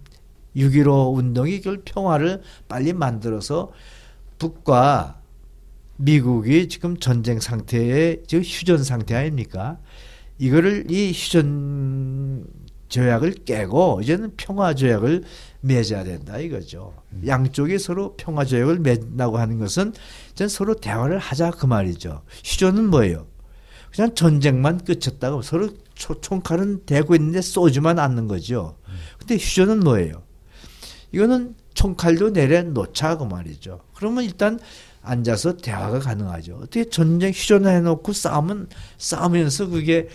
[0.56, 3.70] 6.15 운동이 이걸 평화를 빨리 만들어서
[4.38, 5.20] 북과
[5.96, 9.78] 미국이 지금 전쟁 상태에 지금 휴전 상태 아닙니까?
[10.38, 12.46] 이거를 이 휴전
[12.88, 15.24] 조약을 깨고 이제는 평화 조약을
[15.60, 16.94] 맺어야 된다 이거죠.
[17.12, 17.22] 음.
[17.26, 19.92] 양쪽이 서로 평화 조약을 맺라고 하는 것은
[20.32, 22.22] 이제 서로 대화를 하자 그 말이죠.
[22.44, 23.26] 휴전은 뭐예요?
[23.94, 28.76] 그냥 전쟁만 끝쳤다고 서로 총칼은 대고 있는데 쏘지만 않는 거죠.
[29.18, 30.22] 근데 휴전은 뭐예요?
[31.12, 33.80] 이거는 총칼도 내려놓자 그 말이죠.
[33.94, 34.58] 그러면 일단
[35.02, 36.56] 앉아서 대화가 가능하죠.
[36.56, 38.68] 어떻게 전쟁 휴전을 해놓고 싸우면
[38.98, 40.08] 싸우면서 그게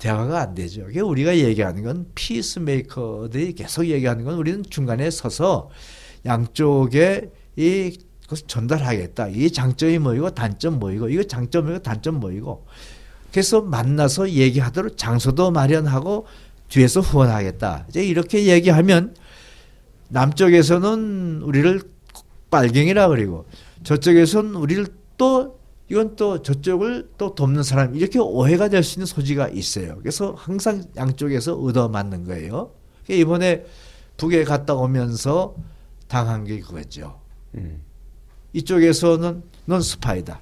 [0.00, 0.86] 대화가 안 되죠.
[0.86, 5.70] 그게 우리가 얘기하는 건 피스메이커들이 계속 얘기하는 건 우리는 중간에 서서
[6.26, 7.96] 양쪽에 이
[8.26, 9.28] 것을 전달하겠다.
[9.28, 12.66] 이 장점이 뭐이고 단점 뭐이고 이거 장점이고 단점 뭐이고
[13.30, 16.26] 그래서 만나서 얘기하도록 장소도 마련하고
[16.68, 17.86] 뒤에서 후원하겠다.
[17.88, 19.14] 이제 이렇게 얘기하면
[20.08, 21.82] 남쪽에서는 우리를
[22.50, 23.46] 빨갱이라 그리고
[23.84, 24.86] 저쪽에서는 우리를
[25.16, 25.59] 또
[25.90, 29.96] 이건 또 저쪽을 또 돕는 사람 이렇게 오해가 될 수 있는 소지가 있어요.
[29.98, 32.72] 그래서 항상 양쪽에서 얻어 맞는 거예요.
[33.08, 33.66] 이번에
[34.16, 35.56] 북에 갔다 오면서
[36.06, 37.20] 당한 게 그거죠.
[37.56, 37.82] 음.
[38.52, 40.40] 이쪽에서는 넌 스파이다.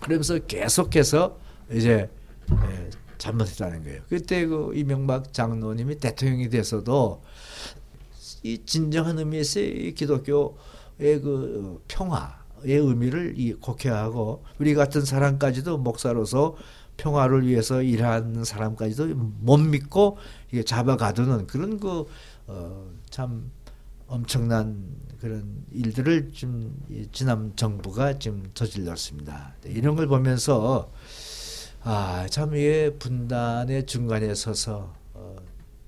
[0.00, 1.38] 그러면서 계속해서
[1.70, 2.10] 이제
[2.50, 4.02] 예, 잘못했다는 거예요.
[4.08, 7.22] 그때 그 이명박 장로님이 대통령이 돼서도
[8.42, 16.56] 이 진정한 의미에서 이 기독교의 그 평화 의 의미를 이 곡해하고 우리 같은 사람까지도 목사로서
[16.96, 20.18] 평화를 위해서 일하는 사람까지도 못 믿고
[20.50, 23.50] 이게 잡아가두는 그런 그어참
[24.06, 24.84] 엄청난
[25.20, 26.76] 그런 일들을 좀
[27.12, 29.54] 지난 정부가 지금 저질렀습니다.
[29.64, 30.92] 이런 걸 보면서
[31.82, 35.36] 아, 참 이게 분단의 중간에 서서 어,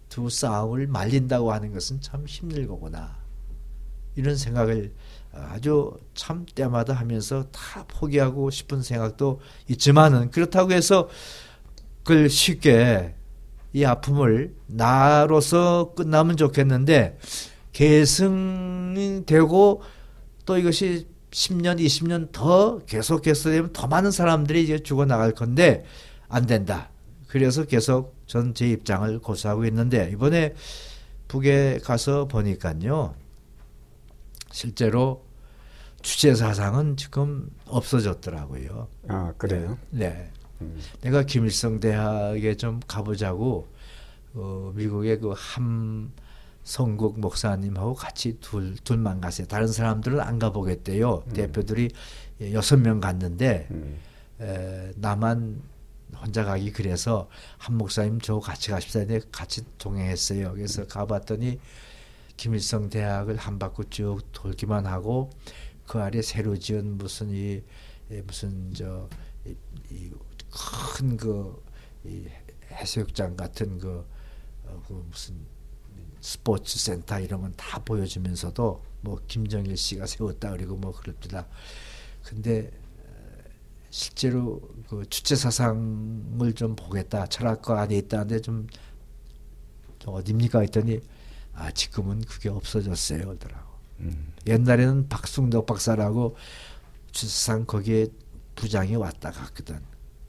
[0.09, 3.17] 두 싸움을 말린다고 하는 것은 참 힘들 거구나.
[4.15, 4.93] 이런 생각을
[5.51, 11.09] 아주 참 때마다 하면서 다 포기하고 싶은 생각도 있지만은 그렇다고 해서
[12.03, 13.15] 그걸 쉽게
[13.73, 17.19] 이 아픔을 나로서 끝나면 좋겠는데
[17.73, 19.83] 계승되고
[20.47, 25.85] 또 이것이 10년, 20년 더 계속해서 되면 더 많은 사람들이 이제 죽어 나갈 건데
[26.29, 26.91] 안 된다.
[27.29, 30.55] 그래서 계속 전 제 입장을 고수하고 있는데 이번에
[31.29, 33.15] 북에 가서 보니까요.
[34.51, 35.26] 실제로
[36.03, 38.89] 주체 사상은 지금 없어졌더라고요.
[39.09, 39.79] 아 그래요?
[39.91, 40.31] 네.
[40.61, 40.79] 음.
[41.01, 43.69] 내가 김일성 대학에 좀 가보자고
[44.35, 46.13] 어, 미국의 그 함
[46.63, 49.47] 성국 목사님하고 같이 둘 둘만 갔어요.
[49.47, 51.23] 다른 사람들은 안 가보겠대요.
[51.27, 51.33] 음.
[51.33, 51.91] 대표들이
[52.53, 53.99] 여섯 명 갔는데 음.
[54.41, 55.63] 에, 나만
[56.17, 57.29] 혼자 가기 그래서
[57.59, 60.55] 한 목사님 저 같이 가십사 했는데 같이 동행했어요.
[60.55, 60.89] 그래서 음.
[60.89, 61.61] 가봤더니
[62.37, 65.31] 김일성 대학을 한 바퀴 쭉 돌기만 하고
[65.87, 67.63] 그 아래 새로 지은 무슨 이,
[68.11, 68.73] 이 무슨
[70.51, 71.63] 저큰그
[72.03, 72.31] 그,
[72.73, 74.05] 해수욕장 같은 그,
[74.65, 75.35] 어, 그 무슨
[76.21, 81.47] 스포츠 센터 이런 건 다 보여주면서도 뭐 김정일 씨가 세웠다 그리고 뭐 그럽니다.
[82.25, 82.71] 근데
[83.05, 83.43] 어,
[83.91, 88.67] 실제로 그 주체 사상을 좀 보겠다 철학과 안에 있다는데 좀,
[89.99, 91.01] 좀 어딥니까 했더니
[91.55, 93.66] 아 지금은 그게 없어졌어요 그러더라고.
[94.01, 94.33] 음.
[94.47, 96.37] 옛날에는 박승덕 박사라고
[97.13, 98.07] 주사상 거기에
[98.55, 99.79] 부장이 왔다 갔거든.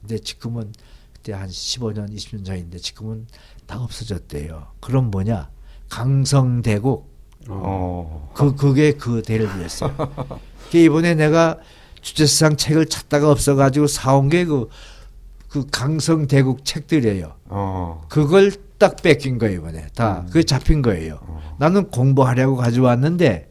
[0.00, 0.72] 근데 지금은
[1.12, 3.26] 그때 한 15년 20년 전인데 지금은
[3.66, 4.66] 다 없어졌대요.
[4.80, 5.50] 그럼 뭐냐?
[5.88, 7.08] 강성대국.
[7.48, 8.32] 어.
[8.34, 9.94] 그 그게 그 대를 이었어요.
[10.70, 11.58] 그 이번에 내가
[12.00, 14.68] 주제상 책을 찾다가 없어가지고 사온 게그
[15.48, 17.34] 그 강성대국 책들이에요.
[17.46, 18.04] 어.
[18.08, 20.26] 그걸 딱 뺏긴 거예요 이번에 다 음.
[20.26, 21.18] 그게 잡힌 거예요.
[21.22, 21.56] 어.
[21.58, 23.50] 나는 공부하려고 가져왔는데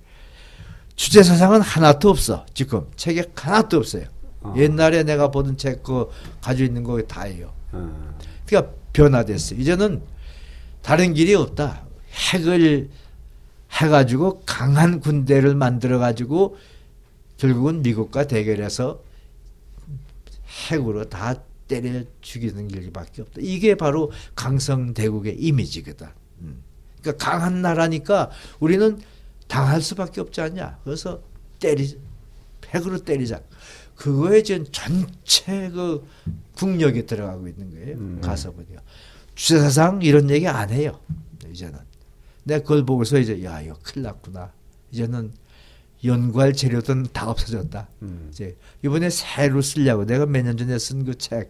[0.97, 4.05] 주제 사상은 하나도 없어 지금 책에 하나도 없어요.
[4.41, 4.53] 어.
[4.57, 6.09] 옛날에 내가 보던 책 그
[6.41, 7.53] 가지고 있는 거 다예요.
[7.71, 8.15] 어.
[8.45, 9.59] 그러니까 변화됐어요.
[9.59, 10.01] 이제는
[10.81, 11.85] 다른 길이 없다.
[12.33, 12.89] 핵을
[13.71, 16.57] 해가지고 강한 군대를 만들어가지고
[17.37, 18.99] 결국은 미국과 대결해서
[20.71, 21.35] 핵으로 다
[21.67, 23.35] 때려 죽이는 길밖에 없다.
[23.39, 26.07] 이게 바로 강성 대국의 이미지거든.
[26.41, 26.63] 음.
[27.01, 28.99] 그러니까 강한 나라니까 우리는
[29.47, 30.79] 당할 수밖에 없지 않냐.
[30.83, 31.21] 그래서
[31.59, 31.97] 때리
[32.69, 33.41] 핵으로 때리자.
[33.95, 36.05] 그거에 지금 전체 그
[36.55, 37.97] 국력이 들어가고 있는 거예요.
[37.97, 38.21] 음.
[38.21, 38.81] 가서 보니까
[39.35, 40.99] 주사상 이런 얘기 안 해요.
[41.49, 41.79] 이제는.
[42.43, 44.51] 내가 그걸 보고서 이제 야 이거 큰일 났구나.
[44.91, 45.31] 이제는
[46.03, 47.87] 연구할 재료든 다 없어졌다.
[48.03, 48.29] 음.
[48.31, 51.49] 이제 이번에 새로 쓰려고 내가 몇 년 전에 쓴 그 책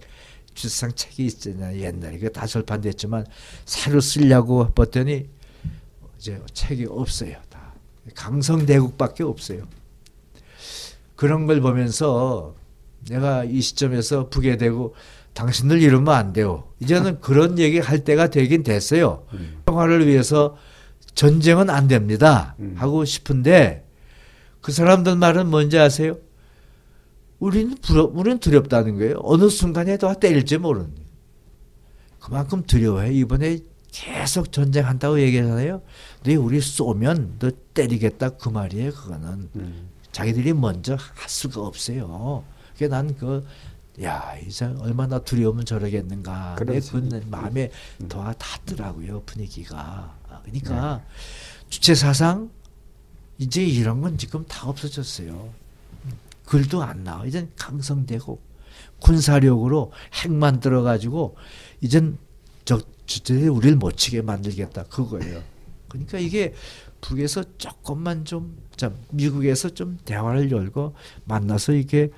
[0.53, 3.27] 주상 책이 있잖아 옛날에 그다 절판됐지만
[3.65, 5.29] 새로 쓰려고 봤더니
[6.17, 7.46] 이제 책이 없어요 다
[8.15, 9.63] 강성대국밖에 없어요.
[11.15, 12.55] 그런 걸 보면서
[13.09, 14.95] 내가 이 시점에서 북에 대고
[15.33, 16.63] 당신들 이러면 안 돼요.
[16.79, 19.25] 이제는 그런 얘기 할 때가 되긴 됐어요.
[19.33, 19.61] 음.
[19.65, 20.57] 평화를 위해서
[21.15, 22.55] 전쟁은 안 됩니다.
[22.59, 22.75] 음.
[22.77, 23.85] 하고 싶은데
[24.61, 26.17] 그 사람들 말은 뭔지 아세요?
[27.39, 29.15] 우리는 부러, 우리는 두렵다는 거예요.
[29.21, 30.89] 어느 순간에 더 때릴지 모르는.
[32.19, 33.13] 그만큼 두려워해.
[33.13, 33.59] 이번에
[34.03, 35.81] 계속 전쟁한다고 얘기하잖아요.
[36.23, 38.91] 너 우리 쏘면 너 때리겠다 그 말이에요.
[38.91, 39.89] 그거는 음.
[40.11, 42.43] 자기들이 먼저 할 수가 없어요.
[42.73, 43.45] 그게 난그
[44.03, 46.55] 야, 이제 얼마나 두려우면 저러겠는가.
[46.67, 47.71] 내 그 마음에
[48.01, 48.07] 음.
[48.07, 50.15] 더 닿더라고요, 분위기가.
[50.43, 51.03] 그러니까 네.
[51.69, 52.51] 주체 사상
[53.39, 55.49] 이제 이런 건 지금 다 없어졌어요.
[56.45, 57.25] 글도 안 나와.
[57.25, 58.39] 이젠 강성되고
[58.99, 59.91] 군사력으로
[60.23, 61.35] 핵 만 들어 가지고
[61.81, 62.17] 이젠
[63.07, 65.41] 저 주체들이 우리를 못 치게 만들겠다 그거예요.
[65.87, 66.53] 그러니까 이게
[66.99, 70.93] 북에서 조금만 좀, 자, 미국에서 좀 대화를 열고
[71.23, 72.11] 만나서 이게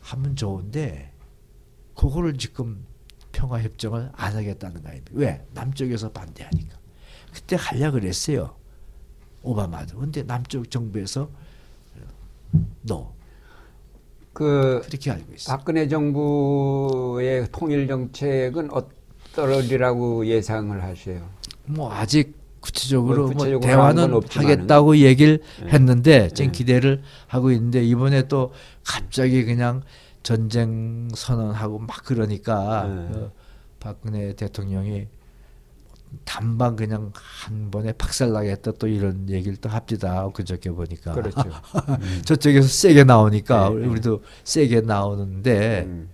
[0.00, 1.12] 하면 좋은데
[1.94, 2.84] 그거를 지금
[3.32, 5.12] 평화 협정을 안 하겠다는 거 아닙니까?
[5.14, 5.44] 왜?
[5.52, 6.78] 남쪽에서 반대하니까.
[7.32, 8.56] 그때 하려 그랬어요.
[9.42, 9.98] 오바마도.
[9.98, 11.28] 근데 남쪽 정부에서
[12.82, 13.14] 너.
[14.32, 15.56] 그 그렇게 알고 있어요.
[15.56, 18.88] 박근혜 정부의 통일 정책은 어
[19.36, 21.28] 떠리라고 예상을 하세요?
[21.66, 25.70] 뭐 아직 구체적으로, 뭐 구체적으로 뭐 대화는 하겠다고 얘기를 네.
[25.70, 26.58] 했는데 지금 네.
[26.58, 28.52] 기대를 하고 있는데 이번에 또
[28.84, 29.82] 갑자기 그냥
[30.22, 33.08] 전쟁 선언하고 막 그러니까 네.
[33.12, 33.30] 그
[33.78, 35.06] 박근혜 대통령이
[36.24, 41.42] 단방 그냥 한 번에 박살나겠다 또 이런 얘기를 또 합디다 그저께 보니까 그렇죠.
[41.42, 42.22] 음.
[42.24, 43.86] 저쪽에서 세게 나오니까 네, 네.
[43.86, 46.08] 우리도 세게 나오는데 음.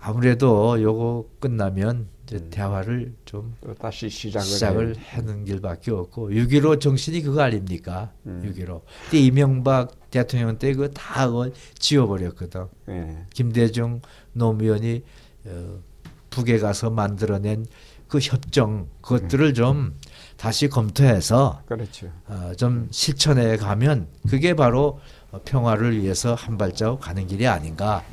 [0.00, 2.08] 아무래도 요거 끝나면.
[2.40, 8.12] 대화를 좀 다시 시작을, 시작을 하는 길밖에 없고 6.15 정신이 그거 아닙니까?
[8.26, 8.42] 음.
[8.44, 8.80] 6.15.
[9.04, 12.66] 근데 이명박 대통령 때 그거 다 그걸 지워버렸거든.
[12.86, 13.26] 네.
[13.32, 14.00] 김대중
[14.32, 15.02] 노무현이
[15.46, 15.80] 어,
[16.30, 17.66] 북에 가서 만들어낸
[18.08, 19.98] 그 협정 그것들을 좀
[20.36, 22.12] 다시 검토해서 그렇죠.
[22.26, 25.00] 어, 좀 실천해 가면 그게 바로
[25.30, 28.04] 어, 평화를 위해서 한 발자국 가는 길이 아닌가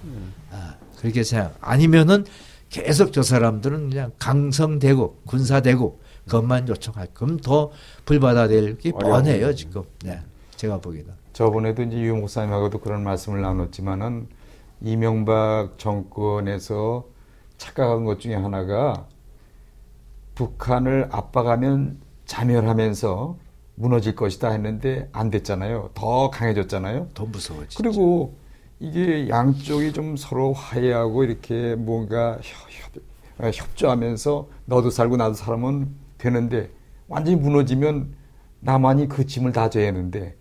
[0.52, 1.58] 아, 그렇게 생각.
[1.60, 2.26] 아니면은
[2.70, 7.08] 계속 저 사람들은 그냥 강성대국, 군사대국 그것만 요청할.
[7.14, 7.72] 그럼 더
[8.06, 9.84] 불받아들일 게 뻔해요 지금.
[10.04, 10.22] 네,
[10.56, 11.12] 제가 보기에는.
[11.34, 14.28] 저번에도 이제 유 목사님하고도 그런 말씀을 나눴지만은
[14.82, 17.06] 이명박 정권에서
[17.58, 19.08] 착각한 것 중에 하나가
[20.36, 23.38] 북한을 압박하면 자멸하면서
[23.76, 25.92] 무너질 것이다 했는데 안 됐잖아요.
[25.94, 27.10] 더 강해졌잖아요.
[27.14, 27.78] 더 무서워지.
[27.78, 28.36] 그리고
[28.80, 36.72] 이게 양쪽이 좀 서로 화해하고 이렇게 뭔가 협, 협 조하면서 너도 살고 나도 살면 되는데
[37.08, 38.16] 완전히 무너지면
[38.62, 40.36] 나만이 그 짐을 다 져야 하는데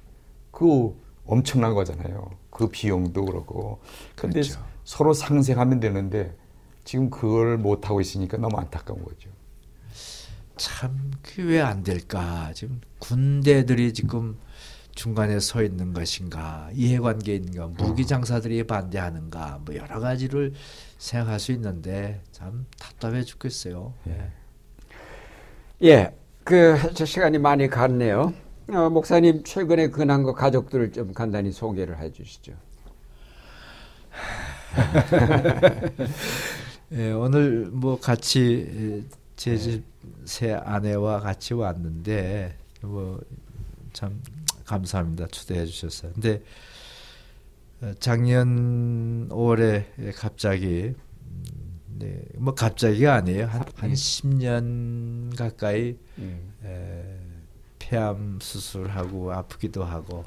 [0.51, 0.97] 그
[1.27, 2.31] 엄청난 거잖아요.
[2.51, 3.81] 그 비용도 그렇고.
[4.17, 4.61] 근데 그렇죠.
[4.85, 6.37] 서로 상생하면 되는데
[6.85, 9.31] 지금 그걸 못 하고 있으니까 너무 안타까운 거죠.
[10.57, 12.53] 참 그게 왜 안 될까?
[12.55, 14.39] 지금 군대들이 지금
[15.03, 16.71] 중간에 서 있는 것인가?
[16.73, 17.69] 이해관계인가?
[17.69, 19.61] 무기 장사들이 반대하는가?
[19.65, 20.55] 뭐 여러 가지를
[20.99, 23.95] 생각할 수 있는데 참 답답해 죽겠어요.
[24.09, 24.33] 예.
[25.85, 26.13] 예,
[26.43, 28.35] 그저 시간이 많이 갔네요.
[28.73, 32.55] 어, 목사님 최근에 근한 거 가족들을 좀 간단히 소개를 해주시죠.
[36.93, 39.05] 예, 오늘 뭐 같이
[39.37, 39.85] 제 집
[40.25, 43.21] 새 아내와 같이 왔는데 뭐
[43.93, 44.21] 참
[44.69, 46.13] 감사합니다 초대해 주셔서.
[46.13, 46.43] 근데
[47.81, 53.47] 어, 작년 5월에 갑자기 음, 네, 뭐 갑자기가 아니에요.
[53.47, 56.53] 한, 한 10년 가까이 음.
[56.65, 57.19] 에,
[57.79, 60.25] 폐암 수술하고 아프기도 하고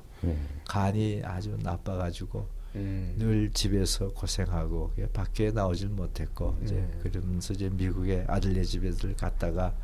[0.68, 3.16] 간이 아주 나빠가지고 음.
[3.18, 7.00] 늘 집에서 고생하고 예, 밖에 나오질 못했고 이제 음.
[7.04, 9.76] 그러면서 이제 미국에 아들네 집에들 갔다가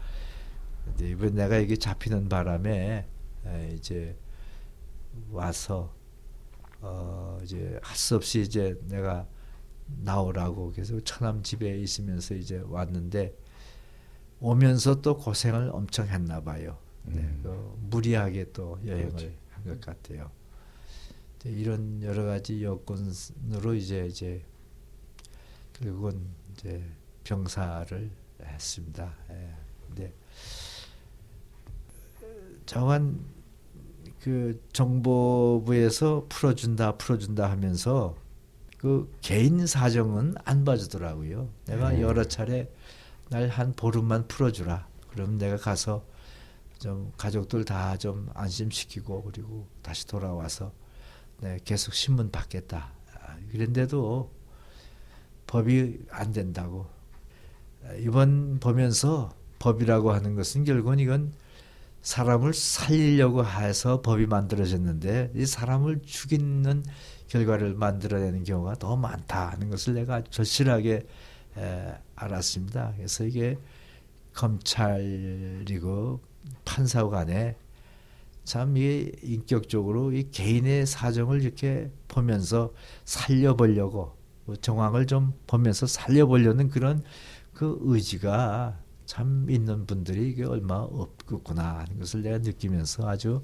[0.96, 3.06] 이제 이번 내가 이게 잡히는 바람에
[3.46, 4.16] 에, 이제
[5.32, 5.94] 와서
[6.82, 9.28] 어 이제 할 수 없이 이제 내가
[10.04, 13.36] 나오라고 그래서 처남 집에 있으면서 이제 왔는데
[14.40, 16.78] 오면서 또 고생을 엄청 했나 봐요.
[17.06, 17.40] 네, 음.
[17.44, 19.38] 그 무리하게 또 여행을 그렇지.
[19.52, 20.30] 한것 같아요.
[21.46, 24.44] 이런 여러 가지 여건으로 이제 이제
[25.74, 26.20] 결국은
[26.54, 26.84] 이제
[27.24, 28.12] 병사를
[28.42, 29.16] 했습니다.
[29.30, 29.56] 예.
[29.88, 30.14] 근데
[32.66, 33.24] 정한
[34.22, 38.16] 그 정보부에서 풀어준다 풀어준다 하면서
[38.78, 41.50] 그 개인 사정은 안 봐주더라고요.
[41.66, 42.02] 내가 음.
[42.02, 42.72] 여러 차례
[43.30, 44.88] 날 한 보름만 풀어주라.
[45.10, 46.06] 그럼 내가 가서
[46.80, 50.72] 좀 가족들 다 좀 안심시키고 그리고 다시 돌아와서
[51.42, 52.92] 네, 계속 신문 받겠다.
[53.14, 54.32] 아, 그런데도
[55.48, 56.88] 법이 안 된다고.
[57.84, 61.34] 아, 이번 보면서 법이라고 하는 것은 결국은 이건
[62.08, 66.86] 사람을 살리려고 해서 법이 만들어졌는데 이 사람을 죽이는
[67.28, 71.06] 결과를 만들어내는 경우가 더 많다 하는 것을 내가 절실하게
[71.58, 72.94] 에, 알았습니다.
[72.96, 73.58] 그래서 이게
[74.34, 76.22] 검찰이고
[76.64, 77.58] 판사 간에
[78.46, 82.72] 참 이게 인격적으로 이 개인의 사정을 이렇게 보면서
[83.04, 84.16] 살려보려고
[84.46, 87.04] 그 정황을 좀 보면서 살려보려는 그런
[87.54, 93.42] 그 의지가 참 있는 분들이 이게 얼마 없겠구나 하는 것을 내가 느끼면서 아주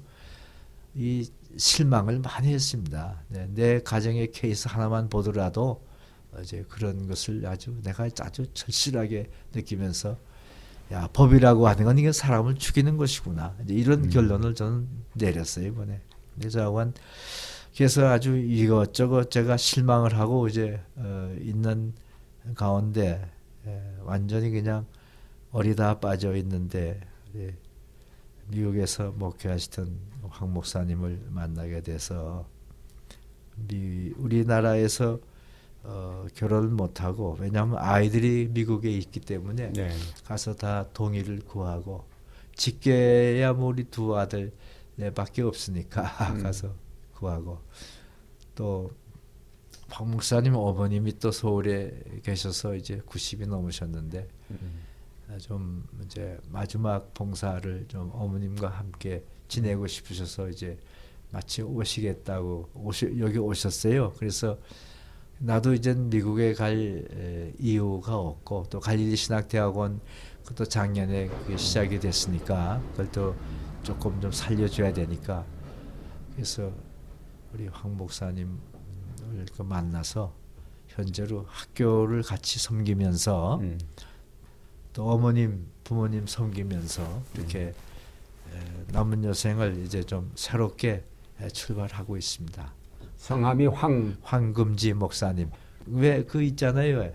[0.94, 3.22] 이 실망을 많이 했습니다.
[3.28, 5.82] 네, 내 가정의 케이스 하나만 보더라도
[6.40, 10.16] 이제 그런 것을 아주 내가 아주 절실하게 느끼면서
[10.92, 16.00] 야 법이라고 하는 건 이게 사람을 죽이는 것이구나 이런 결론을 저는 내렸어요 이번에.
[16.38, 16.92] 그래서 한
[17.74, 21.94] 그래서 아주 이것저것 제가 실망을 하고 이제 어, 있는
[22.54, 23.32] 가운데
[23.66, 24.84] 에, 완전히 그냥
[25.54, 27.00] 어리다 빠져 있는데
[27.36, 27.56] 예,
[28.48, 29.98] 미국에서 목회하시던
[30.28, 32.48] 황 목사님을 만나게 돼서
[33.68, 35.20] 미, 우리나라에서
[35.84, 39.90] 어, 결혼을 못하고 왜냐하면 아이들이 미국에 있기 때문에 네.
[40.24, 42.04] 가서 다 동의를 구하고
[42.56, 44.52] 직계야 뭐 우리 두 아들
[44.96, 46.02] 내밖에 없으니까
[46.34, 46.42] 음.
[46.42, 46.74] 가서
[47.14, 47.60] 구하고
[48.56, 54.93] 또박 목사님 어머님이 또 서울에 계셔서 이제 90이 넘으셨는데 음.
[55.28, 60.78] 아, 좀 이제 마지막 봉사를 좀 어머님과 함께 지내고 싶으셔서 이제
[61.30, 64.12] 마치 오시겠다고 오시, 여기 오셨어요.
[64.18, 64.58] 그래서
[65.38, 70.00] 나도 이제 미국에 갈 에, 이유가 없고 또 갈릴리 신학대학원
[70.44, 73.34] 그것도 작년에 그게 시작이 됐으니까 그걸 또
[73.82, 75.44] 조금 좀 살려줘야 되니까
[76.32, 76.72] 그래서
[77.52, 78.56] 우리 황 목사님을
[79.56, 80.34] 그 만나서
[80.88, 83.78] 현재로 학교를 같이 섬기면서 음.
[84.94, 87.72] 또 어머님 부모님 섬기면서 이렇게 에,
[88.92, 91.02] 남은 여생을 이제 좀 새롭게
[91.40, 92.72] 에, 출발하고 있습니다.
[93.16, 95.50] 성함이 황 황금지 목사님.
[95.86, 97.10] 왜 그 있잖아요.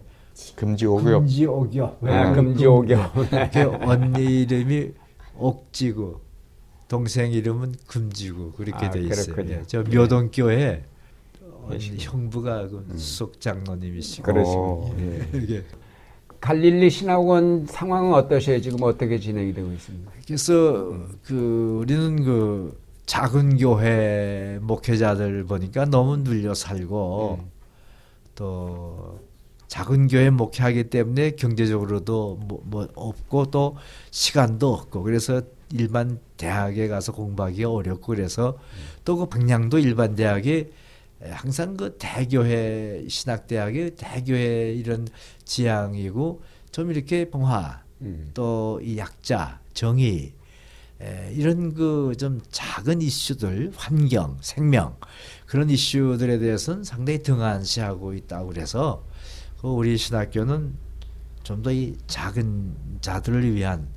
[0.56, 1.04] 금지오교.
[1.04, 1.98] 금지옥이요.
[2.02, 3.12] 왜 아, 금지옥이요.
[3.54, 4.92] 그 언니 이름이
[5.38, 6.22] 옥지고
[6.88, 9.36] 동생 이름은 금지고 그렇게 아, 돼 있어요.
[9.50, 10.84] 예, 저 묘동교회
[11.64, 14.24] 언니 형부가 그 수석 장로님이시고.
[14.24, 14.96] 그러시군요.
[15.54, 15.66] 예.
[16.42, 18.62] 갈릴리 신학원 상황은 어떠세요?
[18.62, 20.12] 지금 어떻게 진행이 되고 있습니다.
[20.26, 27.52] 그래서 그 우리는 그 작은 교회 목회자들 보니까 너무 눌려 살고 음.
[28.36, 29.20] 또
[29.68, 33.78] 작은 교회 목회하기 때문에 경제적으로도 뭐, 뭐 없고 또
[34.12, 35.42] 시간도 없고 그래서
[35.74, 38.58] 일반 대학에 가서 공부하기 어렵고 그래서
[39.06, 40.68] 또그 방향도 일반 대학이
[41.22, 45.08] 항상 그 대교회 신학대학의 대교회 이런
[45.46, 46.42] 지향이고
[46.72, 48.32] 좀 이렇게 봉화 음.
[48.34, 50.34] 또이 약자 정의
[51.02, 54.96] 에, 이런 그 좀 작은 이슈들 환경 생명
[55.46, 59.06] 그런 이슈들에 대해서는 상당히 등한시하고 있다고 그래서
[59.62, 60.74] 그 우리 신학교는
[61.44, 63.88] 좀 더 이 작은 자들을 위한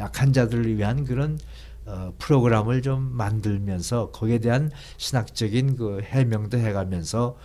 [0.00, 1.38] 약한 자들을 위한 그런
[1.86, 7.36] 어, 프로그램을 좀 만들면서 거기에 대한 신학적인 그 해명도 해가면서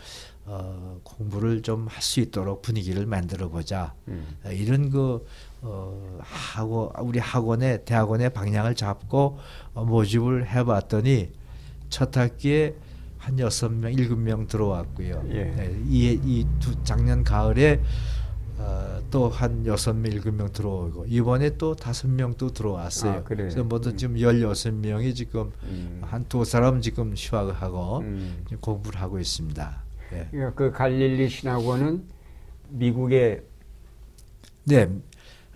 [0.45, 3.93] 어, 공부를 좀 할 수 있도록 분위기를 만들어 보자.
[4.07, 4.25] 음.
[4.45, 5.25] 어, 이런 그
[5.61, 9.39] 어, 학원 우리 학원의 대학원의 방향을 잡고
[9.73, 11.31] 어, 모집을 해봤더니
[11.89, 12.75] 첫 학기에
[13.17, 15.23] 한 여섯 명, 일곱 명 들어왔고요.
[15.31, 15.43] 예.
[15.45, 17.81] 네, 이 이 두 작년 가을에
[18.59, 23.11] 어, 또한 여섯 명, 일곱 명 들어오고 이번에 또 다섯 명 또 들어왔어요.
[23.11, 23.49] 아, 그래요?
[23.49, 23.97] 그래서 모두 음.
[23.97, 26.01] 지금 열여섯 명이 지금 음.
[26.03, 28.45] 한두 사람 지금 휴학을 하고 음.
[28.59, 29.83] 공부를 하고 있습니다.
[30.13, 30.29] 예.
[30.55, 32.03] 그 갈릴리 신학원은
[32.69, 33.43] 미국에
[34.65, 34.89] 네,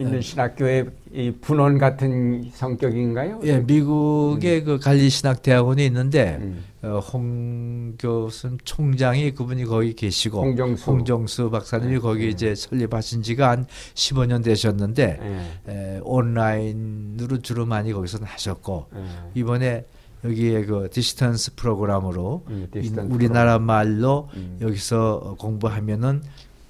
[0.01, 3.41] 있는 신학교의 이 분원 같은 성격인가요?
[3.43, 6.63] 예, 미국의 그 갈리 신학 대학원이 있는데 음.
[6.83, 10.91] 어, 홍 교수 총장이 그분이 거기 계시고 홍정수.
[10.91, 15.19] 홍정수 박사님이 거기 이제 설립하신 지가 한 15년 되셨는데
[15.67, 15.71] 예.
[15.71, 18.99] 에, 온라인으로 주로 많이 거기서 하셨고 예.
[19.35, 19.85] 이번에
[20.23, 24.57] 여기에 그 distance 프로그램으로 음, 이- distance 우리나라 말로 음.
[24.61, 26.21] 여기서 어, 공부하면은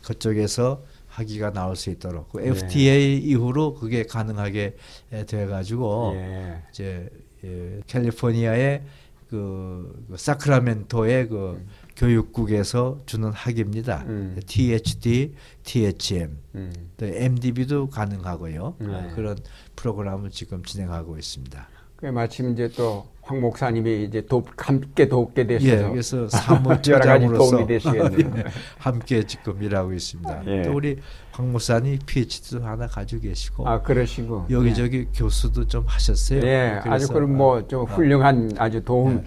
[0.04, 0.82] 그쪽에서
[1.22, 2.50] 학위가 나올 수 있도록 그 예.
[2.50, 4.76] FTA 이후로 그게 가능하게
[5.12, 6.64] 에, 돼가지고 예.
[6.72, 7.10] 이제
[7.44, 8.84] 예, 캘리포니아의
[9.30, 11.66] 그, 그 사크라멘토의 그
[11.96, 14.04] 교육국에서 주는 학위입니다.
[14.08, 14.40] 음.
[14.46, 15.34] ThD,
[15.64, 16.74] ThM, 음.
[16.98, 18.76] 또 MDiv도 가능하고요.
[18.80, 18.88] 네.
[18.88, 19.38] 어, 그런
[19.78, 21.68] 프로그램을 지금 진행하고 있습니다.
[22.02, 27.68] 그 마침 이제 또 황 목사님이 이제 돕, 함께 돕게 되셔서 예, 그래서 사무처장으로서 도움이
[27.68, 28.44] 되시겠네요.
[28.78, 30.44] 함께 지금 일하고 있습니다.
[30.48, 30.62] 예.
[30.64, 30.98] 또 우리
[31.32, 36.42] 황 목사님 PhD도 하나 가지고 계시고 아 그러시고 여기저기 교수도 좀 하셨어요.
[36.44, 39.24] 예, 아주 그럼 뭐좀 어, 훌륭한 아주 도움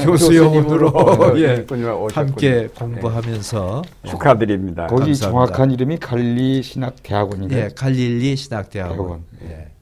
[0.00, 2.10] 교수용으로 예, 교수님으로 오셨군요.
[2.14, 4.86] 함께 공부하면서 예, 축하드립니다.
[4.86, 5.28] 거기 감사합니다.
[5.30, 7.64] 정확한 이름이 갈리 신학 대학원인가요?
[7.64, 9.72] 예, 갈릴리 신학 대학원 대학원.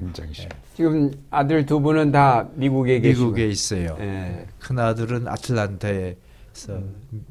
[0.00, 0.48] 예, 원장이시죠.
[0.74, 3.96] 지금 아들 두 분은 다 미국에 계시고 미국에 있어요.
[4.00, 4.46] 예.
[4.58, 6.82] 큰 아들은 아틀란타에서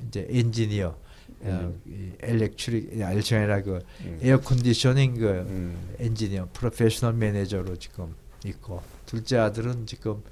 [0.08, 0.96] 이제 엔지니어,
[1.42, 3.80] 어, 이 electric, electric이라 그
[4.22, 5.96] air conditioning 그 음.
[6.00, 8.16] 엔지니어, 프로페셔널 매니저로 지금
[8.46, 10.24] 있고 둘째 아들은 지금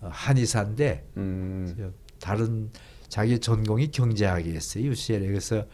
[0.00, 1.74] 어, 한의사인데 음.
[1.76, 1.90] 저
[2.20, 2.70] 다른
[3.08, 5.64] 자기 전공이 경제학이었어요 UCLA 그래서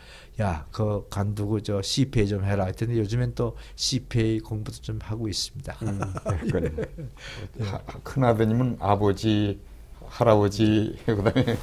[0.43, 5.77] 야 그 간두고 저 CPA 좀 해라 했더니 요즘엔 또 CPA 공부도 좀 하고 있습니다.
[5.83, 6.01] 음,
[6.51, 6.71] 그래.
[7.61, 9.61] 하- 큰 아드님은 아버지,
[10.07, 11.57] 할아버지, 그다음에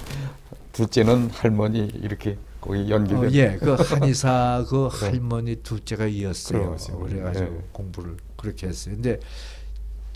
[0.73, 3.29] 둘째는 할머니 이렇게 거기 연결된.
[3.29, 6.75] 어, 예, 그 한의사 그 할머니 둘째가 이었어요.
[7.05, 7.63] 그래가지고 예.
[7.71, 8.95] 공부를 그렇게 했어요.
[8.95, 9.19] 근데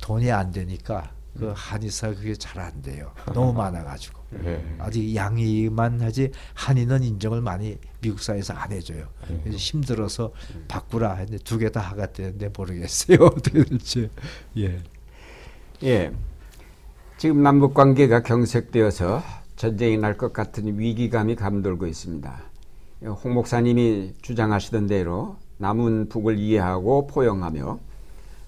[0.02, 1.54] 돈이 안 되니까 그 음.
[1.56, 3.12] 한의사 그게 잘 안 돼요.
[3.34, 4.76] 너무 많아가지고 예.
[4.80, 9.08] 아직 양의만 하지 한의는 인정을 많이 미국 사회에서 안 해줘요.
[9.30, 9.40] 예.
[9.44, 10.34] 그래서 힘들어서
[10.68, 14.10] 바꾸라 했는데 두 개 다 하겠다는데 모르겠어요 어떻게 될지.
[14.58, 14.82] 예.
[15.84, 16.12] 예.
[17.18, 19.24] 지금 남북 관계가 경색되어서
[19.56, 22.44] 전쟁이 날 것 같은 위기감이 감돌고 있습니다.
[23.06, 27.80] 홍 목사님이 주장하시던 대로 남은 북을 이해하고 포용하며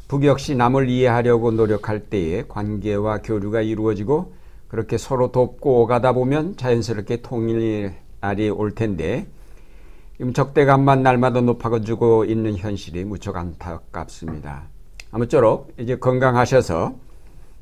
[0.08, 4.34] 북 역시 남을 이해하려고 노력할 때에 관계와 교류가 이루어지고
[4.68, 9.28] 그렇게 서로 돕고 오가다 보면 자연스럽게 통일 날이 올 텐데
[10.34, 14.64] 적대감만 날마다 높아지고 있는 현실이 무척 안타깝습니다.
[15.12, 16.96] 아무쪼록 이제 건강하셔서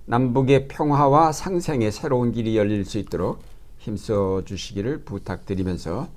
[0.05, 3.41] 남북의 평화와 상생의 새로운 길이 열릴 수 있도록
[3.77, 6.07] 힘써 주시기를 부탁드리면서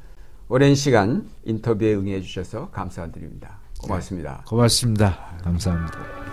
[0.49, 3.59] 오랜 시간 인터뷰에 응해 주셔서 감사드립니다.
[3.81, 4.45] 고맙습니다.
[4.47, 5.37] 고맙습니다.
[5.43, 6.26] 감사합니다.